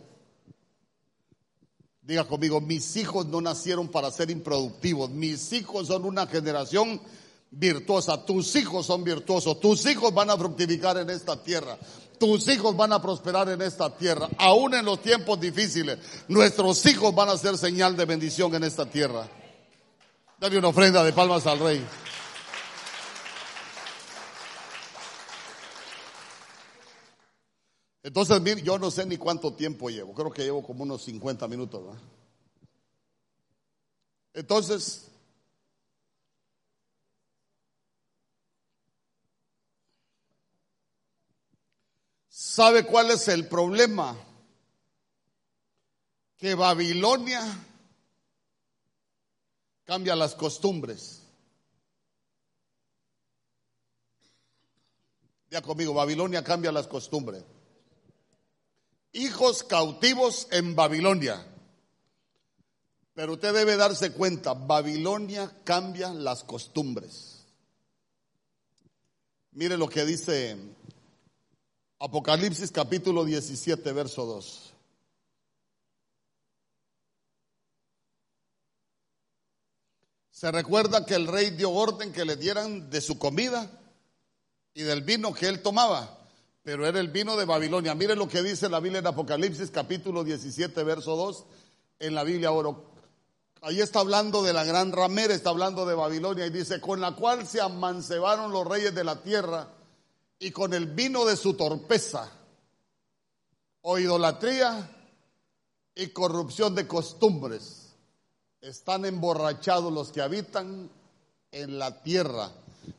Diga 2.00 2.24
conmigo, 2.24 2.58
mis 2.58 2.96
hijos 2.96 3.26
no 3.26 3.42
nacieron 3.42 3.88
para 3.88 4.10
ser 4.10 4.30
improductivos. 4.30 5.10
Mis 5.10 5.52
hijos 5.52 5.88
son 5.88 6.06
una 6.06 6.26
generación 6.26 7.02
virtuosa. 7.50 8.24
Tus 8.24 8.56
hijos 8.56 8.86
son 8.86 9.04
virtuosos. 9.04 9.60
Tus 9.60 9.84
hijos 9.84 10.14
van 10.14 10.30
a 10.30 10.38
fructificar 10.38 10.96
en 10.96 11.10
esta 11.10 11.36
tierra. 11.36 11.76
Tus 12.18 12.48
hijos 12.48 12.74
van 12.74 12.94
a 12.94 13.02
prosperar 13.02 13.50
en 13.50 13.60
esta 13.60 13.94
tierra. 13.94 14.26
Aún 14.38 14.72
en 14.72 14.86
los 14.86 15.02
tiempos 15.02 15.38
difíciles, 15.38 15.98
nuestros 16.28 16.86
hijos 16.86 17.14
van 17.14 17.28
a 17.28 17.36
ser 17.36 17.58
señal 17.58 17.94
de 17.94 18.06
bendición 18.06 18.54
en 18.54 18.64
esta 18.64 18.86
tierra. 18.86 19.28
Dale 20.40 20.56
una 20.56 20.68
ofrenda 20.68 21.04
de 21.04 21.12
palmas 21.12 21.46
al 21.46 21.58
rey. 21.58 21.84
Entonces, 28.02 28.40
mire, 28.40 28.62
yo 28.62 28.78
no 28.78 28.90
sé 28.90 29.06
ni 29.06 29.16
cuánto 29.16 29.54
tiempo 29.54 29.88
llevo, 29.88 30.12
creo 30.12 30.32
que 30.32 30.42
llevo 30.42 30.62
como 30.62 30.82
unos 30.82 31.04
50 31.04 31.46
minutos. 31.46 31.96
Entonces, 34.34 35.08
¿sabe 42.28 42.84
cuál 42.84 43.12
es 43.12 43.28
el 43.28 43.46
problema? 43.46 44.16
Que 46.36 46.56
Babilonia 46.56 47.40
cambia 49.84 50.16
las 50.16 50.34
costumbres. 50.34 51.22
Ya 55.50 55.62
conmigo, 55.62 55.94
Babilonia 55.94 56.42
cambia 56.42 56.72
las 56.72 56.88
costumbres 56.88 57.44
hijos 59.12 59.62
cautivos 59.62 60.48
en 60.50 60.74
Babilonia. 60.74 61.46
Pero 63.14 63.34
usted 63.34 63.52
debe 63.52 63.76
darse 63.76 64.12
cuenta, 64.12 64.54
Babilonia 64.54 65.50
cambia 65.64 66.12
las 66.12 66.44
costumbres. 66.44 67.44
Mire 69.52 69.76
lo 69.76 69.88
que 69.88 70.04
dice 70.06 70.56
Apocalipsis 71.98 72.72
capítulo 72.72 73.24
17, 73.24 73.92
verso 73.92 74.24
2. 74.24 74.72
Se 80.30 80.50
recuerda 80.50 81.04
que 81.04 81.14
el 81.14 81.28
rey 81.28 81.50
dio 81.50 81.70
orden 81.70 82.12
que 82.12 82.24
le 82.24 82.36
dieran 82.36 82.88
de 82.90 83.00
su 83.02 83.18
comida 83.18 83.70
y 84.74 84.82
del 84.82 85.02
vino 85.02 85.34
que 85.34 85.46
él 85.46 85.62
tomaba 85.62 86.21
pero 86.62 86.86
era 86.86 87.00
el 87.00 87.08
vino 87.08 87.36
de 87.36 87.44
Babilonia. 87.44 87.94
Miren 87.94 88.18
lo 88.18 88.28
que 88.28 88.42
dice 88.42 88.68
la 88.68 88.80
Biblia 88.80 89.00
en 89.00 89.06
Apocalipsis 89.06 89.70
capítulo 89.70 90.22
17, 90.22 90.82
verso 90.84 91.16
2, 91.16 91.44
en 91.98 92.14
la 92.14 92.24
Biblia 92.24 92.52
oro. 92.52 92.92
Ahí 93.62 93.80
está 93.80 94.00
hablando 94.00 94.42
de 94.42 94.52
la 94.52 94.64
gran 94.64 94.92
ramera, 94.92 95.34
está 95.34 95.50
hablando 95.50 95.86
de 95.86 95.94
Babilonia 95.94 96.46
y 96.46 96.50
dice, 96.50 96.80
con 96.80 97.00
la 97.00 97.14
cual 97.14 97.46
se 97.46 97.60
amancebaron 97.60 98.52
los 98.52 98.66
reyes 98.66 98.94
de 98.94 99.04
la 99.04 99.22
tierra 99.22 99.68
y 100.38 100.50
con 100.50 100.74
el 100.74 100.86
vino 100.86 101.24
de 101.24 101.36
su 101.36 101.54
torpeza, 101.54 102.30
o 103.82 103.98
idolatría 103.98 104.90
y 105.94 106.08
corrupción 106.08 106.74
de 106.74 106.86
costumbres. 106.86 107.94
Están 108.60 109.04
emborrachados 109.04 109.92
los 109.92 110.12
que 110.12 110.22
habitan 110.22 110.88
en 111.50 111.78
la 111.78 112.02
tierra. 112.02 112.50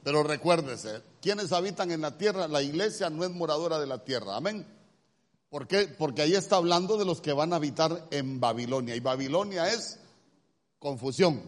Pero 0.03 0.23
recuérdese, 0.23 1.01
¿quiénes 1.23 1.53
habitan 1.53 1.89
en 1.89 2.01
la 2.01 2.17
tierra? 2.17 2.49
La 2.49 2.61
iglesia 2.61 3.09
no 3.09 3.23
es 3.23 3.31
moradora 3.31 3.79
de 3.79 3.87
la 3.87 4.03
tierra. 4.03 4.35
Amén. 4.35 4.67
¿Por 5.49 5.67
qué? 5.67 5.87
Porque 5.87 6.21
ahí 6.21 6.35
está 6.35 6.57
hablando 6.57 6.97
de 6.97 7.05
los 7.05 7.21
que 7.21 7.31
van 7.31 7.53
a 7.53 7.55
habitar 7.55 8.09
en 8.11 8.41
Babilonia. 8.41 8.93
Y 8.93 8.99
Babilonia 8.99 9.71
es 9.71 9.99
confusión. 10.79 11.41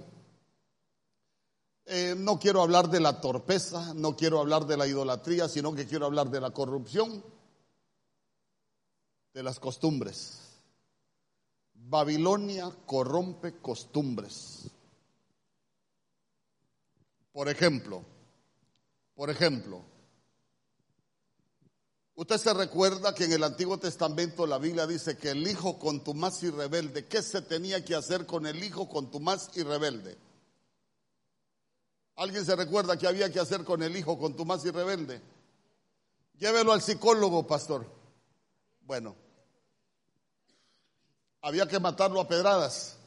Eh, 1.86 2.15
no 2.17 2.39
quiero 2.39 2.61
hablar 2.61 2.89
de 2.89 3.01
la 3.01 3.19
torpeza, 3.19 3.93
no 3.93 4.15
quiero 4.15 4.39
hablar 4.39 4.65
de 4.65 4.78
la 4.78 4.88
idolatría, 4.88 5.49
sino 5.49 5.76
que 5.76 5.86
quiero 5.86 6.05
hablar 6.05 6.30
de 6.30 6.39
la 6.39 6.51
corrupción, 6.51 7.21
de 9.34 9.43
las 9.43 9.59
costumbres. 9.59 10.39
Babilonia 11.73 12.71
corrompe 12.86 13.59
costumbres. 13.59 14.69
Por 17.34 17.49
ejemplo, 17.49 18.05
por 19.16 19.30
ejemplo, 19.30 19.82
usted 22.16 22.38
se 22.38 22.53
recuerda 22.53 23.16
que 23.16 23.24
en 23.24 23.34
el 23.34 23.43
Antiguo 23.43 23.80
Testamento 23.80 24.45
la 24.45 24.57
Biblia 24.57 24.86
dice 24.86 25.18
que 25.18 25.32
el 25.32 25.47
hijo 25.47 25.80
contumaz 25.80 26.43
y 26.43 26.49
rebelde, 26.49 27.07
¿qué 27.07 27.22
se 27.22 27.41
tenía 27.41 27.84
que 27.84 27.95
hacer 27.95 28.26
con 28.26 28.45
el 28.45 28.61
hijo 28.61 28.89
contumaz 28.89 29.55
y 29.55 29.63
rebelde? 29.63 30.18
¿Alguien 32.18 32.45
se 32.45 32.55
recuerda 32.55 32.97
qué 32.97 33.07
había 33.07 33.32
que 33.32 33.39
hacer 33.39 33.63
con 33.63 33.84
el 33.84 33.95
hijo 33.95 34.18
contumaz 34.18 34.66
y 34.66 34.72
rebelde? 34.72 35.22
Llévelo 36.38 36.74
al 36.74 36.82
psicólogo, 36.82 37.47
pastor. 37.47 37.89
Bueno, 38.82 39.16
había 41.41 41.68
que 41.68 41.80
matarlo 41.80 42.20
a 42.20 42.28
pedradas. 42.28 42.97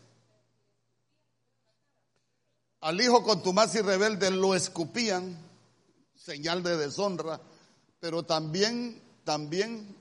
Al 2.81 3.01
hijo 3.01 3.23
contumaz 3.23 3.75
y 3.75 3.83
rebelde 3.83 4.31
lo 4.31 4.55
escupían 4.55 5.48
señal 6.29 6.63
de 6.63 6.77
deshonra, 6.77 7.41
pero 8.01 8.23
también, 8.23 9.01
también 9.25 9.97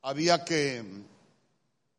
había 0.00 0.42
que, 0.42 0.82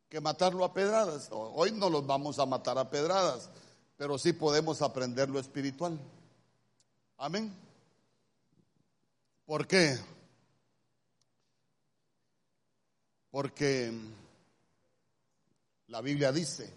que 0.10 0.20
matarlo 0.20 0.66
a 0.66 0.74
pedradas. 0.74 1.30
Hoy 1.32 1.72
no 1.74 1.88
los 1.88 2.08
vamos 2.08 2.40
a 2.40 2.48
matar 2.48 2.80
a 2.80 2.90
pedradas, 2.90 3.52
pero 3.96 4.18
sí 4.18 4.34
podemos 4.34 4.82
aprender 4.82 5.30
lo 5.30 5.40
espiritual. 5.40 6.00
Amén. 7.18 7.54
¿Por 9.46 9.68
qué? 9.68 10.00
Porque 13.30 13.94
la 15.86 16.02
Biblia 16.02 16.32
dice 16.32 16.74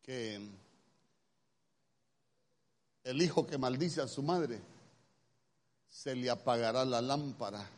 que 0.00 0.40
el 3.04 3.20
hijo 3.20 3.46
que 3.46 3.58
maldice 3.58 4.00
a 4.00 4.08
su 4.08 4.22
madre 4.22 4.79
se 5.90 6.14
le 6.14 6.30
apagará 6.30 6.84
la 6.84 7.02
lámpara. 7.02 7.68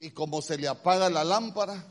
Y 0.00 0.10
como 0.12 0.40
se 0.40 0.56
le 0.56 0.68
apaga 0.68 1.10
la 1.10 1.24
lámpara, 1.24 1.84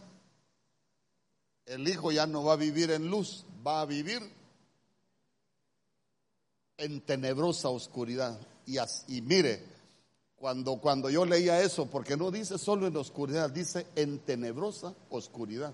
el 1.65 1.88
hijo 1.88 2.11
ya 2.13 2.25
no 2.25 2.45
va 2.45 2.53
a 2.53 2.55
vivir 2.57 2.89
en 2.91 3.09
luz, 3.09 3.45
va 3.65 3.81
a 3.81 3.85
vivir 3.85 4.21
en 6.77 7.01
tenebrosa 7.01 7.67
oscuridad. 7.67 8.39
Y, 8.65 8.77
y 9.09 9.21
mire, 9.21 9.65
cuando, 10.38 10.77
cuando 10.77 11.09
yo 11.09 11.25
leía 11.25 11.61
eso, 11.61 11.88
porque 11.88 12.15
no 12.15 12.31
dice 12.31 12.57
solo 12.57 12.88
en 12.88 12.95
oscuridad, 12.95 13.49
dice 13.49 13.88
en 13.95 14.19
tenebrosa 14.19 14.95
oscuridad. 15.09 15.73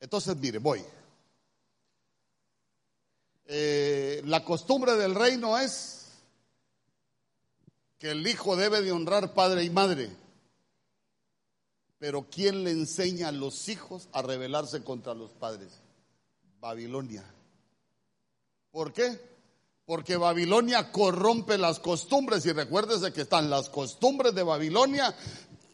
Entonces, 0.00 0.36
mire, 0.36 0.58
voy. 0.58 0.82
Eh, 3.48 4.22
la 4.24 4.44
costumbre 4.44 4.96
del 4.96 5.14
reino 5.14 5.58
es 5.58 6.06
que 7.98 8.10
el 8.10 8.26
hijo 8.26 8.56
debe 8.56 8.82
de 8.82 8.92
honrar 8.92 9.34
padre 9.34 9.64
y 9.64 9.70
madre. 9.70 10.10
Pero 11.98 12.26
¿quién 12.30 12.64
le 12.64 12.72
enseña 12.72 13.28
a 13.28 13.32
los 13.32 13.68
hijos 13.68 14.08
a 14.12 14.22
rebelarse 14.22 14.82
contra 14.82 15.14
los 15.14 15.30
padres? 15.32 15.72
Babilonia. 16.60 17.24
¿Por 18.70 18.92
qué? 18.92 19.18
Porque 19.86 20.16
Babilonia 20.16 20.90
corrompe 20.90 21.56
las 21.56 21.78
costumbres 21.78 22.44
y 22.44 22.52
recuérdese 22.52 23.12
que 23.12 23.22
están 23.22 23.48
las 23.48 23.70
costumbres 23.70 24.34
de 24.34 24.42
Babilonia, 24.42 25.14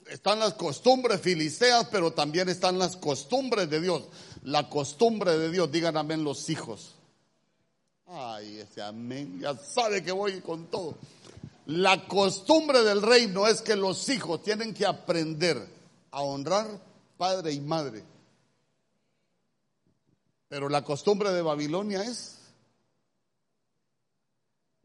están 0.08 0.38
las 0.38 0.54
costumbres 0.54 1.20
filisteas, 1.20 1.88
pero 1.90 2.12
también 2.12 2.48
están 2.50 2.78
las 2.78 2.96
costumbres 2.96 3.70
de 3.70 3.80
Dios. 3.80 4.04
La 4.44 4.68
costumbre 4.68 5.38
de 5.38 5.50
Dios, 5.50 5.72
digan 5.72 5.96
amén 5.96 6.22
los 6.22 6.50
hijos. 6.50 6.96
Ay, 8.06 8.58
ese 8.58 8.82
amén, 8.82 9.40
ya 9.40 9.56
sabe 9.56 10.02
que 10.02 10.12
voy 10.12 10.40
con 10.40 10.66
todo. 10.66 10.98
La 11.66 12.06
costumbre 12.06 12.82
del 12.82 13.02
reino 13.02 13.46
es 13.46 13.62
que 13.62 13.76
los 13.76 14.08
hijos 14.08 14.42
tienen 14.42 14.74
que 14.74 14.84
aprender 14.84 15.66
a 16.10 16.22
honrar 16.22 16.66
padre 17.16 17.52
y 17.52 17.60
madre. 17.60 18.04
Pero 20.48 20.68
la 20.68 20.84
costumbre 20.84 21.30
de 21.30 21.40
Babilonia 21.40 22.02
es 22.02 22.38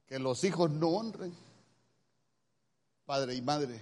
que 0.05 0.19
los 0.19 0.43
hijos 0.43 0.71
no 0.71 0.89
honren 0.89 1.35
padre 3.05 3.35
y 3.35 3.41
madre. 3.41 3.81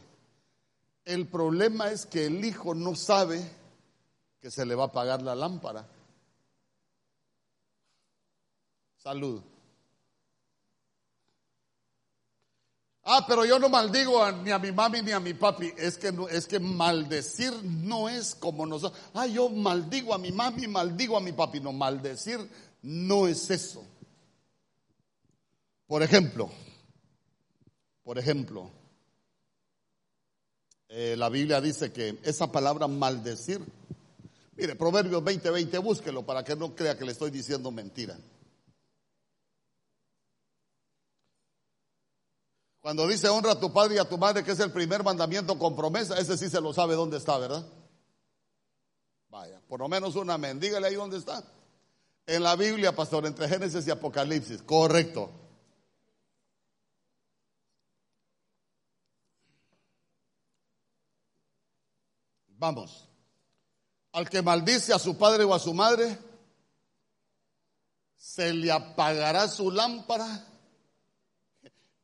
El 1.03 1.27
problema 1.27 1.91
es 1.91 2.05
que 2.05 2.25
el 2.27 2.43
hijo 2.45 2.73
no 2.73 2.95
sabe 2.95 3.47
que 4.39 4.49
se 4.49 4.65
le 4.65 4.73
va 4.73 4.85
a 4.85 4.87
apagar 4.87 5.21
la 5.21 5.35
lámpara. 5.35 5.87
Salud. 9.05 9.39
Ah, 13.03 13.23
pero 13.27 13.45
yo 13.45 13.59
no 13.59 13.69
maldigo 13.69 14.31
ni 14.31 14.49
a 14.49 14.57
mi 14.57 14.71
mami 14.71 15.03
ni 15.03 15.11
a 15.11 15.19
mi 15.19 15.35
papi. 15.35 15.71
Es 15.77 15.95
que, 15.99 16.11
no, 16.11 16.27
es 16.27 16.47
que 16.47 16.59
maldecir 16.59 17.53
no 17.63 18.09
es 18.09 18.33
como 18.33 18.65
nosotros. 18.65 18.99
Ah, 19.13 19.27
yo 19.27 19.47
maldigo 19.47 20.11
a 20.11 20.17
mi 20.17 20.31
mami, 20.31 20.65
maldigo 20.65 21.15
a 21.15 21.19
mi 21.19 21.33
papi. 21.33 21.59
No, 21.59 21.71
maldecir 21.71 22.39
no 22.81 23.27
es 23.27 23.51
eso. 23.51 23.85
Por 25.85 26.01
ejemplo, 26.01 26.49
por 28.03 28.17
ejemplo, 28.17 28.71
eh, 30.89 31.13
la 31.15 31.29
Biblia 31.29 31.61
dice 31.61 31.93
que 31.93 32.17
esa 32.23 32.51
palabra 32.51 32.87
maldecir, 32.87 33.61
mire, 34.57 34.75
Proverbios 34.75 35.23
20, 35.23 35.47
20, 35.51 35.77
búsquelo 35.77 36.25
para 36.25 36.43
que 36.43 36.55
no 36.55 36.73
crea 36.73 36.97
que 36.97 37.05
le 37.05 37.11
estoy 37.11 37.29
diciendo 37.29 37.69
mentira. 37.69 38.17
Cuando 42.85 43.07
dice 43.07 43.27
honra 43.27 43.53
a 43.53 43.59
tu 43.59 43.73
padre 43.73 43.95
y 43.95 43.97
a 43.97 44.07
tu 44.07 44.15
madre, 44.15 44.43
que 44.43 44.51
es 44.51 44.59
el 44.59 44.71
primer 44.71 45.03
mandamiento 45.03 45.57
con 45.57 45.75
promesa, 45.75 46.19
ese 46.19 46.37
sí 46.37 46.51
se 46.51 46.61
lo 46.61 46.71
sabe 46.71 46.93
dónde 46.93 47.17
está, 47.17 47.35
¿verdad? 47.39 47.65
Vaya, 49.27 49.59
por 49.67 49.79
lo 49.79 49.87
menos 49.87 50.15
una 50.15 50.37
mendígale 50.37 50.85
ahí 50.85 50.93
dónde 50.93 51.17
está. 51.17 51.43
En 52.27 52.43
la 52.43 52.55
Biblia, 52.55 52.95
pastor, 52.95 53.25
entre 53.25 53.49
Génesis 53.49 53.87
y 53.87 53.89
Apocalipsis, 53.89 54.61
correcto. 54.61 55.31
Vamos. 62.49 63.09
Al 64.11 64.29
que 64.29 64.43
maldice 64.43 64.93
a 64.93 64.99
su 64.99 65.17
padre 65.17 65.43
o 65.43 65.55
a 65.55 65.59
su 65.59 65.73
madre, 65.73 66.19
se 68.15 68.53
le 68.53 68.71
apagará 68.71 69.47
su 69.47 69.71
lámpara 69.71 70.54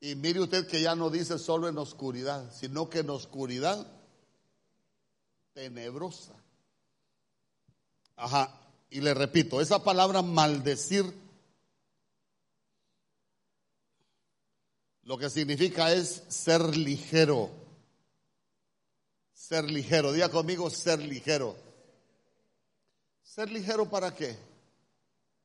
y 0.02 0.16
mire 0.16 0.42
usted 0.42 0.68
que 0.68 0.82
ya 0.82 0.96
no 0.96 1.12
dice 1.12 1.38
solo 1.38 1.70
en 1.70 1.78
oscuridad, 1.78 2.52
sino 2.52 2.90
que 2.90 3.00
en 3.00 3.12
oscuridad 3.12 3.86
tenebrosa. 5.54 6.34
Ajá, 8.16 8.60
y 8.90 9.00
le 9.00 9.14
repito, 9.14 9.62
esa 9.62 9.84
palabra 9.84 10.24
maldecir 10.24 11.06
lo 15.04 15.20
que 15.20 15.30
significa 15.30 15.94
es 15.94 16.24
ser 16.30 16.76
ligero. 16.76 17.52
Ser 19.36 19.70
ligero, 19.70 20.14
diga 20.14 20.30
conmigo 20.30 20.70
ser 20.72 21.00
ligero. 21.00 21.56
¿Ser 23.22 23.52
ligero 23.52 23.88
para 23.88 24.16
qué? 24.16 24.36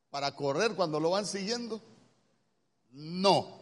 ¿Para 0.09 0.35
correr 0.35 0.75
cuando 0.75 0.99
lo 0.99 1.11
van 1.11 1.27
siguiendo? 1.27 1.81
No. 2.91 3.56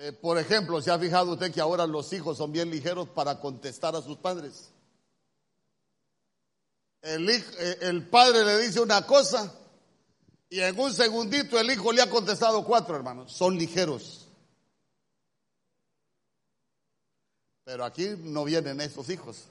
Eh, 0.00 0.12
por 0.12 0.38
ejemplo, 0.38 0.80
¿se 0.80 0.92
ha 0.92 0.98
fijado 0.98 1.32
usted 1.32 1.52
que 1.52 1.60
ahora 1.60 1.84
los 1.84 2.12
hijos 2.12 2.38
son 2.38 2.52
bien 2.52 2.70
ligeros 2.70 3.08
para 3.08 3.40
contestar 3.40 3.96
a 3.96 4.00
sus 4.00 4.16
padres? 4.18 4.70
El, 7.02 7.28
eh, 7.28 7.78
el 7.80 8.08
padre 8.08 8.44
le 8.44 8.58
dice 8.58 8.80
una 8.80 9.04
cosa 9.04 9.52
y 10.48 10.60
en 10.60 10.78
un 10.78 10.92
segundito 10.92 11.58
el 11.58 11.70
hijo 11.70 11.92
le 11.92 12.00
ha 12.00 12.08
contestado 12.08 12.64
cuatro, 12.64 12.94
hermanos. 12.94 13.32
Son 13.32 13.58
ligeros. 13.58 14.28
Pero 17.64 17.84
aquí 17.84 18.14
no 18.18 18.44
vienen 18.44 18.80
esos 18.80 19.10
hijos. 19.10 19.46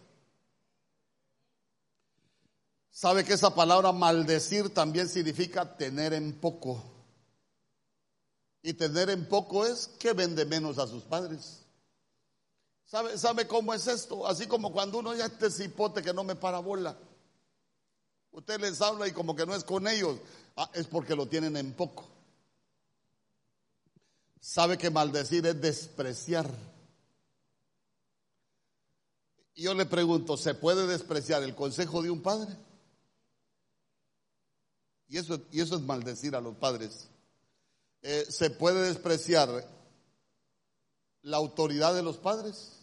¿Sabe 2.90 3.26
que 3.26 3.34
esa 3.34 3.54
palabra 3.54 3.92
maldecir 3.92 4.74
también 4.74 5.10
significa 5.10 5.76
tener 5.76 6.14
en 6.14 6.40
poco? 6.40 6.97
Y 8.68 8.74
tener 8.74 9.10
en 9.10 9.26
poco 9.30 9.66
es 9.66 9.88
que 9.98 10.12
vende 10.12 10.44
menos 10.44 10.78
a 10.78 10.88
sus 10.88 11.02
padres. 11.04 11.60
¿Sabe, 12.84 13.18
¿Sabe 13.18 13.48
cómo 13.48 13.74
es 13.74 13.88
esto? 13.88 14.28
Así 14.28 14.46
como 14.46 14.74
cuando 14.74 15.00
uno 15.00 15.16
ya 15.16 15.28
este 15.28 15.50
cipote 15.50 16.04
que 16.04 16.14
no 16.14 16.26
me 16.26 16.36
para 16.36 16.60
bola. 16.60 16.98
Usted 18.30 18.60
les 18.60 18.82
habla 18.82 19.08
y 19.08 19.14
como 19.14 19.38
que 19.38 19.46
no 19.46 19.56
es 19.56 19.64
con 19.64 19.88
ellos. 19.88 20.20
Ah, 20.58 20.70
es 20.74 20.86
porque 20.86 21.16
lo 21.16 21.30
tienen 21.30 21.56
en 21.56 21.72
poco. 21.72 22.10
Sabe 24.42 24.78
que 24.78 24.90
maldecir 24.90 25.48
es 25.48 25.62
despreciar. 25.62 26.54
Yo 29.56 29.76
le 29.76 29.86
pregunto, 29.86 30.36
¿se 30.36 30.56
puede 30.56 30.88
despreciar 30.88 31.42
el 31.42 31.56
consejo 31.56 32.02
de 32.02 32.12
un 32.12 32.22
padre? 32.22 32.54
Y 35.08 35.20
eso, 35.20 35.40
y 35.54 35.62
eso 35.62 35.78
es 35.78 35.82
maldecir 35.84 36.36
a 36.36 36.42
los 36.42 36.58
padres. 36.58 37.08
Eh, 38.02 38.26
¿se 38.30 38.50
puede 38.50 38.88
despreciar 38.88 39.68
la 41.24 41.38
autoridad 41.38 41.94
de 41.94 42.04
los 42.04 42.18
padres? 42.18 42.74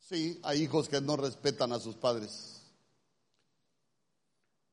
Sí, 0.00 0.40
hay 0.42 0.62
hijos 0.62 0.88
que 0.88 1.00
no 1.00 1.16
respetan 1.16 1.72
a 1.72 1.80
sus 1.80 1.96
padres. 1.96 2.60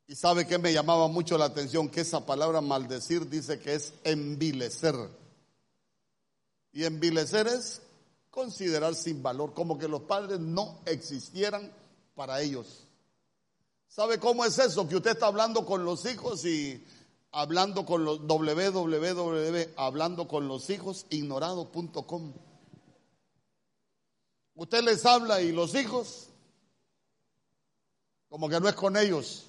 Y 0.08 0.16
sabe 0.16 0.48
que 0.48 0.58
me 0.58 0.74
llamaba 0.74 1.08
mucho 1.08 1.38
la 1.38 1.46
atención 1.46 1.88
que 1.88 2.02
esa 2.02 2.26
palabra 2.26 2.62
maldecir 2.62 3.30
dice 3.30 3.60
que 3.60 3.76
es 3.76 3.94
envilecer. 4.04 4.96
Y 6.72 6.84
envilecer 6.84 7.48
es 7.48 7.82
considerar 8.32 8.96
sin 8.96 9.22
valor, 9.22 9.54
como 9.54 9.78
que 9.78 9.88
los 9.88 10.02
padres 10.02 10.40
no 10.40 10.80
existieran 10.86 11.72
para 12.16 12.42
ellos. 12.42 12.86
¿Sabe 13.88 14.20
cómo 14.20 14.46
es 14.46 14.58
eso? 14.60 14.88
Que 14.88 14.96
usted 14.96 15.12
está 15.12 15.28
hablando 15.28 15.66
con 15.66 15.84
los 15.84 16.06
hijos 16.06 16.44
y 16.46 16.84
hablando 17.32 17.86
con 17.86 18.06
los 18.06 18.26
www, 18.26 19.74
hablando 19.76 20.28
con 20.28 20.48
los 20.48 20.70
hijos, 20.70 21.06
ignorado.com. 21.10 22.34
Usted 24.56 24.84
les 24.84 25.06
habla 25.06 25.42
y 25.42 25.52
los 25.52 25.74
hijos, 25.76 26.28
como 28.28 28.50
que 28.50 28.60
no 28.60 28.68
es 28.68 28.76
con 28.76 28.98
ellos. 28.98 29.46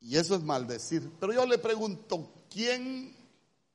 Y 0.00 0.16
eso 0.16 0.34
es 0.34 0.42
maldecir. 0.42 1.10
Pero 1.20 1.32
yo 1.32 1.46
le 1.46 1.58
pregunto, 1.58 2.28
¿quién 2.50 3.14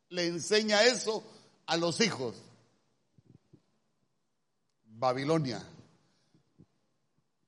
le 0.09 0.27
enseña 0.27 0.83
eso 0.83 1.23
a 1.67 1.77
los 1.77 2.01
hijos? 2.01 2.35
Babilonia. 4.83 5.63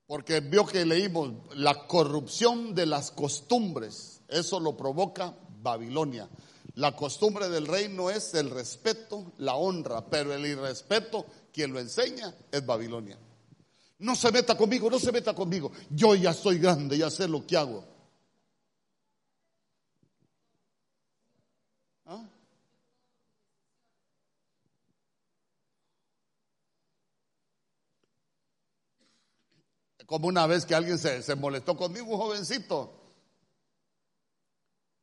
Porque 0.06 0.40
vio 0.40 0.64
que 0.64 0.86
leímos 0.86 1.34
la 1.54 1.86
corrupción 1.86 2.74
de 2.74 2.86
las 2.86 3.10
costumbres. 3.10 4.17
Eso 4.28 4.60
lo 4.60 4.76
provoca 4.76 5.34
Babilonia. 5.62 6.28
La 6.74 6.94
costumbre 6.94 7.48
del 7.48 7.66
reino 7.66 8.10
es 8.10 8.34
el 8.34 8.50
respeto, 8.50 9.32
la 9.38 9.56
honra, 9.56 10.06
pero 10.06 10.32
el 10.32 10.46
irrespeto, 10.46 11.26
quien 11.52 11.72
lo 11.72 11.80
enseña 11.80 12.32
es 12.52 12.64
Babilonia. 12.64 13.18
No 13.98 14.14
se 14.14 14.30
meta 14.30 14.56
conmigo, 14.56 14.88
no 14.88 14.98
se 15.00 15.10
meta 15.10 15.34
conmigo. 15.34 15.72
Yo 15.90 16.14
ya 16.14 16.32
soy 16.32 16.58
grande, 16.58 16.96
ya 16.96 17.10
sé 17.10 17.26
lo 17.26 17.44
que 17.44 17.56
hago. 17.56 17.84
¿Ah? 22.04 22.24
Como 30.06 30.28
una 30.28 30.46
vez 30.46 30.64
que 30.64 30.74
alguien 30.76 30.96
se, 30.98 31.22
se 31.22 31.34
molestó 31.34 31.76
conmigo, 31.76 32.06
un 32.12 32.18
jovencito. 32.18 32.97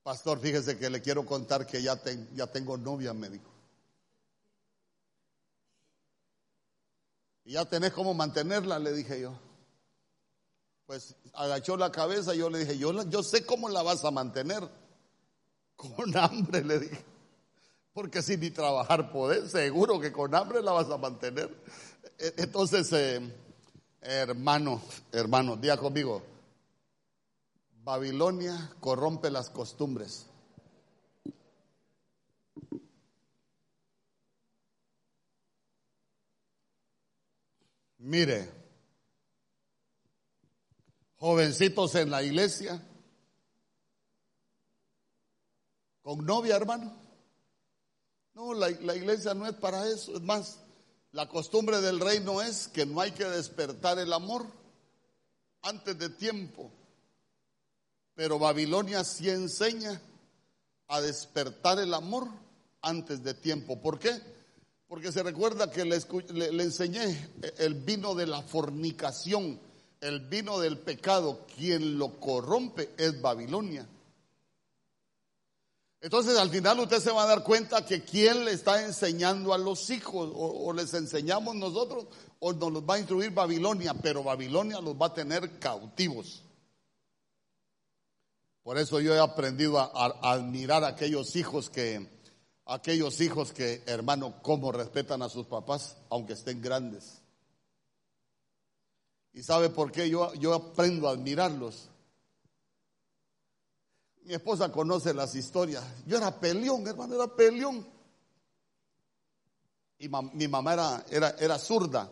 Pastor, 0.05 0.39
fíjese 0.39 0.77
que 0.77 0.87
le 0.87 1.01
quiero 1.01 1.25
contar 1.25 1.65
que 1.65 1.81
ya, 1.81 1.95
tengo 1.95 2.77
novia, 2.77 3.11
me 3.11 3.27
dijo. 3.27 3.49
¿Y 7.43 7.53
ya 7.53 7.65
tenés 7.65 7.91
cómo 7.91 8.13
mantenerla? 8.13 8.77
Le 8.77 8.93
dije 8.93 9.21
yo. 9.21 9.33
Pues 10.85 11.15
agachó 11.33 11.75
la 11.75 11.91
cabeza 11.91 12.35
y 12.35 12.37
yo 12.37 12.51
le 12.51 12.59
dije, 12.59 12.77
yo, 12.77 12.93
yo 13.09 13.23
sé 13.23 13.47
cómo 13.47 13.67
la 13.67 13.81
vas 13.81 14.05
a 14.05 14.11
mantener. 14.11 14.69
Con 15.75 16.15
hambre, 16.15 16.63
le 16.63 16.81
dije. 16.81 17.03
Porque 17.91 18.21
si 18.21 18.37
ni 18.37 18.51
trabajar 18.51 19.11
podés, 19.11 19.49
seguro 19.49 19.99
que 19.99 20.11
con 20.11 20.35
hambre 20.35 20.61
la 20.61 20.73
vas 20.73 20.91
a 20.91 20.97
mantener. 20.97 21.49
E, 22.19 22.31
entonces, 22.37 22.93
eh, 22.93 23.27
hermano, 24.01 24.83
hermano, 25.11 25.55
día 25.55 25.77
conmigo, 25.77 26.34
Babilonia 27.85 28.75
corrompe 28.79 29.29
las 29.29 29.51
costumbres. 29.51 30.25
Mire, 37.99 38.51
jovencitos 41.17 41.93
en 41.93 42.09
la 42.09 42.23
iglesia, 42.23 42.83
con 46.01 46.25
novia, 46.25 46.55
hermano. 46.55 46.91
No, 48.33 48.55
la, 48.55 48.71
la, 48.71 48.95
iglesia 48.95 49.35
no 49.35 49.45
es 49.45 49.53
para 49.53 49.87
eso. 49.87 50.15
Es 50.15 50.21
más, 50.21 50.59
La 51.11 51.29
costumbre 51.29 51.79
del 51.81 51.99
reino 51.99 52.41
es 52.41 52.67
que 52.67 52.85
no 52.87 52.99
hay 52.99 53.11
que 53.11 53.25
despertar 53.25 53.99
el 53.99 54.11
amor 54.11 54.47
antes 55.61 55.97
de 55.99 56.09
tiempo. 56.09 56.71
Pero 58.15 58.39
Babilonia 58.39 59.03
sí 59.03 59.29
enseña 59.29 60.01
a 60.87 61.01
despertar 61.01 61.79
el 61.79 61.93
amor 61.93 62.29
antes 62.81 63.21
de 63.23 63.33
tiempo. 63.33 63.81
¿Por 63.81 63.99
qué? 63.99 64.13
Porque 64.87 65.11
se 65.11 65.21
recuerda 65.21 65.69
que 65.69 65.83
le, 65.83 65.99
le, 66.51 66.63
enseñé 66.63 67.29
el 67.57 67.73
vino 67.73 68.15
de 68.15 68.27
la 68.27 68.41
fornicación, 68.41 69.59
el 69.99 70.21
vino 70.21 70.59
del 70.59 70.77
pecado. 70.77 71.45
Quien 71.57 71.97
lo 71.97 72.17
corrompe 72.19 72.91
es 72.97 73.21
Babilonia. 73.21 73.85
Entonces 75.99 76.37
al 76.37 76.51
final 76.51 76.79
usted 76.79 76.99
se 76.99 77.11
va 77.11 77.23
a 77.23 77.27
dar 77.27 77.43
cuenta 77.43 77.83
que 77.83 78.03
quién 78.03 78.45
le 78.45 78.51
está 78.51 78.85
enseñando 78.85 79.53
a 79.53 79.57
los 79.57 79.89
hijos, 79.89 80.29
o, 80.33 80.67
o, 80.67 80.71
les 80.71 80.93
enseñamos 80.93 81.55
nosotros, 81.55 82.05
o 82.39 82.53
nos 82.53 82.71
los 82.71 82.83
va 82.83 82.95
a 82.95 82.99
instruir 82.99 83.31
Babilonia, 83.31 83.93
pero 83.95 84.23
Babilonia 84.23 84.79
los 84.79 84.93
va 84.93 85.07
a 85.07 85.13
tener 85.13 85.57
cautivos. 85.57 86.44
Por 88.65 88.79
eso 88.79 88.99
yo 88.99 89.13
he 89.13 89.19
aprendido 89.19 89.77
a, 89.77 90.05
admirar 90.23 90.83
a 90.83 90.87
aquellos 90.87 91.35
hijos 91.35 91.69
que, 91.69 92.09
aquellos 92.65 93.21
hijos 93.21 93.53
que, 93.53 93.83
hermano, 93.85 94.41
cómo 94.41 94.71
respetan 94.71 95.21
a 95.21 95.29
sus 95.29 95.45
papás, 95.45 95.97
aunque 96.09 96.33
estén 96.33 96.63
grandes. 96.63 97.21
¿Y 99.33 99.43
sabe 99.43 99.69
por 99.69 99.91
qué 99.91 100.09
yo, 100.09 100.33
yo 100.33 100.55
aprendo 100.55 101.07
a 101.07 101.11
admirarlos? 101.11 101.89
Mi 104.23 104.33
esposa 104.33 104.71
conoce 104.71 105.13
las 105.13 105.35
historias. 105.35 105.83
Yo 106.07 106.17
era 106.17 106.39
peleón, 106.39 106.87
hermano, 106.87 107.13
era 107.13 107.27
peleón. 107.27 107.87
Y 109.99 110.09
mi 110.09 110.47
mamá 110.47 110.73
era, 110.73 111.05
era, 111.11 111.29
era 111.37 111.59
zurda, 111.59 112.11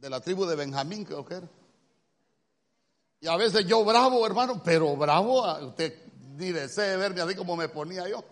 de 0.00 0.08
la 0.08 0.18
tribu 0.22 0.46
de 0.46 0.56
Benjamín, 0.56 1.04
creo 1.04 1.26
que 1.26 1.34
era. 1.34 1.48
Y 3.22 3.28
a 3.28 3.36
veces 3.36 3.64
yo 3.66 3.84
bravo, 3.84 4.26
hermano, 4.26 4.60
pero 4.64 4.96
bravo, 4.96 5.44
usted 5.68 5.96
ni 6.34 6.50
desee 6.50 6.96
verme 6.96 7.20
así 7.20 7.36
como 7.36 7.54
me 7.54 7.68
ponía 7.68 8.08
yo. 8.08 8.24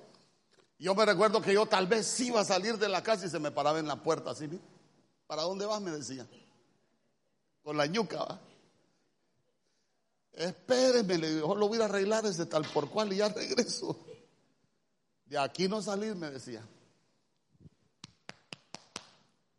Yo 0.80 0.96
me 0.96 1.06
recuerdo 1.06 1.40
que 1.40 1.54
yo 1.54 1.64
tal 1.66 1.86
vez 1.86 2.18
iba 2.18 2.40
a 2.40 2.44
salir 2.44 2.76
de 2.76 2.88
la 2.88 3.00
casa 3.00 3.24
y 3.24 3.30
se 3.30 3.38
me 3.38 3.52
paraba 3.52 3.78
en 3.78 3.86
la 3.86 4.02
puerta 4.02 4.32
así. 4.32 4.50
¿Para 5.28 5.42
dónde 5.42 5.64
vas? 5.64 5.80
Me 5.80 5.92
decía. 5.92 6.26
Con 7.62 7.76
la 7.76 7.86
ñuca, 7.86 8.18
¿va? 8.18 8.40
Espéreme, 10.32 11.18
le 11.18 11.34
digo, 11.36 11.54
lo 11.54 11.68
voy 11.68 11.80
a 11.80 11.84
arreglar 11.84 12.26
ese 12.26 12.46
tal 12.46 12.64
por 12.64 12.90
cual 12.90 13.12
y 13.12 13.18
ya 13.18 13.28
regreso. 13.28 13.96
De 15.24 15.38
aquí 15.38 15.68
no 15.68 15.80
salir, 15.80 16.16
me 16.16 16.32
decía. 16.32 16.66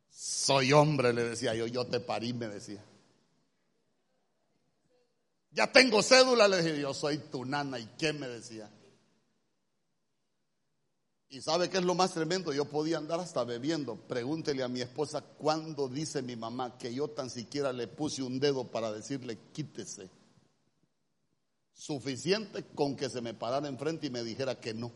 Soy 0.10 0.74
hombre, 0.74 1.14
le 1.14 1.24
decía 1.24 1.56
yo, 1.56 1.68
yo 1.68 1.88
te 1.88 2.02
parí, 2.02 2.34
me 2.34 2.50
decía. 2.50 2.84
Ya 5.52 5.72
tengo 5.72 6.02
cédula, 6.02 6.48
le 6.48 6.62
dije, 6.62 6.82
yo 6.82 6.94
soy 6.94 7.18
tu 7.18 7.46
nana. 7.46 7.78
¿Y 7.78 7.86
qué 7.98 8.14
me 8.14 8.28
decía? 8.28 8.70
Y 11.32 11.42
sabe 11.42 11.70
qué 11.70 11.78
es 11.78 11.86
lo 11.86 11.96
más 11.96 12.14
tremendo, 12.14 12.52
yo 12.52 12.66
podía 12.66 12.98
andar 12.98 13.22
hasta 13.22 13.46
bebiendo. 13.46 13.96
Pregúntele 13.96 14.64
a 14.64 14.68
mi 14.68 14.82
esposa 14.82 15.22
cuándo 15.22 15.88
dice 15.88 16.22
mi 16.22 16.36
mamá 16.36 16.78
que 16.78 16.94
yo 16.94 17.10
tan 17.10 17.30
siquiera 17.30 17.72
le 17.72 17.88
puse 17.88 18.22
un 18.22 18.38
dedo 18.38 18.70
para 18.70 18.92
decirle 18.92 19.38
quítese. 19.54 20.10
Suficiente 21.72 22.66
con 22.76 22.98
que 22.98 23.10
se 23.10 23.22
me 23.22 23.34
parara 23.34 23.70
enfrente 23.70 24.08
y 24.08 24.10
me 24.10 24.24
dijera 24.24 24.60
que 24.60 24.74
no. 24.74 24.92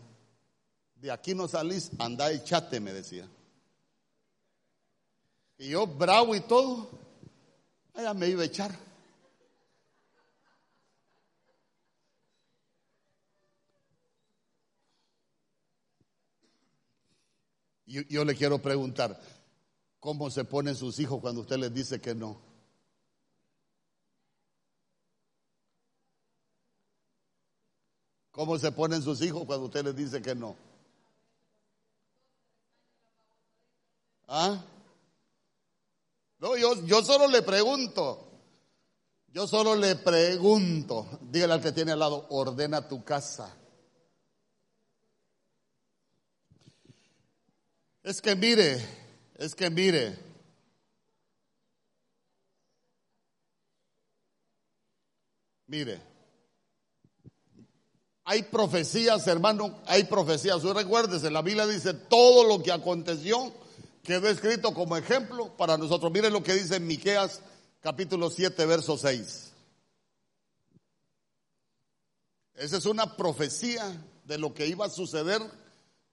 De 0.95 1.09
aquí 1.09 1.33
no 1.33 1.47
salís, 1.47 1.91
anda 1.99 2.29
echate, 2.31 2.81
me 2.81 2.91
decía. 2.91 3.29
Y 5.57 5.69
yo 5.69 5.87
bravo 5.87 6.35
y 6.35 6.41
todo, 6.41 6.89
ella 7.93 8.13
me 8.13 8.27
iba 8.27 8.43
a 8.43 8.45
echar. 8.45 8.77
Yo, 18.03 18.25
le 18.25 18.35
quiero 18.35 18.61
preguntar, 18.61 19.17
¿cómo 20.01 20.29
se 20.29 20.43
ponen 20.43 20.75
sus 20.75 20.99
hijos 20.99 21.21
cuando 21.21 21.41
usted 21.41 21.57
les 21.57 21.73
dice 21.73 22.01
que 22.01 22.13
no? 22.13 22.41
¿Cómo 28.31 28.59
se 28.59 28.73
ponen 28.73 29.01
sus 29.01 29.21
hijos 29.21 29.45
cuando 29.45 29.67
usted 29.67 29.85
les 29.85 29.95
dice 29.95 30.21
que 30.21 30.35
no? 30.35 30.57
¿Ah? 34.27 34.61
No, 36.39 36.57
yo, 36.57 36.85
yo 36.85 37.01
solo 37.01 37.27
le 37.27 37.43
pregunto. 37.43 38.27
Yo 39.27 39.47
solo 39.47 39.73
le 39.73 39.95
pregunto. 39.95 41.07
Dígale 41.21 41.53
al 41.53 41.61
que 41.61 41.71
tiene 41.71 41.93
al 41.93 41.99
lado, 41.99 42.25
ordena 42.29 42.89
tu 42.89 43.05
casa. 43.05 43.55
Es 48.05 48.21
que 48.21 48.35
mire, 48.35 48.85
es 49.33 49.55
que 49.55 49.67
mire. 49.71 50.15
Mire. 55.65 55.99
Hay 58.25 58.43
profecías, 58.43 59.25
hermano, 59.25 59.81
hay 59.87 60.03
profecías. 60.03 60.57
Usted 60.57 60.83
recuérdese, 60.83 61.31
la 61.31 61.41
Biblia 61.41 61.65
dice 61.65 61.95
todo 61.95 62.43
lo 62.43 62.61
que 62.61 62.71
aconteció 62.71 63.51
quedó 64.03 64.29
escrito 64.29 64.71
como 64.75 64.95
ejemplo 64.97 65.57
para 65.57 65.75
nosotros. 65.75 66.11
Mire 66.11 66.29
lo 66.29 66.43
que 66.43 66.53
dice 66.53 66.75
en 66.75 66.85
Miqueas 66.85 67.41
capítulo 67.81 68.29
7, 68.29 68.67
verso 68.67 68.99
6. 68.99 69.51
Esa 72.53 72.77
es 72.77 72.85
una 72.85 73.17
profecía 73.17 73.99
de 74.25 74.37
lo 74.37 74.53
que 74.53 74.67
iba 74.67 74.85
a 74.85 74.89
suceder 74.89 75.41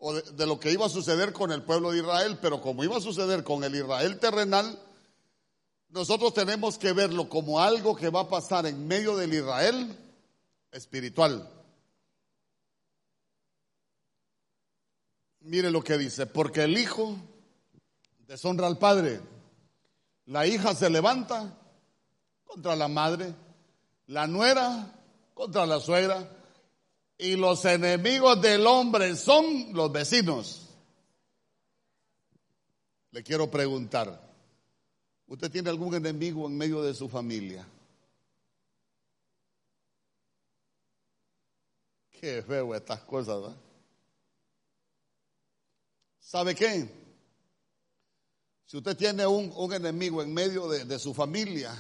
o 0.05 0.15
de, 0.15 0.47
lo 0.47 0.59
que 0.59 0.73
iba 0.73 0.85
a 0.85 0.89
suceder 0.89 1.33
con 1.33 1.53
el 1.53 1.63
pueblo 1.63 1.93
de 1.93 1.99
Israel, 1.99 2.37
pero 2.43 2.61
como 2.61 2.83
iba 2.83 2.97
a 2.97 3.01
suceder 3.01 3.45
con 3.45 3.63
el 3.63 3.73
Israel 3.73 4.19
terrenal, 4.19 4.77
nosotros 5.91 6.35
tenemos 6.35 6.77
que 6.77 6.93
verlo 6.93 7.29
como 7.29 7.61
algo 7.61 7.95
que 7.95 8.11
va 8.11 8.23
a 8.23 8.29
pasar 8.29 8.67
en 8.67 8.89
medio 8.89 9.17
del 9.17 9.33
Israel 9.33 9.97
espiritual. 10.73 11.49
Mire 15.43 15.71
lo 15.71 15.85
que 15.85 15.97
dice, 15.97 16.27
porque 16.27 16.65
el 16.65 16.77
hijo 16.77 17.17
deshonra 18.27 18.67
al 18.67 18.79
padre, 18.79 19.21
la 20.27 20.49
hija 20.49 20.75
se 20.75 20.91
levanta 20.91 21.57
contra 22.43 22.75
la 22.75 22.89
madre, 22.89 23.37
la 24.09 24.27
nuera 24.27 25.01
contra 25.33 25.65
la 25.65 25.79
suegra, 25.79 26.29
y 27.23 27.37
los 27.37 27.65
enemigos 27.65 28.43
del 28.43 28.67
hombre 28.67 29.15
son 29.15 29.73
los 29.73 29.93
vecinos. 29.93 30.69
Le 33.13 33.23
quiero 33.23 33.49
preguntar, 33.49 34.21
¿usted 35.29 35.49
tiene 35.49 35.71
algún 35.71 35.95
enemigo 35.95 36.49
en 36.49 36.59
medio 36.59 36.83
de 36.83 36.93
su 36.95 37.09
familia? 37.09 37.65
Qué 42.11 42.43
feo 42.43 42.75
estas 42.75 43.01
cosas, 43.03 43.41
¿verdad? 43.41 43.57
¿Sabe 46.19 46.57
qué? 46.57 46.89
Si 48.67 48.77
usted 48.79 48.97
tiene 48.97 49.25
un, 49.27 49.73
enemigo 49.73 50.23
en 50.23 50.35
medio 50.35 50.67
de, 50.69 50.85
de 50.87 50.99
su 50.99 51.15
familia, 51.15 51.73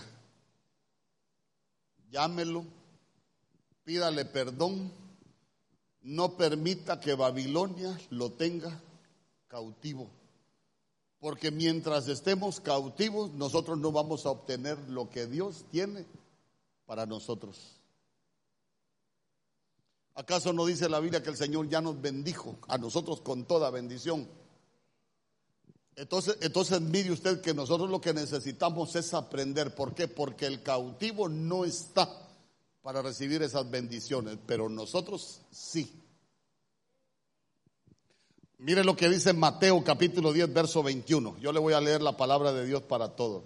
llámelo, 2.11 2.65
pídale 3.83 4.25
perdón 4.25 5.03
no 6.03 6.37
permita 6.37 7.01
que 7.01 7.15
Babilonia 7.15 7.99
lo 8.11 8.33
tenga 8.33 8.81
cautivo. 9.49 10.11
Porque 11.21 11.51
mientras 11.51 12.09
estemos 12.09 12.61
cautivos, 12.61 13.33
nosotros 13.33 13.79
no 13.79 13.93
vamos 13.93 14.27
a 14.27 14.31
obtener 14.31 14.77
lo 14.89 15.09
que 15.09 15.27
Dios 15.27 15.65
tiene 15.71 16.05
para 16.85 17.07
nosotros. 17.07 17.79
¿Acaso 20.15 20.53
no 20.53 20.67
dice 20.67 20.89
la 20.89 21.01
Biblia 21.01 21.23
que 21.23 21.31
el 21.31 21.37
Señor 21.37 21.69
ya 21.69 21.81
nos 21.81 22.01
bendijo 22.01 22.57
a 22.69 22.77
nosotros 22.77 23.21
con 23.21 23.45
toda 23.45 23.71
bendición? 23.71 24.29
Entonces, 25.95 26.39
entonces 26.41 26.81
mire 26.81 27.13
usted 27.13 27.41
que 27.41 27.55
nosotros 27.55 27.89
lo 27.89 28.01
que 28.01 28.13
necesitamos 28.13 28.97
es 28.97 29.15
aprender. 29.15 29.75
¿Por 29.75 29.95
qué? 29.95 30.09
Porque 30.09 30.47
el 30.47 30.63
cautivo 30.63 31.29
no 31.29 31.65
está 31.65 32.09
para 32.83 33.01
recibir 33.01 33.43
esas 33.43 33.71
bendiciones, 33.71 34.39
pero 34.45 34.69
nosotros 34.69 35.41
sí. 35.51 35.91
Mire 38.59 38.85
lo 38.85 38.97
que 38.97 39.09
dice 39.09 39.33
Mateo 39.33 39.83
capítulo 39.85 40.33
10, 40.33 40.53
verso 40.53 40.83
21. 40.83 41.39
Yo 41.39 41.53
le 41.53 41.61
voy 41.61 41.75
a 41.75 41.81
leer 41.81 42.03
la 42.03 42.17
palabra 42.17 42.53
de 42.53 42.67
Dios 42.67 42.83
para 42.83 43.15
todo. 43.17 43.45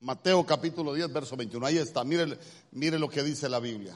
Mateo 0.00 0.44
capítulo 0.46 0.94
10, 0.94 1.12
verso 1.12 1.36
21. 1.36 1.66
Ahí 1.66 1.78
está, 1.78 2.02
mire, 2.04 2.38
mire 2.72 2.98
lo 2.98 3.08
que 3.08 3.22
dice 3.22 3.48
la 3.48 3.60
Biblia. 3.60 3.94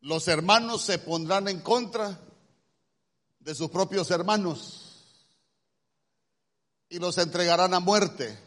Los 0.00 0.28
hermanos 0.28 0.82
se 0.82 0.98
pondrán 0.98 1.48
en 1.48 1.60
contra 1.60 2.20
de 3.40 3.54
sus 3.54 3.70
propios 3.70 4.10
hermanos 4.10 4.88
y 6.88 6.98
los 6.98 7.18
entregarán 7.18 7.74
a 7.74 7.80
muerte. 7.80 8.38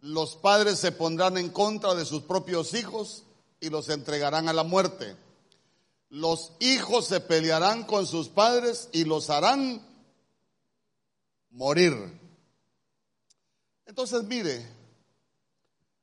Los 0.00 0.36
padres 0.36 0.78
se 0.78 0.92
pondrán 0.92 1.38
en 1.38 1.50
contra 1.50 1.94
de 1.94 2.04
sus 2.04 2.22
propios 2.22 2.74
hijos 2.74 3.24
y 3.60 3.70
los 3.70 3.88
entregarán 3.88 4.48
a 4.48 4.52
la 4.52 4.64
muerte. 4.64 5.16
Los 6.10 6.52
hijos 6.60 7.06
se 7.06 7.20
pelearán 7.20 7.84
con 7.84 8.06
sus 8.06 8.28
padres 8.28 8.88
y 8.92 9.04
los 9.04 9.30
harán 9.30 9.82
morir. 11.50 12.20
Entonces, 13.86 14.22
mire, 14.24 14.68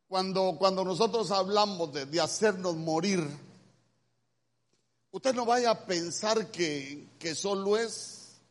cuando, 0.08 0.56
cuando 0.58 0.84
nosotros 0.84 1.32
hablamos 1.32 1.94
de, 1.94 2.06
de 2.06 2.20
hacernos 2.20 2.76
morir, 2.76 3.26
usted 5.12 5.34
no 5.34 5.46
vaya 5.46 5.72
a 5.72 5.86
pensar 5.86 6.50
que, 6.52 7.10
que 7.20 7.36
solo 7.36 7.78
es 7.78 8.42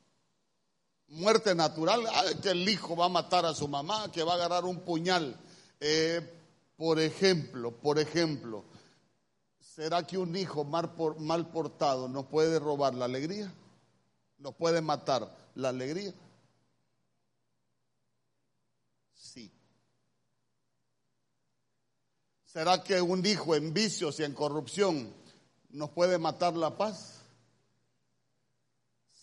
muerte 1.08 1.54
natural, 1.54 2.06
ah, 2.06 2.24
que 2.40 2.50
el 2.50 2.68
hijo 2.68 2.94
va 2.96 3.06
a 3.06 3.10
matar 3.10 3.44
a 3.46 3.54
su 3.54 3.66
mamá, 3.66 4.10
que 4.12 4.22
va 4.22 4.32
a 4.32 4.36
agarrar 4.36 4.64
un 4.64 4.80
puñal. 4.80 5.36
Eh, 5.80 6.20
por 6.76 7.00
ejemplo, 7.00 7.72
por 7.72 7.98
ejemplo, 7.98 8.64
¿será 9.58 10.06
que 10.06 10.18
un 10.18 10.36
hijo 10.36 10.64
mal, 10.64 10.92
mal 11.18 11.50
portado 11.50 12.08
no 12.08 12.28
puede 12.28 12.58
robar 12.58 12.94
la 12.94 13.06
alegría? 13.06 13.52
¿No 14.38 14.52
puede 14.52 14.80
matar 14.80 15.36
la 15.54 15.70
alegría? 15.70 16.14
Sí. 19.14 19.50
¿Será 22.46 22.82
que 22.82 23.00
un 23.00 23.24
hijo 23.26 23.54
en 23.54 23.74
vicios 23.74 24.18
y 24.20 24.24
en 24.24 24.32
corrupción 24.32 25.19
nos 25.72 25.90
puede 25.90 26.18
matar 26.18 26.56
la 26.56 26.76
paz? 26.76 27.20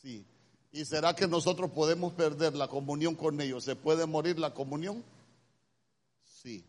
Sí. 0.01 0.25
¿Y 0.71 0.85
será 0.85 1.15
que 1.15 1.27
nosotros 1.27 1.71
podemos 1.71 2.13
perder 2.13 2.55
la 2.55 2.67
comunión 2.67 3.15
con 3.15 3.39
ellos? 3.41 3.63
¿Se 3.63 3.75
puede 3.75 4.05
morir 4.05 4.37
la 4.37 4.53
comunión? 4.53 5.03
Sí. 6.23 6.63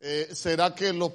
Eh, 0.00 0.30
¿Será 0.34 0.74
que 0.74 0.92
lo, 0.92 1.12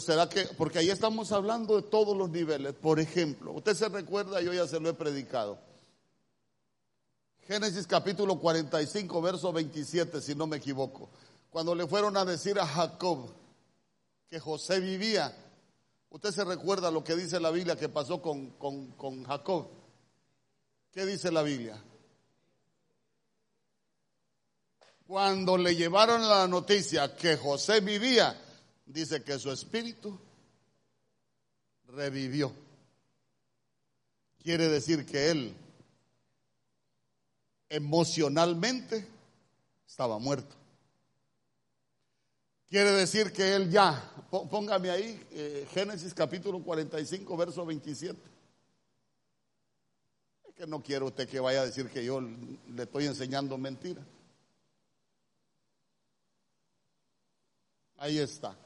será 0.00 0.28
que 0.28 0.46
porque 0.56 0.78
ahí 0.78 0.88
estamos 0.88 1.30
hablando 1.32 1.76
de 1.76 1.82
todos 1.82 2.16
los 2.16 2.30
niveles? 2.30 2.74
Por 2.74 2.98
ejemplo, 2.98 3.52
usted 3.52 3.74
se 3.74 3.88
recuerda, 3.88 4.40
yo 4.40 4.52
ya 4.52 4.66
se 4.66 4.80
lo 4.80 4.88
he 4.88 4.94
predicado. 4.94 5.58
Génesis 7.46 7.86
capítulo 7.86 8.38
45, 8.38 9.20
verso 9.20 9.52
27, 9.52 10.20
si 10.20 10.34
no 10.34 10.46
me 10.46 10.58
equivoco. 10.58 11.10
Cuando 11.50 11.74
le 11.74 11.86
fueron 11.86 12.16
a 12.16 12.24
decir 12.24 12.58
a 12.58 12.66
Jacob 12.66 13.28
que 14.30 14.38
José 14.38 14.78
vivía, 14.80 15.36
usted 16.10 16.30
se 16.30 16.44
recuerda 16.44 16.90
lo 16.90 17.02
que 17.02 17.16
dice 17.16 17.40
la 17.40 17.50
Biblia 17.50 17.76
que 17.76 17.88
pasó 17.88 18.20
con, 18.20 18.50
con, 18.50 18.92
con 18.92 19.24
Jacob. 19.24 19.68
¿Qué 20.92 21.06
dice 21.06 21.30
la 21.30 21.42
Biblia? 21.42 21.82
Cuando 25.06 25.56
le 25.56 25.74
llevaron 25.74 26.28
la 26.28 26.46
noticia 26.46 27.16
que 27.16 27.36
José 27.36 27.80
vivía, 27.80 28.40
dice 28.86 29.24
que 29.24 29.38
su 29.38 29.50
espíritu 29.50 30.18
revivió. 31.88 32.52
Quiere 34.42 34.68
decir 34.68 35.04
que 35.04 35.30
él 35.30 35.56
emocionalmente 37.68 39.06
estaba 39.86 40.18
muerto. 40.18 40.59
Quiere 42.70 42.92
decir 42.92 43.32
que 43.32 43.56
él 43.56 43.68
ya, 43.68 44.00
póngame 44.30 44.90
ahí, 44.90 45.20
eh, 45.32 45.66
Génesis 45.72 46.14
capítulo 46.14 46.62
45, 46.62 47.36
verso 47.36 47.66
27. 47.66 48.16
Es 50.48 50.54
que 50.54 50.68
no 50.68 50.80
quiero 50.80 51.06
usted 51.06 51.28
que 51.28 51.40
vaya 51.40 51.62
a 51.62 51.66
decir 51.66 51.90
que 51.90 52.04
yo 52.04 52.20
le 52.20 52.82
estoy 52.84 53.06
enseñando 53.06 53.58
mentiras. 53.58 54.04
Ahí 57.96 58.18
está. 58.18 58.56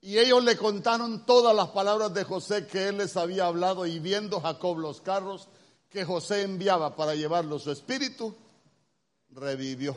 Y 0.00 0.16
ellos 0.16 0.42
le 0.42 0.56
contaron 0.56 1.26
todas 1.26 1.54
las 1.54 1.68
palabras 1.68 2.14
de 2.14 2.24
José 2.24 2.66
que 2.66 2.88
él 2.88 2.96
les 2.96 3.14
había 3.14 3.44
hablado 3.44 3.84
y 3.84 3.98
viendo 3.98 4.40
Jacob 4.40 4.78
los 4.78 5.02
carros 5.02 5.48
que 5.90 6.06
José 6.06 6.44
enviaba 6.44 6.96
para 6.96 7.14
llevarlo 7.14 7.58
su 7.58 7.70
espíritu, 7.70 8.34
revivió. 9.28 9.94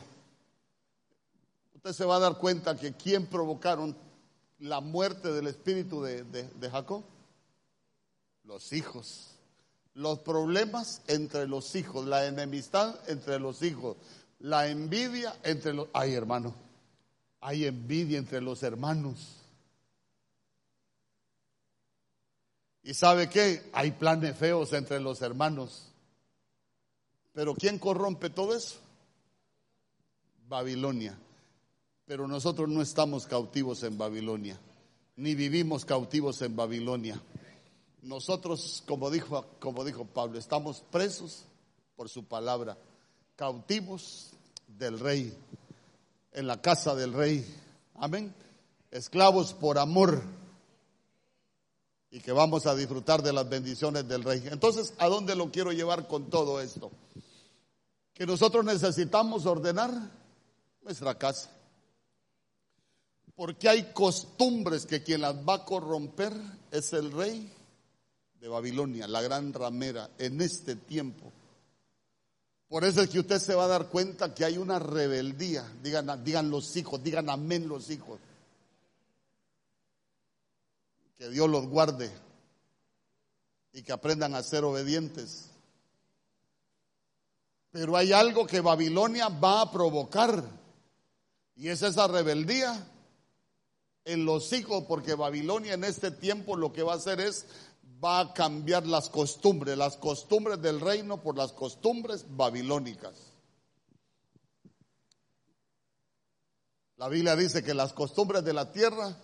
Usted 1.88 2.04
se 2.04 2.06
va 2.06 2.16
a 2.16 2.20
dar 2.20 2.36
cuenta 2.36 2.76
que 2.76 2.92
quién 2.92 3.26
provocaron 3.26 3.96
la 4.58 4.82
muerte 4.82 5.32
del 5.32 5.46
espíritu 5.46 6.02
de, 6.02 6.22
de 6.22 6.70
Jacob. 6.70 7.02
Los 8.44 8.74
hijos. 8.74 9.30
Los 9.94 10.18
problemas 10.18 11.00
entre 11.06 11.48
los 11.48 11.74
hijos, 11.76 12.04
la 12.04 12.26
enemistad 12.26 12.94
entre 13.08 13.38
los 13.38 13.62
hijos, 13.62 13.96
la 14.38 14.68
envidia 14.68 15.34
entre 15.44 15.72
los... 15.72 15.88
Ay, 15.94 16.12
hermano 16.12 16.54
hay 17.40 17.64
envidia 17.64 18.18
entre 18.18 18.42
los 18.42 18.62
hermanos. 18.62 19.36
¿Y 22.82 22.92
sabe 22.92 23.30
qué? 23.30 23.70
Hay 23.72 23.92
planes 23.92 24.36
feos 24.36 24.74
entre 24.74 25.00
los 25.00 25.22
hermanos. 25.22 25.88
Pero 27.32 27.54
¿quién 27.54 27.78
corrompe 27.78 28.28
todo 28.28 28.54
eso? 28.54 28.76
Babilonia. 30.48 31.18
Pero 32.08 32.26
nosotros 32.26 32.70
no 32.70 32.80
estamos 32.80 33.26
cautivos 33.26 33.82
en 33.82 33.98
Babilonia, 33.98 34.58
ni 35.16 35.34
vivimos 35.34 35.84
cautivos 35.84 36.40
en 36.40 36.56
Babilonia. 36.56 37.20
Nosotros, 38.00 38.82
como 38.86 39.10
dijo, 39.10 39.44
como 39.60 39.84
dijo 39.84 40.06
Pablo, 40.06 40.38
estamos 40.38 40.82
presos 40.90 41.44
por 41.96 42.08
su 42.08 42.24
palabra, 42.24 42.78
cautivos 43.36 44.30
del 44.66 44.98
rey 44.98 45.36
en 46.32 46.46
la 46.46 46.62
casa 46.62 46.94
del 46.94 47.12
rey. 47.12 47.44
Amén. 47.96 48.34
Esclavos 48.90 49.52
por 49.52 49.78
amor. 49.78 50.22
Y 52.10 52.20
que 52.20 52.32
vamos 52.32 52.64
a 52.64 52.74
disfrutar 52.74 53.22
de 53.22 53.34
las 53.34 53.46
bendiciones 53.46 54.08
del 54.08 54.24
rey. 54.24 54.42
Entonces, 54.50 54.94
¿a 54.96 55.08
dónde 55.08 55.36
lo 55.36 55.50
quiero 55.50 55.72
llevar 55.72 56.08
con 56.08 56.30
todo 56.30 56.62
esto? 56.62 56.90
Que 58.14 58.24
nosotros 58.24 58.64
necesitamos 58.64 59.44
ordenar 59.44 59.92
nuestra 60.80 61.14
casa. 61.18 61.50
Porque 63.38 63.68
hay 63.68 63.92
costumbres 63.92 64.84
que 64.84 65.04
quien 65.04 65.20
las 65.20 65.36
va 65.48 65.54
a 65.54 65.64
corromper 65.64 66.32
es 66.72 66.92
el 66.92 67.12
rey 67.12 67.48
de 68.40 68.48
Babilonia, 68.48 69.06
la 69.06 69.22
gran 69.22 69.52
ramera, 69.52 70.10
en 70.18 70.40
este 70.40 70.74
tiempo. 70.74 71.32
Por 72.66 72.84
eso 72.84 73.00
es 73.00 73.08
que 73.08 73.20
usted 73.20 73.38
se 73.38 73.54
va 73.54 73.66
a 73.66 73.68
dar 73.68 73.90
cuenta 73.90 74.34
que 74.34 74.44
hay 74.44 74.58
una 74.58 74.80
rebeldía. 74.80 75.64
Digan, 75.84 76.24
digan 76.24 76.50
los 76.50 76.76
hijos, 76.76 77.00
digan 77.00 77.30
amén 77.30 77.68
los 77.68 77.90
hijos. 77.90 78.18
Que 81.16 81.28
Dios 81.28 81.48
los 81.48 81.68
guarde 81.68 82.10
y 83.72 83.82
que 83.82 83.92
aprendan 83.92 84.34
a 84.34 84.42
ser 84.42 84.64
obedientes. 84.64 85.48
Pero 87.70 87.96
hay 87.96 88.10
algo 88.12 88.48
que 88.48 88.60
Babilonia 88.60 89.28
va 89.28 89.60
a 89.60 89.70
provocar 89.70 90.42
y 91.54 91.68
es 91.68 91.82
esa 91.82 92.08
rebeldía 92.08 92.84
en 94.08 94.24
los 94.24 94.52
hijos, 94.54 94.84
porque 94.88 95.14
Babilonia 95.14 95.74
en 95.74 95.84
este 95.84 96.10
tiempo 96.10 96.56
lo 96.56 96.72
que 96.72 96.82
va 96.82 96.94
a 96.94 96.96
hacer 96.96 97.20
es 97.20 97.44
va 98.02 98.20
a 98.20 98.32
cambiar 98.32 98.86
las 98.86 99.10
costumbres, 99.10 99.76
las 99.76 99.98
costumbres 99.98 100.62
del 100.62 100.80
reino 100.80 101.22
por 101.22 101.36
las 101.36 101.52
costumbres 101.52 102.24
babilónicas. 102.26 103.34
La 106.96 107.08
Biblia 107.08 107.36
dice 107.36 107.62
que 107.62 107.74
las 107.74 107.92
costumbres 107.92 108.42
de 108.44 108.54
la 108.54 108.72
tierra 108.72 109.14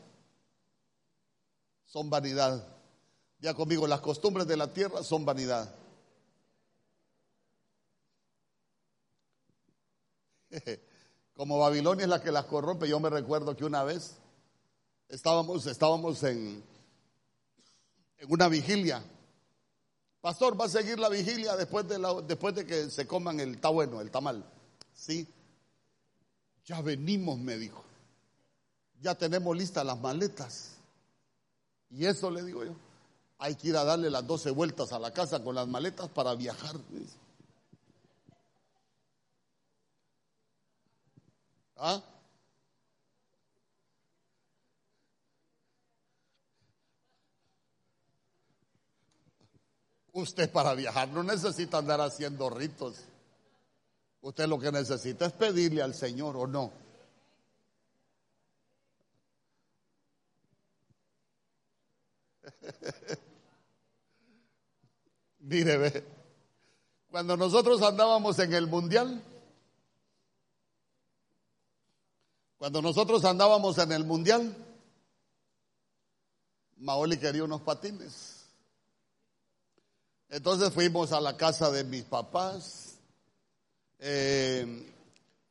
son 1.87 2.11
vanidad. 2.11 2.69
Ya 3.39 3.55
conmigo, 3.55 3.87
las 3.87 4.03
costumbres 4.03 4.47
de 4.47 4.59
la 4.59 4.71
tierra 4.75 5.03
son 5.03 5.25
vanidad. 5.25 5.75
Como 11.35 11.59
Babilonia 11.59 12.05
es 12.05 12.11
la 12.11 12.23
que 12.23 12.31
las 12.31 12.45
corrompe, 12.45 12.87
yo 12.87 13.01
me 13.01 13.09
recuerdo 13.09 13.57
que 13.57 13.65
una 13.65 13.83
vez 13.83 14.19
estábamos, 15.09 15.67
estábamos 15.67 16.23
en, 16.23 16.63
en 18.19 18.33
una 18.33 18.49
vigilia. 18.49 19.03
Pastor, 20.21 20.59
¿va 20.59 20.65
a 20.65 20.69
seguir 20.69 20.99
la 20.99 21.09
vigilia 21.09 21.55
después 21.57 21.87
de, 21.87 21.99
la, 21.99 22.15
después 22.23 22.55
de 22.55 22.65
que 22.65 22.91
se 22.91 23.07
coman 23.07 23.41
el 23.41 23.57
está 23.57 23.69
bueno, 23.69 24.01
el 24.01 24.11
tamal? 24.11 24.45
Sí. 24.95 25.29
Ya 26.65 26.81
venimos, 26.81 27.39
me 27.39 27.59
dijo. 27.59 27.85
Ya 29.03 29.15
tenemos 29.15 29.55
listas 29.57 29.85
las 29.85 30.01
maletas. 30.01 30.71
Y 31.91 32.07
eso 32.07 32.31
le 32.31 32.43
digo 32.43 32.65
yo. 32.65 32.75
Hay 33.39 33.55
que 33.55 33.69
ir 33.69 33.77
a 33.77 33.85
darle 33.85 34.09
las 34.09 34.27
12 34.27 34.51
vueltas 34.53 34.93
a 34.93 34.99
la 34.99 35.13
casa 35.13 35.45
con 35.45 35.55
las 35.55 35.69
maletas 35.69 36.09
para 36.09 36.35
viajar. 36.35 36.77
¿Ah? 41.77 42.03
Usted 50.15 50.51
para 50.51 50.75
viajar 50.75 51.09
no 51.09 51.23
necesita 51.25 51.79
andar 51.79 52.01
haciendo 52.01 52.49
ritos. 52.49 52.95
Usted 54.21 54.47
lo 54.47 54.61
que 54.61 54.71
necesita 54.71 55.27
es 55.27 55.33
pedirle 55.33 55.83
al 55.83 55.93
Señor 55.93 56.37
o 56.37 56.47
no. 56.47 56.73
Mire, 65.41 65.79
ve, 65.79 66.05
cuando 67.11 67.37
nosotros 67.37 67.83
andábamos 67.83 68.39
en 68.39 68.55
el 68.55 68.69
mundial, 68.69 69.21
cuando 72.57 72.81
nosotros 72.81 73.25
andábamos 73.25 73.79
en 73.79 73.91
el 73.91 74.05
mundial, 74.05 74.57
Maoli 76.77 77.19
quería 77.19 77.43
unos 77.43 77.63
patines. 77.63 78.34
Entonces 80.35 80.73
fuimos 80.73 81.13
a 81.13 81.21
la 81.21 81.37
casa 81.37 81.71
de 81.71 81.85
mis 81.85 82.03
papás, 82.03 82.97
eh, 84.01 84.93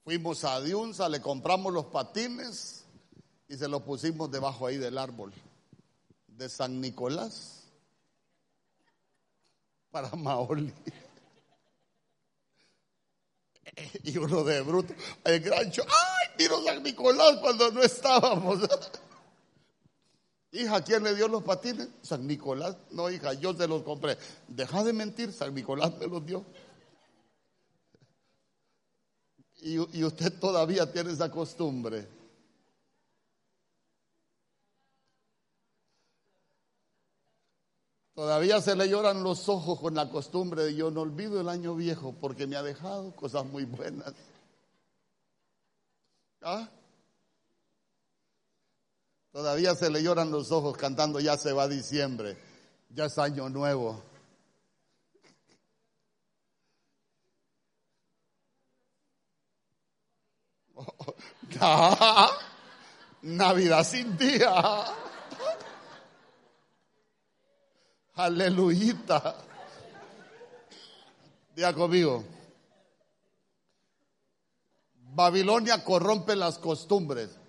fuimos 0.03 0.43
a 0.43 0.59
Diunza, 0.59 1.07
le 1.07 1.21
compramos 1.21 1.71
los 1.71 1.85
patines 1.85 2.83
y 3.47 3.55
se 3.55 3.69
los 3.69 3.83
pusimos 3.83 4.29
debajo 4.29 4.67
ahí 4.67 4.75
del 4.75 4.97
árbol 4.97 5.31
de 6.27 6.49
San 6.49 6.81
Nicolás 6.81 7.63
para 9.89 10.09
Maoli. 10.17 10.73
Y 14.03 14.17
uno 14.17 14.43
de 14.43 14.59
bruto, 14.63 14.93
el 15.23 15.39
grancho, 15.39 15.83
¡ay! 15.83 16.27
Miro 16.37 16.61
San 16.61 16.83
Nicolás 16.83 17.37
cuando 17.37 17.71
no 17.71 17.81
estábamos. 17.81 18.59
Hija, 20.53 20.83
¿quién 20.83 21.03
le 21.03 21.15
dio 21.15 21.27
los 21.27 21.41
patines? 21.41 21.89
San 22.03 22.27
Nicolás. 22.27 22.77
No, 22.91 23.09
hija, 23.09 23.33
yo 23.33 23.55
se 23.55 23.67
los 23.67 23.81
compré. 23.81 24.17
Deja 24.47 24.83
de 24.83 24.93
mentir, 24.93 25.33
San 25.33 25.53
Nicolás 25.53 25.97
me 25.97 26.05
los 26.05 26.23
dio. 26.23 26.45
Y, 29.61 30.03
usted 30.03 30.39
todavía 30.39 30.91
tiene 30.91 31.11
esa 31.11 31.31
costumbre. 31.31 32.07
Todavía 38.13 38.61
se 38.61 38.75
le 38.75 38.87
lloran 38.87 39.23
los 39.23 39.49
ojos 39.49 39.79
con 39.79 39.95
la 39.95 40.07
costumbre 40.09 40.65
de 40.65 40.75
yo 40.75 40.91
no 40.91 41.01
olvido 41.01 41.41
el 41.41 41.49
año 41.49 41.73
viejo 41.75 42.13
porque 42.21 42.45
me 42.45 42.57
ha 42.57 42.61
dejado 42.61 43.15
cosas 43.15 43.43
muy 43.45 43.65
buenas. 43.65 44.13
¿Ah? 46.41 46.69
Todavía 49.33 49.73
se 49.73 49.89
le 49.89 50.03
lloran 50.03 50.29
los 50.29 50.51
ojos 50.51 50.77
cantando 50.77 51.19
ya 51.19 51.35
se 51.37 51.51
va 51.53 51.67
diciembre, 51.67 52.37
ya 52.91 53.05
es 53.05 53.17
año 53.17 53.49
nuevo. 53.49 53.99
Navidad 63.23 63.83
sin 63.83 64.15
día. 64.15 64.83
Aleluyita. 68.13 69.35
Diga 71.55 71.73
conmigo. 71.73 72.23
Babilonia 74.93 75.83
corrompe 75.83 76.35
las 76.35 76.59
costumbres. 76.59 77.39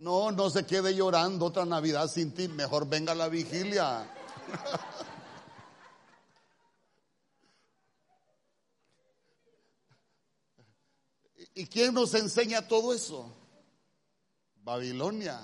No, 0.00 0.32
no 0.32 0.48
se 0.48 0.64
quede 0.64 0.94
llorando 0.94 1.44
otra 1.44 1.66
Navidad 1.66 2.08
sin 2.08 2.32
ti. 2.32 2.48
Mejor 2.48 2.88
venga 2.88 3.14
la 3.14 3.28
vigilia. 3.28 4.10
¿Y 11.54 11.66
quién 11.66 11.92
nos 11.92 12.14
enseña 12.14 12.66
todo 12.66 12.94
eso? 12.94 13.30
Babilonia. 14.62 15.38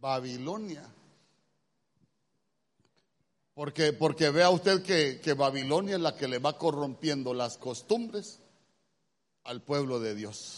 Babilonia. 0.00 0.92
Porque, 3.54 3.92
porque 3.92 4.30
vea 4.30 4.50
usted 4.50 4.82
que, 4.82 5.20
que 5.20 5.34
Babilonia 5.34 5.94
es 5.94 6.00
la 6.00 6.16
que 6.16 6.26
le 6.26 6.40
va 6.40 6.58
corrompiendo 6.58 7.32
las 7.34 7.56
costumbres 7.56 8.40
al 9.44 9.62
pueblo 9.62 10.00
de 10.00 10.16
Dios. 10.16 10.56